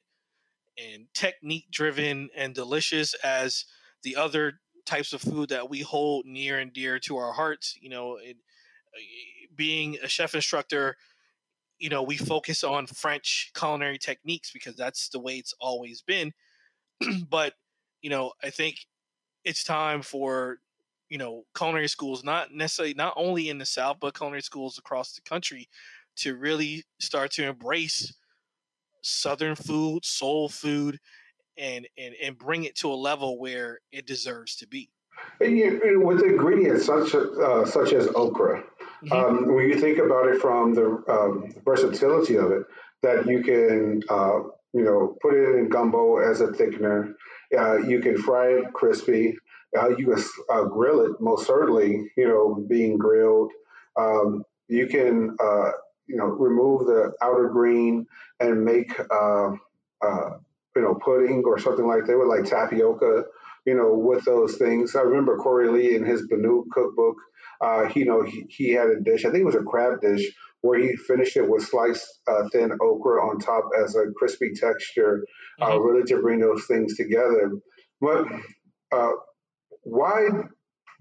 and 0.79 1.07
technique 1.14 1.66
driven 1.71 2.29
and 2.35 2.55
delicious 2.55 3.14
as 3.23 3.66
the 4.03 4.16
other 4.16 4.55
types 4.87 5.12
of 5.12 5.21
food 5.21 5.51
that 5.51 5.68
we 5.68 5.81
hold 5.81 6.25
near 6.25 6.59
and 6.59 6.73
dear 6.73 6.99
to 6.99 7.16
our 7.16 7.33
hearts. 7.33 7.77
You 7.81 7.91
know, 7.91 8.16
it, 8.16 8.37
being 9.55 9.99
a 10.03 10.09
chef 10.09 10.34
instructor, 10.34 10.97
you 11.78 11.88
know, 11.88 12.03
we 12.03 12.16
focus 12.16 12.62
on 12.62 12.86
French 12.86 13.51
culinary 13.55 13.99
techniques 13.99 14.51
because 14.53 14.76
that's 14.76 15.09
the 15.09 15.20
way 15.20 15.36
it's 15.36 15.55
always 15.61 16.03
been. 16.03 16.32
but 17.28 17.55
you 18.03 18.11
know, 18.11 18.32
I 18.43 18.51
think 18.51 18.76
it's 19.45 19.64
time 19.64 20.03
for 20.03 20.59
you 21.09 21.18
know 21.18 21.45
culinary 21.57 21.88
schools, 21.88 22.24
not 22.24 22.53
necessarily 22.53 22.95
not 22.95 23.14
only 23.16 23.49
in 23.49 23.59
the 23.59 23.66
South, 23.66 23.99
but 24.01 24.16
culinary 24.16 24.43
schools 24.43 24.78
across 24.78 25.12
the 25.12 25.22
country, 25.22 25.68
to 26.16 26.36
really 26.36 26.84
start 26.99 27.30
to 27.32 27.47
embrace 27.47 28.14
Southern 29.03 29.55
food, 29.55 30.05
soul 30.05 30.49
food, 30.49 30.99
and 31.57 31.88
and 31.99 32.14
and 32.22 32.38
bring 32.38 32.64
it 32.64 32.76
to 32.76 32.93
a 32.93 32.95
level 32.95 33.38
where 33.38 33.80
it 33.93 34.07
deserves 34.07 34.57
to 34.57 34.66
be. 34.66 34.91
And 35.41 35.57
you, 35.57 36.01
with 36.05 36.22
ingredients 36.22 36.86
such 36.86 37.14
uh, 37.14 37.64
such 37.64 37.93
as 37.93 38.09
okra, 38.14 38.62
mm-hmm. 39.05 39.12
um, 39.12 39.55
when 39.55 39.68
you 39.68 39.78
think 39.78 39.98
about 39.98 40.28
it 40.28 40.40
from 40.40 40.74
the 40.74 41.03
um, 41.09 41.55
versatility 41.64 42.36
of 42.36 42.53
it, 42.53 42.62
that 43.03 43.26
you 43.26 43.42
can 43.42 44.03
uh, 44.09 44.40
you 44.72 44.84
know, 44.84 45.16
put 45.20 45.34
it 45.34 45.57
in 45.59 45.68
gumbo 45.68 46.18
as 46.18 46.40
a 46.40 46.48
thickener. 46.48 47.14
Uh, 47.57 47.78
you 47.78 48.01
can 48.01 48.16
fry 48.16 48.48
it 48.48 48.72
crispy. 48.72 49.36
Uh, 49.76 49.90
you 49.96 50.07
can 50.07 50.24
uh, 50.53 50.64
grill 50.64 51.05
it, 51.07 51.20
most 51.20 51.46
certainly, 51.46 52.11
you 52.16 52.28
know, 52.28 52.64
being 52.68 52.98
grilled. 52.98 53.53
Um, 53.98 54.44
you 54.68 54.86
can, 54.86 55.36
uh, 55.42 55.70
you 56.07 56.16
know, 56.16 56.26
remove 56.26 56.86
the 56.86 57.12
outer 57.22 57.48
green 57.48 58.07
and 58.38 58.64
make, 58.64 58.92
uh, 58.98 59.51
you 60.76 60.82
know, 60.82 60.94
pudding 60.94 61.42
or 61.44 61.59
something 61.59 61.86
like 61.86 62.07
that 62.07 62.18
with 62.18 62.28
like 62.28 62.48
tapioca, 62.48 63.24
you 63.66 63.74
know, 63.74 63.94
with 63.94 64.24
those 64.24 64.57
things. 64.57 64.94
I 64.94 65.03
remember 65.03 65.36
Corey 65.36 65.68
Lee 65.68 65.96
in 65.96 66.05
his 66.05 66.28
Benu 66.28 66.64
cookbook, 66.72 67.16
you 67.95 68.05
know, 68.05 68.23
he, 68.23 68.47
he 68.49 68.71
had 68.73 68.89
a 68.89 69.01
dish, 69.01 69.25
I 69.25 69.31
think 69.31 69.43
it 69.43 69.47
was 69.47 69.55
a 69.55 69.63
crab 69.63 70.01
dish 70.01 70.33
where 70.63 70.79
he 70.79 70.97
finished 70.97 71.37
it 71.37 71.49
with 71.49 71.65
sliced 71.65 72.07
uh, 72.29 72.49
thin 72.53 72.73
okra 72.81 73.27
on 73.27 73.39
top 73.39 73.71
as 73.83 73.97
a 73.97 74.11
crispy 74.15 74.53
texture, 74.53 75.25
uh, 75.61 75.67
mm-hmm. 75.67 75.73
uh, 75.73 75.79
really 75.79 76.05
to 76.05 76.21
bring 76.21 76.41
those 76.41 76.65
things 76.67 76.97
together. 76.97 77.53
But 78.01 78.27
uh, 78.93 79.13
why 79.83 80.29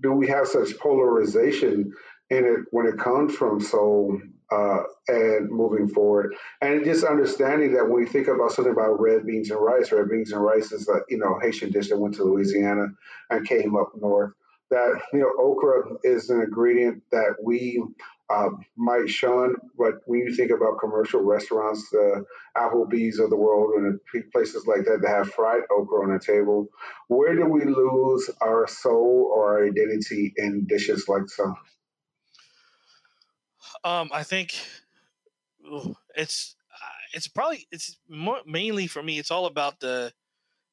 do 0.02 0.12
we 0.14 0.28
have 0.30 0.48
such 0.48 0.78
polarization 0.78 1.94
in 2.30 2.46
it 2.46 2.60
when 2.72 2.86
it 2.86 2.98
comes 2.98 3.36
from 3.36 3.60
soul 3.60 4.22
uh, 4.52 4.84
and 5.08 5.50
moving 5.50 5.90
forward? 5.90 6.36
And 6.62 6.86
just 6.86 7.04
understanding 7.04 7.74
that 7.74 7.90
when 7.90 8.02
we 8.02 8.06
think 8.06 8.28
about 8.28 8.52
something 8.52 8.74
about 8.74 9.02
red 9.02 9.26
beans 9.26 9.50
and 9.50 9.60
rice, 9.60 9.92
red 9.92 10.10
beans 10.10 10.32
and 10.32 10.42
rice 10.42 10.72
is 10.72 10.88
a 10.88 11.02
you 11.10 11.18
know 11.18 11.38
Haitian 11.42 11.72
dish 11.72 11.90
that 11.90 12.00
went 12.00 12.16
to 12.16 12.24
Louisiana 12.24 12.88
and 13.30 13.48
came 13.48 13.76
up 13.76 13.92
north. 14.00 14.34
That 14.70 15.02
you 15.14 15.20
know 15.20 15.32
okra 15.40 15.98
is 16.04 16.30
an 16.30 16.42
ingredient 16.42 17.04
that 17.12 17.36
we 17.44 17.84
uh, 18.30 18.50
might 18.78 19.10
shun, 19.10 19.56
but 19.78 19.96
when 20.06 20.20
you 20.20 20.36
think 20.36 20.52
about 20.52 20.80
commercial 20.80 21.22
restaurants, 21.22 21.90
the 21.90 22.24
Applebee's 22.56 23.18
of 23.20 23.32
the 23.32 23.36
world, 23.36 23.74
and 23.76 24.00
places 24.32 24.68
like 24.68 24.86
that 24.86 25.00
that 25.02 25.10
have 25.10 25.32
fried 25.32 25.62
okra 25.72 26.04
on 26.04 26.14
the 26.14 26.20
table, 26.20 26.68
where 27.08 27.36
do 27.36 27.46
we 27.46 27.66
lose 27.66 28.30
our 28.42 28.68
soul 28.68 29.32
or 29.34 29.58
our 29.58 29.68
identity 29.68 30.32
in 30.38 30.68
dishes 30.68 31.08
like 31.08 31.28
some? 31.28 31.56
Um, 33.84 34.10
I 34.14 34.24
think 34.24 34.54
it's 36.16 36.56
it's 37.14 37.28
probably 37.28 37.68
it's 37.72 37.98
more 38.08 38.42
mainly 38.46 38.86
for 38.86 39.02
me. 39.02 39.18
It's 39.18 39.32
all 39.32 39.46
about 39.48 39.80
the 39.80 40.14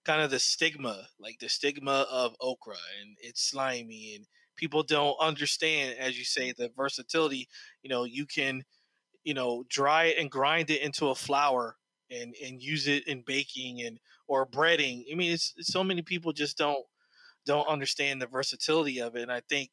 kind 0.06 0.22
of 0.22 0.30
the 0.30 0.38
stigma, 0.38 1.08
like 1.18 1.38
the 1.40 1.48
stigma 1.48 2.06
of 2.10 2.36
okra 2.40 2.76
and 3.00 3.16
it's 3.20 3.42
slimy 3.50 4.14
and 4.16 4.26
people 4.56 4.82
don't 4.82 5.16
understand, 5.20 5.98
as 5.98 6.18
you 6.18 6.24
say, 6.24 6.52
the 6.52 6.70
versatility. 6.76 7.48
You 7.82 7.90
know, 7.90 8.04
you 8.04 8.26
can, 8.26 8.64
you 9.24 9.34
know, 9.34 9.64
dry 9.68 10.04
it 10.06 10.18
and 10.18 10.30
grind 10.30 10.70
it 10.70 10.82
into 10.82 11.08
a 11.08 11.14
flour 11.14 11.76
and 12.10 12.34
and 12.44 12.62
use 12.62 12.88
it 12.88 13.06
in 13.08 13.22
baking 13.26 13.82
and 13.82 13.98
or 14.28 14.46
breading. 14.46 15.04
I 15.12 15.16
mean, 15.16 15.32
it's, 15.32 15.54
it's 15.56 15.72
so 15.72 15.84
many 15.84 16.02
people 16.02 16.32
just 16.32 16.58
don't 16.58 16.84
don't 17.46 17.68
understand 17.68 18.22
the 18.22 18.28
versatility 18.28 19.00
of 19.00 19.16
it. 19.16 19.22
And 19.22 19.32
I 19.32 19.40
think, 19.48 19.70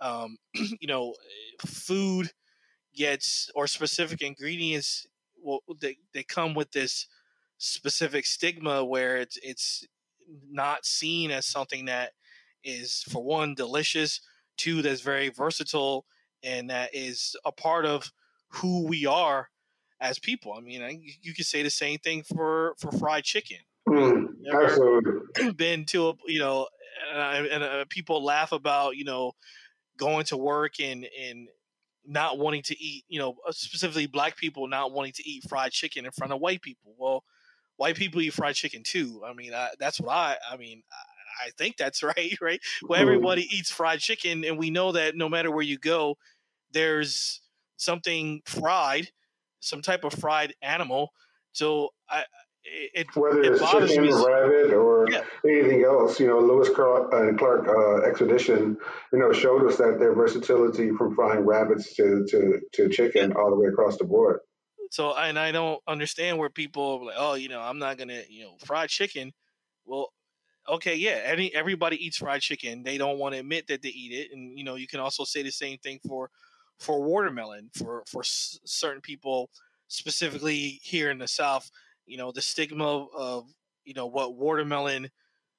um, 0.00 0.38
you 0.54 0.88
know, 0.88 1.14
food 1.66 2.30
gets 2.94 3.50
or 3.54 3.66
specific 3.66 4.22
ingredients 4.22 5.06
well 5.42 5.60
they, 5.80 5.96
they 6.14 6.22
come 6.22 6.54
with 6.54 6.70
this 6.72 7.06
specific 7.62 8.26
stigma 8.26 8.84
where 8.84 9.16
it's 9.16 9.38
it's 9.40 9.86
not 10.50 10.84
seen 10.84 11.30
as 11.30 11.46
something 11.46 11.84
that 11.84 12.10
is 12.64 13.04
for 13.08 13.22
one 13.22 13.54
delicious 13.54 14.20
two 14.56 14.82
that's 14.82 15.00
very 15.00 15.28
versatile 15.28 16.04
and 16.42 16.70
that 16.70 16.90
is 16.92 17.36
a 17.44 17.52
part 17.52 17.86
of 17.86 18.10
who 18.48 18.84
we 18.86 19.06
are 19.06 19.48
as 20.00 20.18
people. 20.18 20.54
I 20.56 20.60
mean 20.60 20.82
I, 20.82 20.98
you 21.22 21.32
could 21.34 21.46
say 21.46 21.62
the 21.62 21.70
same 21.70 21.98
thing 21.98 22.24
for 22.24 22.74
for 22.78 22.90
fried 22.90 23.22
chicken. 23.22 23.58
Mm, 23.88 24.26
absolutely. 24.52 25.52
been 25.56 25.84
to 25.86 26.08
a 26.08 26.14
you 26.26 26.40
know 26.40 26.66
and, 27.14 27.46
and 27.46 27.62
uh, 27.62 27.84
people 27.88 28.24
laugh 28.24 28.50
about 28.50 28.96
you 28.96 29.04
know 29.04 29.32
going 29.96 30.24
to 30.26 30.36
work 30.36 30.80
and 30.80 31.06
and 31.20 31.48
not 32.04 32.38
wanting 32.38 32.62
to 32.62 32.82
eat, 32.82 33.04
you 33.08 33.20
know, 33.20 33.36
uh, 33.46 33.52
specifically 33.52 34.06
black 34.06 34.36
people 34.36 34.66
not 34.66 34.90
wanting 34.90 35.12
to 35.12 35.28
eat 35.28 35.44
fried 35.48 35.70
chicken 35.70 36.04
in 36.04 36.10
front 36.10 36.32
of 36.32 36.40
white 36.40 36.60
people. 36.60 36.94
Well, 36.98 37.22
white 37.82 37.96
people 37.96 38.20
eat 38.20 38.32
fried 38.32 38.54
chicken 38.54 38.84
too. 38.84 39.22
I 39.26 39.34
mean, 39.34 39.52
I, 39.52 39.70
that's 39.80 40.00
what 40.00 40.14
I, 40.14 40.36
I 40.48 40.56
mean, 40.56 40.84
I, 40.92 41.48
I 41.48 41.50
think 41.58 41.76
that's 41.76 42.00
right, 42.04 42.38
right? 42.40 42.60
Well, 42.84 43.00
everybody 43.00 43.42
eats 43.50 43.72
fried 43.72 43.98
chicken, 43.98 44.44
and 44.44 44.56
we 44.56 44.70
know 44.70 44.92
that 44.92 45.16
no 45.16 45.28
matter 45.28 45.50
where 45.50 45.64
you 45.64 45.78
go, 45.78 46.16
there's 46.70 47.40
something 47.78 48.42
fried, 48.44 49.08
some 49.58 49.82
type 49.82 50.04
of 50.04 50.12
fried 50.12 50.54
animal. 50.62 51.12
So 51.50 51.88
I, 52.08 52.22
it, 52.64 53.08
whether 53.16 53.42
it 53.42 53.54
it's 53.54 53.68
chicken, 53.68 54.04
me. 54.04 54.12
rabbit, 54.12 54.72
or 54.72 55.08
yeah. 55.10 55.22
anything 55.44 55.82
else. 55.82 56.20
You 56.20 56.28
know, 56.28 56.38
Lewis 56.38 56.68
Clark, 56.68 57.12
uh, 57.12 57.36
Clark 57.36 57.66
uh, 57.66 58.08
expedition, 58.08 58.76
you 59.12 59.18
know, 59.18 59.32
showed 59.32 59.66
us 59.66 59.78
that 59.78 59.98
their 59.98 60.14
versatility 60.14 60.92
from 60.96 61.16
frying 61.16 61.40
rabbits 61.40 61.96
to 61.96 62.24
to, 62.28 62.60
to 62.74 62.88
chicken 62.90 63.30
yeah. 63.30 63.36
all 63.36 63.50
the 63.50 63.56
way 63.56 63.66
across 63.66 63.98
the 63.98 64.04
board. 64.04 64.38
So, 64.92 65.16
and 65.16 65.38
I 65.38 65.52
don't 65.52 65.80
understand 65.88 66.38
where 66.38 66.50
people 66.50 67.06
like, 67.06 67.16
oh, 67.18 67.34
you 67.34 67.48
know, 67.48 67.60
I'm 67.60 67.78
not 67.78 67.96
gonna, 67.98 68.22
you 68.28 68.44
know, 68.44 68.56
fried 68.64 68.90
chicken. 68.90 69.32
Well, 69.86 70.12
okay, 70.68 70.94
yeah, 70.96 71.20
any 71.24 71.54
everybody 71.54 72.04
eats 72.04 72.18
fried 72.18 72.42
chicken. 72.42 72.82
They 72.82 72.98
don't 72.98 73.18
want 73.18 73.34
to 73.34 73.40
admit 73.40 73.66
that 73.68 73.82
they 73.82 73.88
eat 73.90 74.12
it, 74.12 74.32
and 74.32 74.58
you 74.58 74.64
know, 74.64 74.76
you 74.76 74.86
can 74.86 75.00
also 75.00 75.24
say 75.24 75.42
the 75.42 75.50
same 75.52 75.78
thing 75.78 76.00
for 76.06 76.30
for 76.78 77.02
watermelon 77.02 77.70
for 77.76 78.04
for 78.06 78.22
s- 78.22 78.58
certain 78.64 79.00
people, 79.02 79.50
specifically 79.88 80.80
here 80.82 81.10
in 81.10 81.18
the 81.18 81.28
South 81.28 81.70
you 82.06 82.16
know 82.18 82.32
the 82.32 82.42
stigma 82.42 83.06
of 83.16 83.48
you 83.84 83.94
know 83.94 84.06
what 84.06 84.34
watermelon 84.36 85.08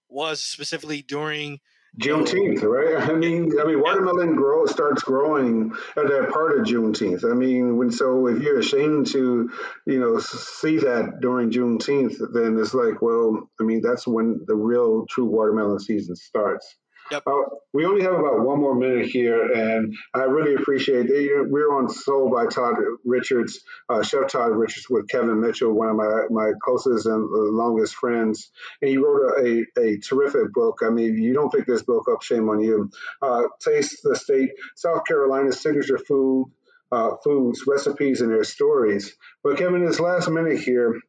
was 0.09 0.43
specifically 0.43 1.01
during 1.01 1.59
Juneteenth, 1.99 2.63
right? 2.63 3.07
I 3.07 3.13
mean, 3.13 3.51
I 3.59 3.65
mean, 3.65 3.79
watermelon 3.79 4.35
grow 4.35 4.65
starts 4.65 5.03
growing 5.03 5.71
at 5.95 6.07
that 6.07 6.31
part 6.33 6.57
of 6.57 6.65
Juneteenth. 6.65 7.23
I 7.29 7.35
mean, 7.35 7.77
when 7.77 7.91
so 7.91 8.27
if 8.27 8.41
you're 8.41 8.59
ashamed 8.59 9.07
to, 9.07 9.51
you 9.85 9.99
know, 9.99 10.17
see 10.19 10.77
that 10.79 11.19
during 11.21 11.51
Juneteenth, 11.51 12.15
then 12.33 12.57
it's 12.57 12.73
like, 12.73 13.01
well, 13.01 13.47
I 13.61 13.63
mean, 13.63 13.81
that's 13.81 14.07
when 14.07 14.41
the 14.47 14.55
real 14.55 15.05
true 15.07 15.25
watermelon 15.25 15.79
season 15.79 16.15
starts. 16.15 16.75
Yep. 17.13 17.27
Uh, 17.27 17.41
we 17.73 17.85
only 17.85 18.01
have 18.01 18.15
about 18.15 18.43
one 18.43 18.59
more 18.59 18.73
minute 18.73 19.05
here, 19.05 19.43
and 19.53 19.95
I 20.15 20.23
really 20.23 20.55
appreciate. 20.55 21.11
We're 21.11 21.71
on 21.71 21.87
Soul 21.87 22.31
by 22.31 22.47
Todd 22.47 22.73
Richards, 23.05 23.59
uh, 23.87 24.01
Chef 24.01 24.29
Todd 24.29 24.53
Richards 24.53 24.87
with 24.89 25.07
Kevin 25.09 25.39
Mitchell, 25.39 25.73
one 25.73 25.89
of 25.89 25.95
my, 25.95 26.23
my 26.31 26.53
closest 26.59 27.05
and 27.05 27.23
longest 27.29 27.93
friends. 27.93 28.49
And 28.81 28.89
he 28.89 28.97
wrote 28.97 29.37
a, 29.37 29.63
a, 29.79 29.97
terrific 29.99 30.53
book. 30.53 30.79
I 30.83 30.89
mean, 30.89 31.21
you 31.21 31.35
don't 31.35 31.53
pick 31.53 31.67
this 31.67 31.83
book 31.83 32.07
up, 32.11 32.23
shame 32.23 32.49
on 32.49 32.61
you. 32.61 32.89
Uh, 33.21 33.43
Taste 33.59 33.99
the 34.01 34.15
State, 34.15 34.49
South 34.75 35.05
Carolina's 35.05 35.61
signature 35.61 35.99
food. 35.99 36.51
Uh, 36.91 37.15
foods, 37.23 37.63
recipes, 37.65 38.21
and 38.21 38.29
their 38.29 38.43
stories. 38.43 39.15
But 39.43 39.57
Kevin, 39.57 39.83
this 39.83 39.99
last 39.99 40.29
minute 40.29 40.59
here, 40.59 40.99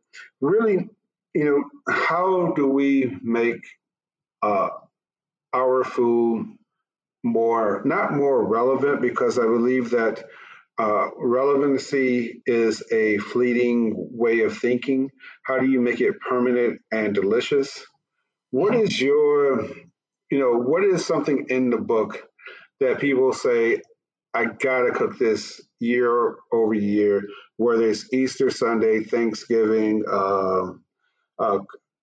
really, 0.40 0.88
you 1.34 1.44
know, 1.44 1.62
how 1.94 2.54
do 2.56 2.66
we 2.66 3.18
make 3.22 3.60
our 5.54 5.84
food 5.84 6.48
more, 7.22 7.82
not 7.84 8.12
more 8.12 8.44
relevant, 8.46 9.00
because 9.00 9.38
I 9.38 9.44
believe 9.44 9.90
that 9.90 10.24
uh, 10.78 11.08
relevancy 11.16 12.42
is 12.46 12.82
a 12.92 13.18
fleeting 13.18 13.94
way 13.96 14.40
of 14.40 14.58
thinking. 14.58 15.10
How 15.44 15.58
do 15.58 15.66
you 15.66 15.80
make 15.80 16.00
it 16.00 16.20
permanent 16.20 16.80
and 16.92 17.14
delicious? 17.14 17.86
What 18.50 18.74
is 18.74 19.00
your, 19.00 19.62
you 20.30 20.38
know, 20.38 20.58
what 20.58 20.84
is 20.84 21.06
something 21.06 21.46
in 21.48 21.70
the 21.70 21.78
book 21.78 22.22
that 22.80 23.00
people 23.00 23.32
say, 23.32 23.82
I 24.34 24.46
gotta 24.46 24.90
cook 24.90 25.18
this 25.18 25.60
year 25.78 26.36
over 26.52 26.74
year, 26.74 27.22
whether 27.56 27.88
it's 27.88 28.12
Easter 28.12 28.50
Sunday, 28.50 29.04
Thanksgiving, 29.04 30.04
uh, 30.10 30.72
uh, 31.38 31.58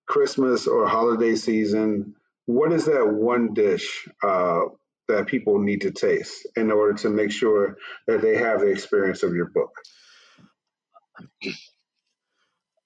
Christmas, 0.08 0.66
or 0.66 0.88
holiday 0.88 1.36
season? 1.36 2.14
What 2.52 2.72
is 2.72 2.84
that 2.86 3.06
one 3.06 3.54
dish 3.54 4.08
uh, 4.22 4.62
that 5.08 5.26
people 5.26 5.58
need 5.58 5.82
to 5.82 5.90
taste 5.90 6.46
in 6.56 6.70
order 6.70 6.94
to 6.94 7.10
make 7.10 7.32
sure 7.32 7.76
that 8.06 8.20
they 8.20 8.36
have 8.36 8.60
the 8.60 8.66
experience 8.66 9.22
of 9.22 9.34
your 9.34 9.50
book? 9.50 9.72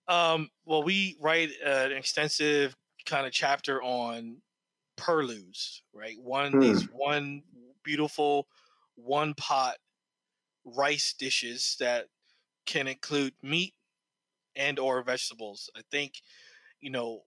Um, 0.09 0.51
well, 0.65 0.83
we 0.83 1.17
write 1.21 1.51
an 1.65 1.93
extensive 1.93 2.77
kind 3.07 3.27
of 3.27 3.33
chapter 3.33 3.83
on 3.83 4.39
purlus, 4.97 5.83
right? 5.93 6.17
One 6.21 6.53
hmm. 6.53 6.61
these 6.61 6.83
one 6.85 7.43
beautiful 7.83 8.47
one 8.97 9.35
pot 9.35 9.77
rice 10.65 11.15
dishes 11.17 11.77
that 11.81 12.07
can 12.67 12.89
include 12.89 13.33
meat 13.43 13.75
and 14.55 14.79
or 14.79 15.03
vegetables. 15.03 15.71
I 15.77 15.83
think 15.91 16.15
you 16.81 16.91
know 16.91 17.23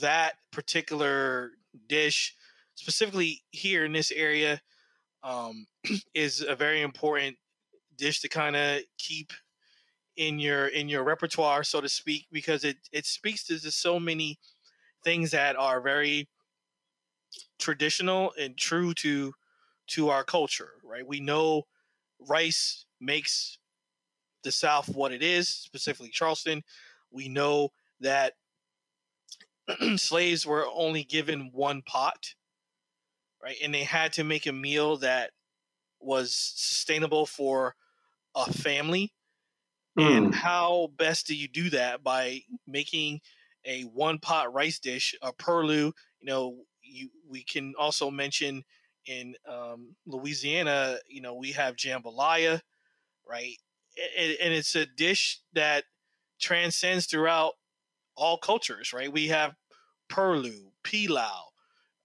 that 0.00 0.34
particular 0.50 1.52
dish, 1.88 2.34
specifically 2.74 3.42
here 3.50 3.84
in 3.84 3.92
this 3.92 4.10
area, 4.10 4.60
um, 5.22 5.66
is 6.14 6.44
a 6.46 6.56
very 6.56 6.82
important 6.82 7.36
dish 7.96 8.20
to 8.20 8.28
kind 8.28 8.56
of 8.56 8.80
keep 8.98 9.32
in 10.16 10.38
your 10.38 10.66
in 10.66 10.88
your 10.88 11.04
repertoire, 11.04 11.62
so 11.64 11.80
to 11.80 11.88
speak, 11.88 12.26
because 12.32 12.64
it 12.64 12.76
it 12.92 13.06
speaks 13.06 13.44
to 13.44 13.58
just 13.58 13.80
so 13.80 14.00
many 14.00 14.38
things 15.04 15.30
that 15.30 15.56
are 15.56 15.80
very 15.80 16.28
traditional 17.58 18.32
and 18.38 18.56
true 18.56 18.92
to 18.94 19.32
to 19.88 20.08
our 20.08 20.24
culture, 20.24 20.72
right? 20.84 21.06
We 21.06 21.20
know 21.20 21.66
rice 22.28 22.84
makes 23.00 23.58
the 24.42 24.52
South 24.52 24.88
what 24.88 25.12
it 25.12 25.22
is, 25.22 25.48
specifically 25.48 26.10
Charleston. 26.10 26.62
We 27.10 27.28
know 27.28 27.70
that 28.00 28.34
slaves 29.96 30.46
were 30.46 30.66
only 30.74 31.04
given 31.04 31.50
one 31.52 31.82
pot, 31.82 32.34
right? 33.42 33.56
And 33.62 33.74
they 33.74 33.84
had 33.84 34.12
to 34.14 34.24
make 34.24 34.46
a 34.46 34.52
meal 34.52 34.96
that 34.98 35.30
was 36.00 36.34
sustainable 36.34 37.26
for 37.26 37.74
a 38.34 38.52
family. 38.52 39.12
Mm. 39.98 40.16
And 40.16 40.34
how 40.34 40.88
best 40.96 41.26
do 41.26 41.34
you 41.34 41.48
do 41.48 41.70
that 41.70 42.02
by 42.02 42.42
making 42.66 43.20
a 43.64 43.82
one 43.82 44.18
pot 44.18 44.52
rice 44.52 44.78
dish, 44.78 45.14
a 45.22 45.32
purlu? 45.32 45.92
You 46.20 46.26
know, 46.26 46.56
you 46.82 47.10
we 47.28 47.42
can 47.44 47.74
also 47.78 48.10
mention 48.10 48.64
in 49.06 49.34
um, 49.48 49.96
Louisiana, 50.06 50.98
you 51.08 51.20
know, 51.20 51.34
we 51.34 51.52
have 51.52 51.76
jambalaya, 51.76 52.60
right? 53.28 53.56
And, 54.18 54.36
and 54.40 54.54
it's 54.54 54.74
a 54.74 54.86
dish 54.86 55.40
that 55.54 55.84
transcends 56.40 57.06
throughout 57.06 57.54
all 58.20 58.36
cultures, 58.38 58.92
right? 58.92 59.12
We 59.12 59.28
have 59.28 59.54
purlu, 60.10 60.70
pilau, 60.84 61.50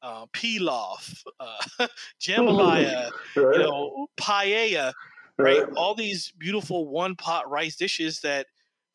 uh, 0.01 0.26
pilaf, 0.28 1.24
uh, 1.39 1.88
jambalaya, 2.22 3.11
right. 3.36 3.57
you 3.57 3.63
know, 3.63 4.07
paella, 4.18 4.93
right? 5.38 5.59
right? 5.59 5.70
All 5.76 5.93
these 5.93 6.32
beautiful 6.38 6.88
one 6.88 7.16
pot 7.16 7.49
rice 7.49 7.76
dishes 7.76 8.22
that, 8.22 8.47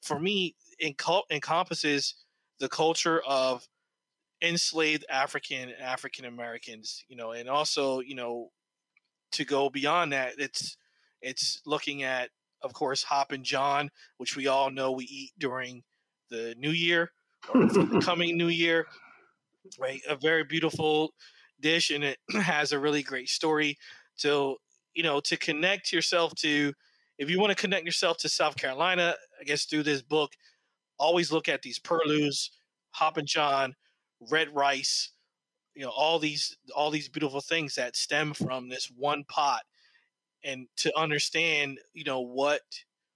for 0.03 0.18
me, 0.18 0.57
enco- 0.83 1.25
encompasses 1.31 2.14
the 2.59 2.68
culture 2.68 3.21
of 3.27 3.68
enslaved 4.43 5.05
African 5.11 5.68
and 5.68 5.81
African 5.81 6.25
Americans, 6.25 7.05
you 7.09 7.16
know, 7.16 7.33
and 7.33 7.49
also, 7.49 8.01
you 8.01 8.14
know, 8.14 8.51
to 9.33 9.45
go 9.45 9.68
beyond 9.71 10.12
that, 10.12 10.35
it's 10.39 10.77
it's 11.23 11.61
looking 11.66 12.03
at, 12.03 12.31
of 12.62 12.73
course, 12.73 13.03
Hoppin' 13.03 13.45
John, 13.45 13.91
which 14.16 14.37
we 14.37 14.47
all 14.47 14.71
know 14.71 14.93
we 14.93 15.05
eat 15.05 15.33
during 15.39 15.83
the 16.31 16.55
New 16.59 16.70
Year 16.70 17.11
or 17.55 17.66
the 17.66 18.01
coming 18.05 18.37
New 18.37 18.49
Year, 18.49 18.87
right? 19.78 20.01
A 20.09 20.16
very 20.16 20.45
beautiful 20.45 21.12
dish, 21.61 21.91
and 21.91 22.05
it 22.05 22.18
has 22.43 22.72
a 22.72 22.78
really 22.78 23.03
great 23.03 23.28
story. 23.28 23.76
So, 24.14 24.57
you 24.95 25.03
know, 25.03 25.20
to 25.20 25.37
connect 25.37 25.93
yourself 25.93 26.35
to, 26.37 26.72
if 27.18 27.31
you 27.31 27.39
want 27.39 27.51
to 27.51 27.61
connect 27.61 27.85
yourself 27.85 28.18
to 28.18 28.28
South 28.28 28.57
Carolina, 28.57 29.14
I 29.41 29.45
guess 29.45 29.64
through 29.64 29.85
this 29.85 30.03
book, 30.03 30.33
always 30.99 31.33
look 31.33 31.49
at 31.49 31.62
these 31.62 31.78
purlieus, 31.78 32.51
hoppin' 32.93 33.26
John, 33.26 33.74
red 34.31 34.55
rice, 34.55 35.12
you 35.74 35.83
know, 35.83 35.91
all 35.91 36.18
these 36.18 36.57
all 36.74 36.91
these 36.91 37.09
beautiful 37.09 37.41
things 37.41 37.74
that 37.76 37.97
stem 37.97 38.35
from 38.35 38.68
this 38.68 38.91
one 38.97 39.24
pot, 39.24 39.62
and 40.45 40.66
to 40.76 40.97
understand, 40.99 41.78
you 41.95 42.05
know, 42.05 42.20
what 42.20 42.61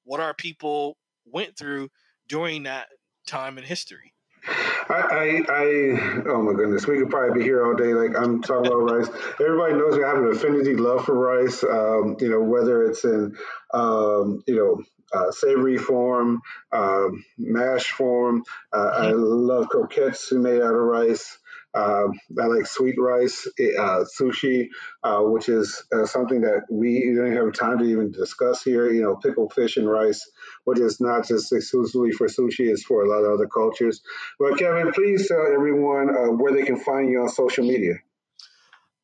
what 0.05 0.21
our 0.21 0.35
people 0.35 0.97
went 1.27 1.57
through 1.57 1.89
during 2.29 2.63
that 2.63 2.89
time 3.27 3.59
in 3.59 3.65
history. 3.65 4.13
I, 4.47 5.43
I, 5.49 5.53
I, 5.53 6.23
oh 6.27 6.43
my 6.43 6.53
goodness, 6.53 6.87
we 6.87 6.99
could 6.99 7.09
probably 7.09 7.39
be 7.41 7.45
here 7.45 7.65
all 7.65 7.75
day. 7.75 7.95
Like 7.95 8.17
I'm 8.17 8.43
talking 8.43 8.67
about 8.67 8.91
rice. 8.91 9.09
Everybody 9.41 9.75
knows 9.75 9.99
I 9.99 10.07
have 10.07 10.19
an 10.19 10.29
affinity 10.29 10.75
love 10.75 11.07
for 11.07 11.15
rice. 11.15 11.65
Um, 11.65 12.17
you 12.21 12.29
know, 12.29 12.43
whether 12.43 12.83
it's 12.85 13.05
in, 13.05 13.35
um, 13.73 14.43
you 14.47 14.57
know, 14.57 14.83
uh, 15.15 15.31
savory 15.31 15.79
form, 15.79 16.43
uh, 16.73 17.07
mash 17.39 17.91
form. 17.93 18.43
Uh, 18.73 18.91
I 18.95 19.05
mm-hmm. 19.07 19.21
love 19.21 19.69
croquettes 19.69 20.33
made 20.33 20.61
out 20.61 20.75
of 20.75 20.81
rice. 20.81 21.39
Uh, 21.75 22.09
I 22.41 22.47
like 22.47 22.67
sweet 22.67 22.97
rice, 22.99 23.49
uh, 23.59 24.05
sushi, 24.19 24.69
uh, 25.03 25.21
which 25.21 25.49
is 25.49 25.85
uh, 25.93 26.07
something 26.07 26.43
that 26.43 26.63
we 26.71 27.13
don't 27.15 27.33
have 27.33 27.53
time 27.53 27.79
to 27.79 27.85
even 27.85 28.13
discuss 28.13 28.63
here. 28.63 28.91
You 28.91 29.03
know, 29.03 29.17
pickled 29.17 29.53
fish 29.53 29.77
and 29.77 29.91
rice, 29.91 30.31
which 30.65 30.79
is 30.79 31.01
not 31.01 31.27
just 31.27 31.53
exclusively 31.53 32.13
for 32.13 32.29
sushi, 32.29 32.71
it's 32.71 32.85
for 32.85 33.05
a 33.05 33.09
lot 33.09 33.25
of 33.25 33.35
other 33.35 33.49
cultures. 33.49 34.03
But 34.39 34.59
Kevin, 34.59 34.93
please 34.93 35.29
tell 35.29 35.45
everyone 35.53 36.11
uh, 36.11 36.33
where 36.33 36.53
they 36.53 36.63
can 36.63 36.77
find 36.77 37.11
you 37.11 37.23
on 37.23 37.29
social 37.29 37.65
media. 37.67 37.95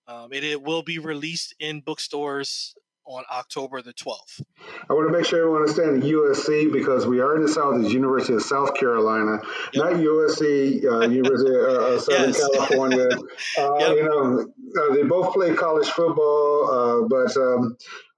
Um, 0.08 0.34
it, 0.34 0.43
it 0.43 0.62
will 0.62 0.84
be 0.84 0.99
released 0.99 1.56
in 1.60 1.80
bookstores 1.80 2.76
on 3.06 3.24
October 3.32 3.82
the 3.82 3.93
12th. 3.93 4.43
I 4.89 4.93
want 4.93 5.12
to 5.12 5.18
make 5.18 5.26
sure 5.26 5.39
everyone 5.39 5.62
understands 5.62 6.06
USC 6.06 6.72
because 6.72 7.06
we 7.06 7.20
are 7.20 7.36
in 7.36 7.43
the 7.43 7.49
South, 7.49 7.84
it's 7.84 7.93
University 7.93 8.34
of 8.34 8.41
South 8.41 8.74
Carolina, 8.76 9.39
yep. 9.74 9.86
not 9.86 9.93
USC, 9.93 10.86
uh, 10.86 11.10
University 11.10 11.56
of 11.56 11.64
uh, 11.64 11.99
Southern 11.99 12.30
yes. 12.30 12.49
California. 12.56 13.08
Uh, 13.58 13.76
yep. 13.80 13.95
You 13.97 14.04
know, 14.04 14.45
uh, 14.82 14.95
they 14.95 15.04
both 15.04 15.34
play 15.34 15.54
college 15.54 15.88
football, 15.89 16.70
uh, 16.72 17.08
but 17.08 17.36
um, 17.38 17.76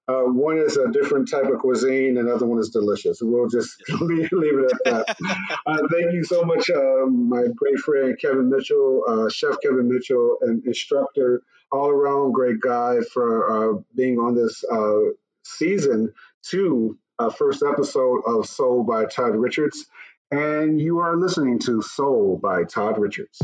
uh, 0.08 0.24
one 0.24 0.58
is 0.58 0.78
a 0.78 0.92
different 0.92 1.30
type 1.30 1.46
of 1.46 1.60
cuisine, 1.60 2.18
another 2.18 2.46
one 2.46 2.60
is 2.60 2.70
delicious. 2.70 3.20
We'll 3.22 3.48
just 3.48 3.82
leave, 4.02 4.32
leave 4.32 4.60
it 4.60 4.72
at 4.72 4.84
that. 4.86 5.18
uh, 5.66 5.78
thank 5.92 6.14
you 6.14 6.24
so 6.24 6.44
much, 6.44 6.70
uh, 6.70 7.06
my 7.06 7.46
great 7.56 7.80
friend 7.80 8.18
Kevin 8.20 8.50
Mitchell, 8.50 9.30
Chef 9.30 9.56
Kevin 9.64 9.88
Mitchell, 9.88 10.38
and 10.42 10.66
instructor 10.66 11.44
all 11.74 11.90
around 11.90 12.34
great 12.34 12.60
guy 12.60 13.00
for 13.12 13.78
uh, 13.78 13.82
being 13.96 14.20
on 14.20 14.36
this 14.36 14.64
uh, 14.72 15.00
season 15.44 16.14
two, 16.44 16.98
uh, 17.18 17.30
first 17.32 17.64
episode 17.64 18.22
of 18.28 18.46
Soul 18.46 18.84
by 18.84 19.06
Todd 19.06 19.36
Richards. 19.36 19.88
And 20.32 20.80
you 20.80 21.00
are 21.00 21.18
listening 21.18 21.60
to 21.60 21.82
Soul 21.82 22.40
by 22.42 22.64
Todd 22.64 23.00
Richards. 23.00 23.42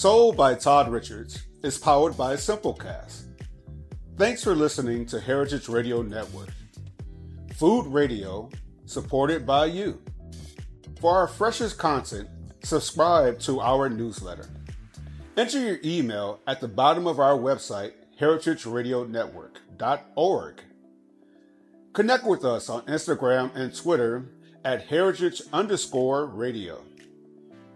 Soul 0.00 0.32
by 0.32 0.54
Todd 0.54 0.90
Richards 0.90 1.44
is 1.62 1.76
powered 1.76 2.16
by 2.16 2.32
Simplecast. 2.32 3.24
Thanks 4.16 4.42
for 4.42 4.54
listening 4.54 5.04
to 5.04 5.20
Heritage 5.20 5.68
Radio 5.68 6.00
Network. 6.00 6.48
Food 7.56 7.86
radio 7.86 8.48
supported 8.86 9.44
by 9.44 9.66
you. 9.66 10.00
For 11.02 11.18
our 11.18 11.28
freshest 11.28 11.76
content, 11.76 12.30
subscribe 12.62 13.40
to 13.40 13.60
our 13.60 13.90
newsletter. 13.90 14.48
Enter 15.36 15.58
your 15.58 15.78
email 15.84 16.40
at 16.46 16.62
the 16.62 16.68
bottom 16.68 17.06
of 17.06 17.20
our 17.20 17.36
website, 17.36 17.92
heritageradionetwork.org. 18.18 20.62
Connect 21.92 22.24
with 22.24 22.46
us 22.46 22.70
on 22.70 22.86
Instagram 22.86 23.54
and 23.54 23.76
Twitter 23.76 24.30
at 24.64 24.86
heritage 24.86 25.42
underscore 25.52 26.24
radio. 26.24 26.82